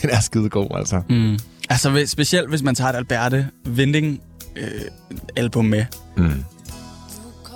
[0.01, 1.01] den er skide god, altså.
[1.09, 1.39] Mm.
[1.69, 4.21] Altså hvis- specielt hvis man tager et Alberte Vinding
[4.55, 4.67] øh,
[5.35, 5.85] album med,
[6.17, 6.43] Mm.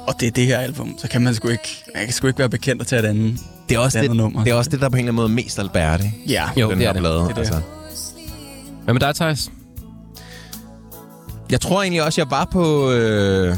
[0.08, 2.40] og det er det her album, så kan man sgu ikke, man kan sgu ikke
[2.40, 3.40] være bekendt at tage et andet.
[3.70, 4.44] Det er, også Et det, andet nummer.
[4.44, 6.14] det er også det, der på en eller anden måde mest Albert, ikke?
[6.28, 7.02] Ja, Jo, den det her er det.
[7.02, 7.16] plade.
[7.16, 7.38] Det er det.
[7.38, 7.62] Altså.
[8.84, 9.52] Hvad med dig, Thijs?
[11.52, 13.58] Jeg tror egentlig også, jeg var på, øh,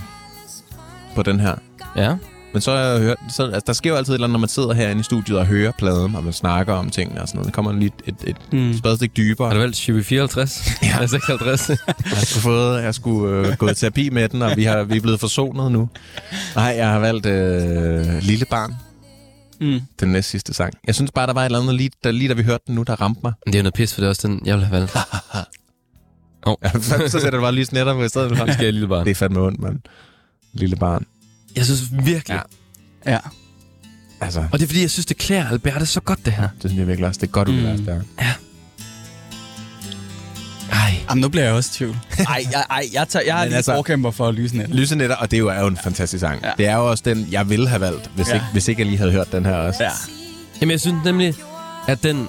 [1.15, 1.55] på den her.
[1.95, 2.15] Ja.
[2.53, 4.39] Men så har jeg hørt, så, altså, der sker jo altid et eller andet, når
[4.39, 7.37] man sidder herinde i studiet og hører pladen, og man snakker om tingene og sådan
[7.37, 7.45] noget.
[7.45, 8.73] Der kommer lige et, et, et Mm.
[8.77, 9.47] spadestik dybere.
[9.47, 10.67] Har du valgt 54?
[10.83, 10.93] Ja.
[10.95, 11.69] Eller 56?
[11.69, 11.77] Jeg
[12.27, 15.01] skulle, fået, jeg skulle øh, gå i terapi med den, og vi, har, vi er
[15.01, 15.89] blevet forsonet nu.
[16.55, 18.73] Nej, jeg har valgt øh, Lille Barn,
[19.61, 19.79] Mm.
[19.99, 20.73] den næste sidste sang.
[20.87, 22.75] Jeg synes bare, der var et eller andet, lige, der, lige da vi hørte den
[22.75, 23.33] nu, der ramte mig.
[23.45, 24.97] Men det er jo noget pis, for det er også den, jeg ville have valgt.
[26.63, 28.45] Ja, så, så sætter du bare lige snetter på i stedet for.
[28.45, 29.05] Det skal jeg lille barn.
[29.05, 29.79] Det er fandme ondt, mand.
[30.53, 31.05] Lille barn.
[31.55, 32.41] Jeg synes virkelig.
[33.05, 33.11] Ja.
[33.11, 33.19] Ja.
[34.21, 36.47] Altså, Og det er fordi, jeg synes, det klæder Alberte så godt, det her.
[36.61, 37.21] det synes jeg virkelig også.
[37.21, 37.57] Det er godt, du Mm.
[37.57, 38.01] vil være stærk.
[40.71, 40.93] Ej.
[41.09, 41.97] Jamen, nu bliver jeg også i tvivl.
[42.29, 44.75] Ej, ej, ej jeg, tager, jeg er lige altså, forkæmper for lyse nætter.
[44.75, 46.41] Lyse netter, og det er jo, er jo en fantastisk sang.
[46.41, 46.47] Ja.
[46.47, 46.53] Ja.
[46.57, 48.31] Det er jo også den, jeg ville have valgt, hvis, Ja.
[48.31, 48.35] ja.
[48.35, 49.83] ikke, hvis ikke jeg lige havde hørt den her også.
[49.83, 49.89] Ja.
[50.61, 51.33] Jamen, jeg synes nemlig,
[51.87, 52.27] at den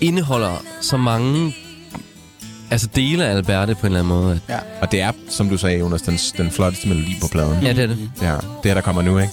[0.00, 1.54] indeholder så mange
[2.70, 4.40] altså dele af Alberte på en eller anden måde.
[4.48, 7.62] At, Og det er, som du sagde, Jonas, den, den flotteste melodi på pladen.
[7.62, 8.10] ja, det er det.
[8.22, 9.32] Ja, det er der kommer nu, ikke?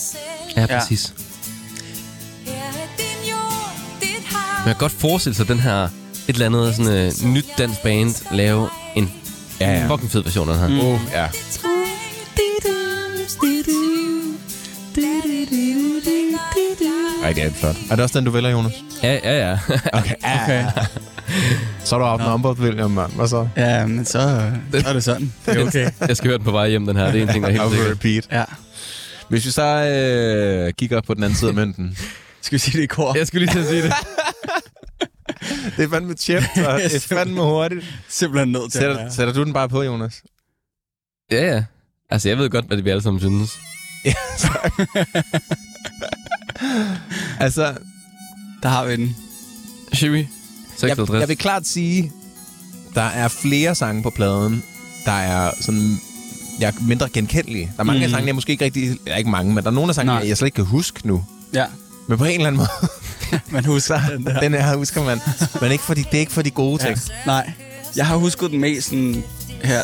[0.58, 1.14] Ja, præcis.
[4.66, 5.90] Man kan godt forestille sig den her et
[6.28, 9.12] eller andet sådan, uh, nyt dansk band lave en
[9.60, 9.88] Ja, ja.
[9.88, 10.84] fucking fed version af den her.
[10.84, 10.88] Mm.
[10.88, 11.28] Oh, ja.
[17.24, 17.76] Ej, det er flot.
[17.92, 18.74] Er det også den, du vælger, Jonas?
[19.04, 19.58] Ja, ja, ja.
[19.94, 20.16] Okay.
[20.44, 20.66] Okay.
[21.86, 23.12] Så er du outnumbered, William, mand.
[23.14, 23.48] Hvad så?
[23.58, 24.12] Ja, men så,
[24.72, 25.34] så er det sådan.
[25.46, 25.90] Det er okay.
[26.08, 27.12] Jeg skal høre den på vej hjem, den her.
[27.12, 27.92] Det er en ting, der er helt sikkert.
[27.92, 28.28] repeat.
[28.32, 28.44] Ja.
[29.30, 31.98] Hvis vi så øh, kigger på den anden side af mønten.
[32.42, 33.18] Skal vi sige det i kor?
[33.18, 33.94] Jeg skulle lige til at sige det.
[35.78, 37.86] det er fandme tjept, og det er fandme hurtigt.
[38.10, 39.12] Simpelthen nødt til at Sætter, være.
[39.12, 40.22] sætter du den bare på, Jonas?
[41.32, 41.64] Ja, ja.
[42.10, 43.52] Altså, jeg ved godt, hvad det vi alle sammen synes.
[47.40, 47.74] Altså,
[48.64, 49.16] Der har vi den.
[49.94, 50.28] Shiwi, jeg,
[50.76, 51.20] 56.
[51.20, 52.12] jeg vil klart sige,
[52.96, 54.64] der er flere sange på pladen,
[55.06, 56.00] der er sådan
[56.60, 57.66] jeg er mindre genkendelige.
[57.76, 58.04] Der er mange mm.
[58.04, 58.98] af sangene, jeg måske ikke rigtig...
[59.08, 60.28] Ja, ikke mange, men der er nogle af sangene, Nej.
[60.28, 61.26] jeg slet ikke kan huske nu.
[61.54, 61.66] Ja,
[62.08, 62.70] Men på en eller anden måde,
[63.56, 64.40] man husker den der.
[64.40, 65.20] den her husker man.
[65.62, 66.96] Men ikke for de, det er ikke for de gode Ja.
[67.26, 67.52] Nej,
[67.96, 69.24] jeg har husket den mest sådan,
[69.64, 69.82] her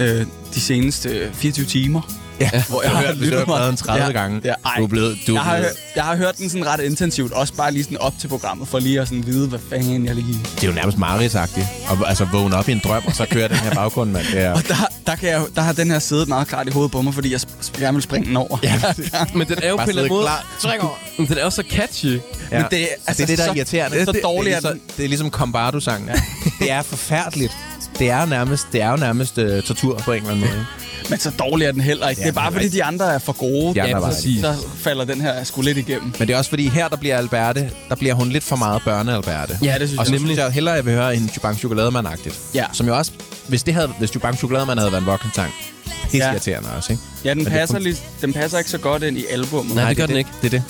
[0.00, 2.00] øh, de seneste 24 timer.
[2.40, 4.40] Ja, Hvor jeg har hørt, hvis du lyttet har mig- pladen 30 Ja, gange.
[4.44, 4.74] ja, ej.
[4.78, 5.18] du er blevet...
[5.26, 5.64] Du Jeg har,
[5.96, 8.78] jeg har hørt den sådan ret intensivt, også bare lige sådan op til programmet, for
[8.78, 10.38] lige at sådan vide, hvad fanden jeg lige...
[10.54, 11.66] det er jo nærmest mareridtsagtigt.
[11.88, 14.26] Og altså vågne op i en drøm, og så kører den her baggrund, mand.
[14.32, 14.74] Det er, Og der,
[15.06, 17.32] der, kan jeg, der har den her siddet meget klart i hovedet på mig, fordi
[17.32, 18.58] jeg sp- gerne vil springe den over.
[18.62, 18.82] ja,
[19.34, 20.24] Men den er jo på en eller anden måde...
[20.24, 20.46] klar.
[20.60, 20.94] Træk over.
[21.18, 22.06] Men den er jo så catchy.
[22.06, 22.58] Ja.
[22.58, 24.04] Men det er- altså, det er det, der er så- irriterende.
[24.04, 24.80] så det, dårlig det, er er den.
[24.88, 26.08] så, det er ligesom Combardo-sangen.
[26.08, 26.14] Ja.
[26.64, 27.52] det er forfærdeligt.
[27.98, 30.66] Det er jo nærmest, det er jo nærmest uh, tortur på en eller anden måde.
[31.10, 32.22] Men så dårlig er den heller ikke.
[32.22, 33.74] Ja, det er bare fordi, de andre er for gode.
[33.74, 34.40] De andre ja, præcis.
[34.40, 36.12] Så falder den her sgu lidt igennem.
[36.18, 38.82] Men det er også fordi, her der bliver Alberte, der bliver hun lidt for meget
[38.82, 39.58] børne-Alberte.
[39.64, 40.20] Ja, det synes Og så jeg.
[40.20, 42.34] synes jeg hellere, at jeg vil høre en Jubang Chokolademand-agtigt.
[42.54, 42.64] Ja.
[42.72, 43.12] Som jo også,
[43.46, 45.52] hvis, det havde, hvis Jubang Chokolademand havde været en voksensang,
[45.84, 46.26] helt Ja.
[46.26, 46.32] ja.
[46.32, 47.02] irriterende også, ikke?
[47.24, 49.74] Ja, den det passer, fun- lige, den passer ikke så godt ind i albummet.
[49.74, 50.30] Nej, det gør er den ikke.
[50.42, 50.62] Det er det.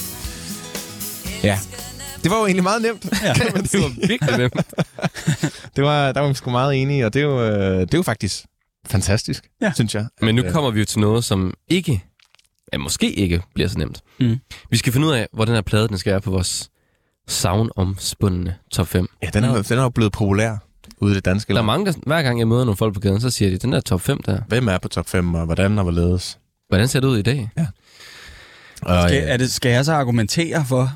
[1.43, 1.59] Ja.
[2.23, 3.05] Det var jo egentlig meget nemt.
[3.25, 3.33] Ja.
[3.33, 4.55] Det var virkelig nemt.
[5.77, 7.99] Det var, der var vi sgu meget enige, og det er jo, øh, det er
[7.99, 8.45] jo faktisk
[8.87, 9.73] fantastisk, Ja.
[9.75, 10.07] synes jeg.
[10.23, 12.05] Men nu øh, kommer vi jo til noget, som ikke,
[12.73, 14.01] ja, måske ikke bliver så nemt.
[14.21, 14.37] Mm.
[14.71, 16.71] Vi skal finde ud af, hvor den her plade den skal være på vores
[17.29, 19.09] savnomspundne top 5.
[19.23, 20.57] Ja, den er, jo, den er jo blevet populær
[21.01, 21.67] ude i det danske Der er land.
[21.67, 23.81] mange, der, hver gang jeg møder nogle folk på gaden, så siger de, den der
[23.81, 26.39] top 5 der, Hvem er på top 5, og hvordan og hvorledes?
[26.69, 27.51] hvordan ser det ud i dag?
[28.83, 30.93] Og, Skal, øh, er det, skal jeg så argumentere for,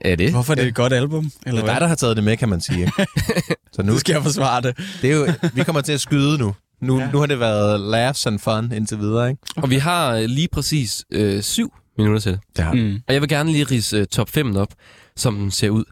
[0.00, 0.30] Er det?
[0.30, 1.30] hvorfor det er et godt album?
[1.46, 2.92] Eller det er dig, der har taget det med, kan man sige.
[3.72, 4.76] Så nu, skal jeg forsvare det.
[5.02, 6.54] det er jo, vi kommer til at skyde nu.
[6.80, 7.04] Nu, Ja.
[7.04, 7.10] ja.
[7.12, 9.42] nu har det været laughs and fun indtil videre, ikke?
[9.56, 12.38] Og vi har øh, lige præcis øh, syv minutter til.
[12.56, 13.00] Det har Mm.
[13.08, 14.68] Og jeg vil gerne lige rise øh, top 5 op,
[15.16, 15.84] som den ser ud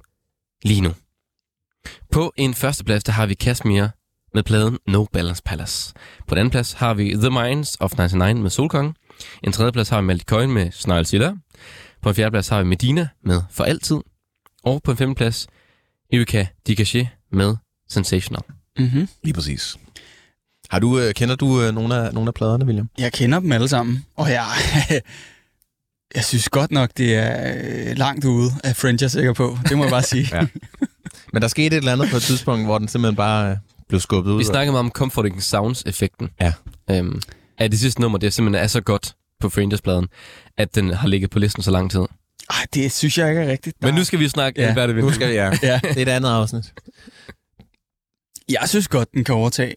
[0.64, 0.92] lige nu.
[2.12, 3.86] På en førsteplads, der har vi Kashmir
[4.34, 5.92] med pladen No Balance Palace.
[6.28, 8.94] På den anden plads har vi The Minds of 99 med Solkongen.
[9.42, 11.32] En tredje plads har vi Maldi Coin med Snarl Silla.
[12.04, 13.96] På en fjerde plads har vi Medina med For Altid.
[14.64, 15.46] Og på en femte plads,
[16.12, 17.56] Erika Dikaché med
[17.88, 18.42] Sensational.
[18.78, 19.08] Mm-hmm.
[19.22, 19.76] Lige præcis.
[20.70, 22.88] Har du, øh, kender du øh, nogle, af, nogle af pladerne, William?
[22.98, 24.46] Jeg kender dem alle sammen, og jeg,
[26.14, 27.54] jeg synes godt nok, det er
[27.90, 29.58] øh, langt ude af French, jeg er sikker på.
[29.68, 30.28] Det må jeg bare sige.
[30.36, 30.46] Ja.
[31.32, 33.56] Men der skete et eller andet på et tidspunkt, hvor den simpelthen bare øh,
[33.88, 34.38] blev skubbet ud.
[34.38, 36.28] Vi snakkede meget om Comforting Sounds-effekten.
[36.40, 36.52] Ja.
[36.90, 37.20] Øhm,
[37.58, 40.06] at det sidste nummer, det simpelthen er så godt på Frangers-pladen,
[40.58, 42.00] at den har ligget på listen så lang tid.
[42.50, 43.76] Ej, det synes jeg ikke er rigtigt.
[43.82, 44.72] Men nu skal vi snakke Ja.
[44.72, 44.80] ja.
[44.82, 45.44] Albert Nu skal vi, ja.
[45.62, 46.72] Ja, Det er et andet afsnit.
[48.48, 49.74] jeg synes godt, den kan overtage.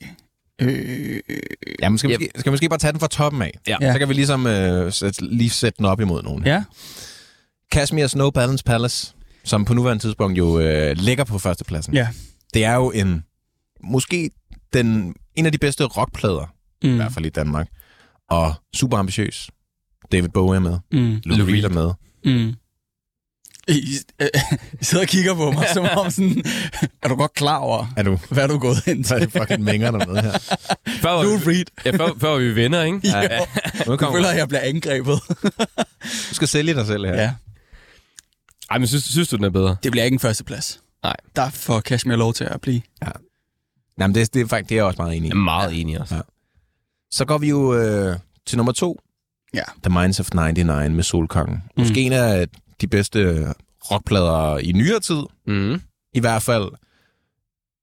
[0.62, 1.20] Øh,
[1.82, 2.20] Jamen, skal, vi, Yep.
[2.22, 3.52] måske, skal vi måske bare tage den fra toppen af?
[3.68, 3.78] Ja.
[3.82, 3.94] Ja.
[3.94, 6.46] Så kan vi ligesom øh, sæt, lige sætte den op imod nogen.
[6.46, 6.64] ja,
[7.76, 9.14] Kashmir's No Balance Palace,
[9.44, 11.94] som på nuværende tidspunkt jo øh, ligger på førstepladsen.
[11.94, 12.08] ja.
[12.54, 13.24] Det er jo en
[13.84, 14.30] måske
[14.74, 16.54] den, en af de bedste rockplader,
[16.84, 16.90] mm.
[16.90, 17.68] i hvert fald i Danmark.
[18.30, 19.49] Og super ambitiøs.
[20.12, 20.80] David Bowie er med.
[20.91, 21.22] Mm.
[21.26, 21.91] Lou Reed er med.
[22.26, 22.54] Mm.
[23.70, 24.28] I, øh,
[24.82, 26.44] I sidder og kigger på mig, som om sådan,
[27.04, 29.28] er du godt klar over, Er du, hvad er du gået ind så er til?
[29.34, 30.32] det fucking mænger der med her.
[31.02, 31.66] Før var, Lou vi, Reed.
[31.86, 32.99] ja, før, før var vi venner, ikke?
[33.04, 33.22] Ja.
[33.86, 35.20] Nu Jeg kommer, føler, at jeg bliver angrebet.
[36.30, 37.14] du skal sælge dig selv her.
[37.22, 37.34] Ja.
[38.72, 39.76] Ej, men synes, synes du, den er bedre?
[39.84, 40.80] Det bliver ikke en førsteplads.
[41.04, 41.16] Nej.
[41.36, 42.82] Der får Kashmir lov til at blive.
[43.02, 45.30] Nej, men det, det, er faktisk, det er jeg også meget enig i.
[45.30, 46.16] Jeg er meget enig også.
[46.16, 46.22] Ja.
[47.12, 48.16] Så går vi jo øh,
[48.46, 49.00] til nummer to.
[49.54, 49.64] Ja.
[49.84, 51.56] The Minds of 99 med Solkongen.
[51.56, 51.82] Mm.
[51.82, 52.48] Måske en af
[52.82, 53.48] de bedste
[53.92, 55.22] rockplader i nyere tid.
[55.48, 55.82] Mm.
[56.14, 56.70] I hvert fald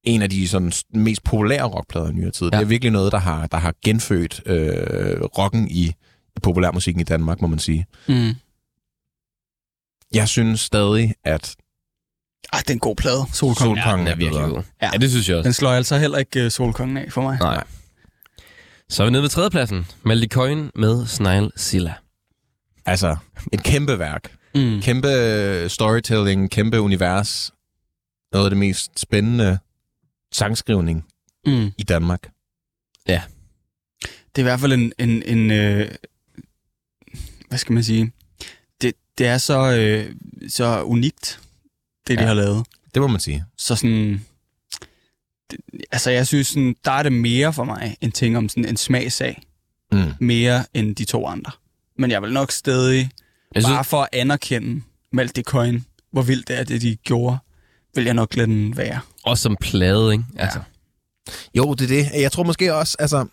[0.03, 2.47] en af de sådan, mest populære rockplader i nyere tid.
[2.47, 2.57] Ja.
[2.57, 2.59] Ja.
[2.61, 5.85] Det er virkelig noget, der har, der har genfødt øh, rocken i,
[6.37, 7.87] i populærmusikken i Danmark, må man sige.
[8.09, 8.33] Mm.
[10.15, 11.57] Jeg synes stadig, at
[12.53, 13.77] Ej, det er en god plade, Solkongen.
[13.77, 14.57] Ja, Solkongen den er virkelig god.
[14.57, 14.87] Ja.
[14.87, 14.91] Ja.
[14.93, 15.47] ja, det synes jeg også.
[15.47, 17.39] Den slår altså heller ikke uh, Solkongen af for mig.
[17.41, 17.65] Nej.
[18.95, 19.87] Så er vi nede ved tredjepladsen.
[20.03, 21.95] Maldi Coin med Snail Silla.
[22.87, 23.16] altså
[23.53, 24.37] et kæmpe værk.
[24.55, 24.81] Mm.
[24.83, 25.09] Kæmpe
[25.69, 27.53] storytelling, kæmpe univers.
[28.33, 29.59] Noget af det mest spændende
[30.33, 31.05] sangskrivning
[31.47, 31.71] Mm.
[31.79, 32.31] i Danmark.
[34.37, 35.95] Det er i hvert fald en, en, en øh,
[37.49, 38.12] hvad skal man sige,
[38.83, 40.15] det, det er så, øh,
[40.49, 41.41] så unikt,
[42.07, 42.27] det de Ja.
[42.29, 42.66] har lavet.
[42.95, 43.45] Det må man sige.
[43.59, 44.27] Så sådan,
[45.93, 48.77] altså jeg synes, sådan, der er det mere for mig en ting om sådan en
[48.77, 49.43] smagsag.
[49.93, 50.12] Mm.
[50.21, 51.53] Mere end de to andre.
[51.99, 53.11] Men jeg vil nok stadig,
[53.55, 57.39] Jeg synes, bare for at anerkende Malte Coin, hvor vildt det er, det de gjorde,
[57.95, 59.01] vil jeg nok lade den være.
[59.25, 60.25] også som plade, ikke?
[60.37, 60.61] Altså,
[61.55, 62.23] Jo, det er det.
[62.23, 63.27] Jeg tror måske også, altså,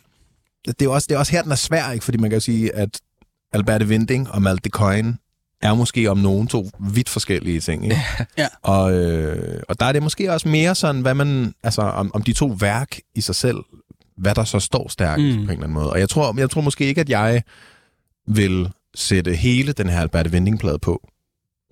[0.65, 2.05] det er også, det er også her, den er svær, ikke?
[2.05, 3.01] Fordi man kan jo sige, at
[3.53, 5.17] Alberte Winding og Malte Coin
[5.61, 8.01] er måske om nogen to vidt forskellige ting, ikke?
[8.37, 8.47] Ja.
[8.61, 12.21] Og, øh, og der er det måske også mere sådan, hvad man, altså, om, om
[12.21, 13.57] de to værk i sig selv,
[14.17, 15.31] hvad der så står stærkt mm.
[15.31, 15.89] På en eller anden måde.
[15.89, 17.43] Og jeg tror, jeg tror måske ikke, at jeg
[18.27, 21.07] vil sætte hele den her Alberte Winding-plade på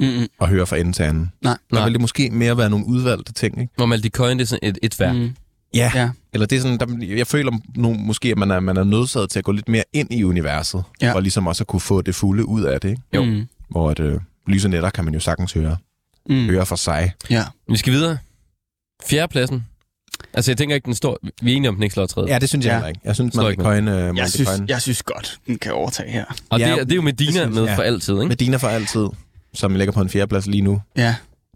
[0.01, 0.27] Mm-mm.
[0.39, 1.31] og høre fra ende til anden.
[1.41, 1.57] Nej.
[1.69, 1.83] Der Nej.
[1.83, 3.73] vil det måske mere være nogle udvalgte ting, ikke?
[3.75, 5.15] hvor Malte Coyne, det er sådan et, et værk.
[5.15, 5.21] Mm.
[5.21, 5.35] Mm.
[5.73, 5.91] Ja.
[5.95, 6.09] Ja.
[6.33, 9.29] Eller det er sådan, der, jeg føler nu, måske, at man er, man er nødsaget
[9.29, 11.13] til at gå lidt mere ind i universet, Ja.
[11.13, 13.01] for ligesom også at kunne få det fulde ud af det, ikke?
[13.15, 13.23] Jo.
[13.23, 13.45] Mm.
[13.69, 15.77] Hvor at, øh, lyse netter kan man jo sagtens høre,
[16.29, 16.45] Mm.
[16.45, 17.13] høre for sig.
[17.29, 17.43] Ja.
[17.69, 18.17] Vi skal videre.
[19.05, 19.65] Fjerdepladsen.
[20.33, 21.17] Altså, jeg tænker ikke, den står...
[21.41, 22.27] Vi er enige om, den ikke slår træet.
[22.29, 22.75] Ja, det synes jeg Ja.
[22.75, 23.01] heller ikke.
[23.03, 26.11] Jeg synes, man ikke kan coin, øh, Jeg synes, jeg synes godt, den kan overtage
[26.11, 26.25] her.
[26.49, 27.75] Og Ja, det, er- det er jo Medina synes med jeg.
[27.75, 28.25] for altid, ikke?
[28.27, 29.07] Medina for altid,
[29.53, 30.81] som ligger på en fjerdeplads lige nu.
[30.97, 31.15] Ja.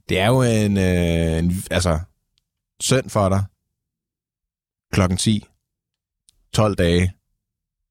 [0.10, 2.00] Det er jo en, øh, en altså,
[2.82, 3.44] søn for dig.
[4.94, 5.46] Klokken 10.
[6.54, 7.12] 12 dage.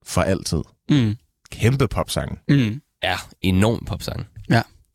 [0.07, 0.59] For altid.
[0.91, 1.17] Mm.
[1.51, 2.39] Kæmpe popsang.
[2.49, 2.81] Mm.
[3.03, 4.27] Ja, enorm popsang.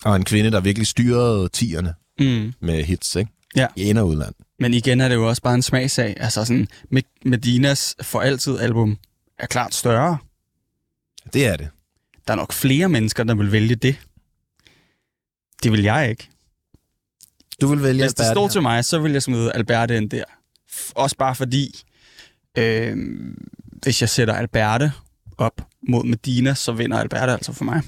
[0.06, 2.54] Og en kvinde, der virkelig styrede tierne Mm.
[2.62, 3.32] med hits, ikke?
[3.56, 3.68] Ja.
[3.76, 4.34] I ind- og udland.
[4.60, 6.16] Men igen er det jo også bare en smagsag.
[6.20, 8.98] Altså sådan, Med- Medinas For Altid album
[9.40, 10.18] er klart større.
[11.34, 11.70] Det er det.
[12.28, 13.96] Der er nok flere mennesker, der vil vælge det.
[15.64, 16.30] Det vil jeg ikke.
[17.62, 18.52] Du vil vælge Hvis det Alberte stod her.
[18.52, 20.24] til mig, så ville jeg smide Alberte ind der.
[20.96, 21.84] Også bare fordi,
[22.58, 22.98] øh,
[23.84, 24.92] hvis jeg sætter Alberte
[25.38, 27.82] op mod Medina, så vinder Alberte altså for mig.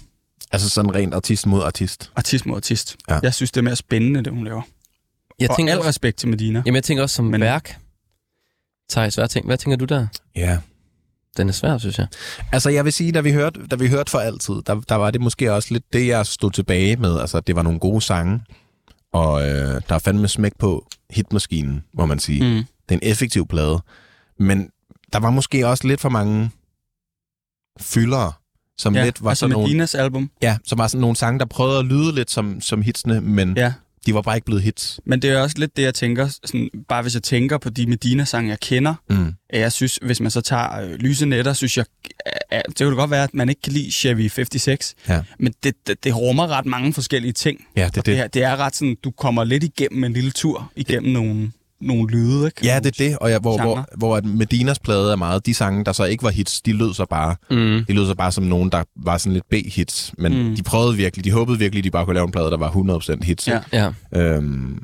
[0.51, 2.11] Altså sådan rent artist mod artist.
[2.15, 2.97] Artist mod artist.
[3.09, 3.19] Ja.
[3.23, 4.61] Jeg synes, det er mere spændende, det hun laver.
[5.39, 6.63] Jeg og tænker, al respekt til Medina.
[6.65, 7.41] jamen, jeg tænker også som Men...
[7.41, 7.77] Værk.
[8.89, 10.07] Thijs, hvad, tænker, hvad tænker du der?
[10.35, 10.57] Ja.
[11.37, 12.07] Den er svær, synes jeg.
[12.51, 15.11] Altså jeg vil sige, da vi hørte, da vi hørte for altid, der, der var
[15.11, 17.19] det måske også lidt det, jeg stod tilbage med.
[17.19, 18.41] Altså det var nogle gode sange,
[19.13, 22.43] og øh, der er fandme smæk på hitmaskinen, må man sige.
[22.43, 22.65] Mm.
[22.89, 23.79] Det er en effektiv plade.
[24.39, 24.69] Men
[25.13, 26.51] der var måske også lidt for mange
[27.79, 28.33] fyldere,
[28.79, 30.29] som Ja, lidt var altså sådan nogle, Medinas album.
[30.41, 33.57] ja, som var sådan nogle sange, der prøvede at lyde lidt som, som hitsene, men
[33.57, 33.73] ja.
[34.05, 34.99] De var bare ikke blevet hits.
[35.05, 36.27] Men det er også lidt det, jeg tænker.
[36.27, 39.33] Sådan, bare hvis jeg tænker på de Medina-sange, jeg kender, Mm.
[39.49, 41.85] at jeg synes, hvis man så tager øh, Lyse Netter, synes jeg,
[42.51, 45.21] at, det kan godt være, at man ikke kan lide Chevy 56, Ja.
[45.39, 47.65] men det, det, det rummer ret mange forskellige ting.
[47.75, 48.19] Ja, det er Det, det.
[48.19, 51.51] er, det er ret sådan, du kommer lidt igennem en lille tur, igennem nogle,
[51.81, 52.65] nogle lyde, ikke?
[52.65, 53.85] Ja, det er det, og ja, hvor, hvor, Genre.
[53.97, 56.93] hvor at Medinas plade er meget, de sange, der så ikke var hits, de lød
[56.93, 57.85] så bare Mm.
[57.87, 60.49] De lød så bare som nogen, der var sådan lidt B-hits, men mm.
[60.49, 60.55] Mm.
[60.55, 62.69] de prøvede virkelig, de håbede virkelig, de bare kunne lave en plade, der var
[63.19, 63.47] 100% hits.
[63.47, 63.59] Ja.
[63.73, 64.83] Ja, Øhm,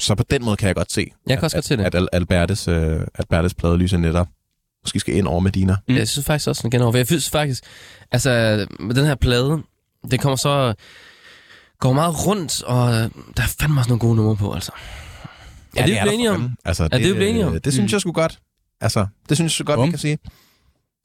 [0.00, 1.84] så på den måde kan jeg godt se, jeg kan også godt se det.
[1.84, 4.24] at Al- Albertes, øh, Albertes plade Lyse Netter
[4.84, 5.76] måske skal ind over Medina.
[5.88, 5.94] Mm.
[5.96, 6.96] Jeg synes faktisk også, den igen over.
[6.96, 7.64] Jeg synes faktisk,
[8.12, 8.30] altså
[8.80, 9.62] med den her plade,
[10.10, 10.74] det kommer så
[11.80, 12.92] går meget rundt, og
[13.36, 14.72] der er fandme også nogle gode numre på, altså.
[15.76, 16.50] Er det, vi der blevet enige om?
[16.64, 17.60] Altså, det, vi blevet enige om?
[17.60, 17.94] Det synes Mm.
[17.94, 18.38] jeg sgu godt.
[18.80, 19.86] Altså, det synes jeg godt, Bum.
[19.86, 20.18] vi kan sige.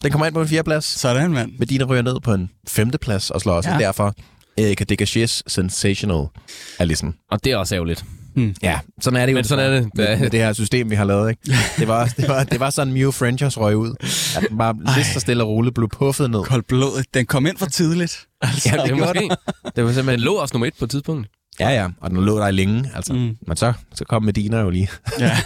[0.03, 0.85] Den kommer ind på en fjerde plads.
[0.85, 1.51] Sådan, mand.
[1.59, 3.75] Medina ryger ned på en femte plads og slår også ja.
[3.75, 3.81] Ja.
[3.85, 4.13] derfor
[4.57, 6.25] Erika Degaches Sensational
[6.79, 8.05] er ligesom Og det er også ærgerligt.
[8.63, 9.37] Ja, sådan er det jo.
[9.37, 9.89] Men sådan er det.
[9.95, 11.41] Med, med det her system, vi har lavet, ikke?
[11.79, 13.95] Det var, det var, det var sådan, Mew Frenchers røg ud.
[14.37, 16.43] At den bare lige så stille og roligt blev puffet ned.
[16.43, 17.05] Koldt blodet.
[17.13, 18.25] Den kom ind for tidligt.
[18.41, 18.69] Altså.
[18.69, 19.19] Ja, Det det er måske.
[19.19, 20.19] Det var Den simpelthen...
[20.19, 21.27] lå også nummer et på et tidspunkt.
[21.59, 23.13] Ja, ja, og den lå der længe, altså.
[23.13, 23.29] Mm.
[23.47, 24.89] Men så, så kom Medina jo lige.
[25.19, 25.31] Ja.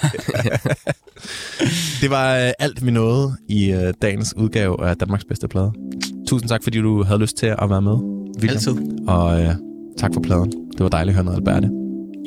[2.02, 5.72] Det var øh, alt, vi nåede i øh, dagens udgave af Danmarks bedste plade.
[6.28, 7.92] Tusind tak, fordi du havde lyst til at være med,
[8.36, 8.54] William.
[8.56, 8.76] Altid.
[9.08, 9.50] Og øh,
[9.98, 10.52] tak for pladen.
[10.72, 11.70] Det var dejligt at høre noget, Alberte.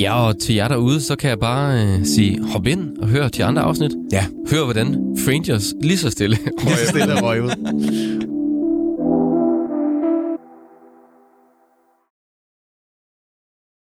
[0.01, 3.29] Ja, og til jer derude, så kan jeg bare øh, sige, hop ind og hør
[3.29, 3.93] de andre afsnit.
[4.13, 4.27] Ja.
[4.51, 7.51] Hør, hvordan Frangers lige så stille Lige så stille røg ud.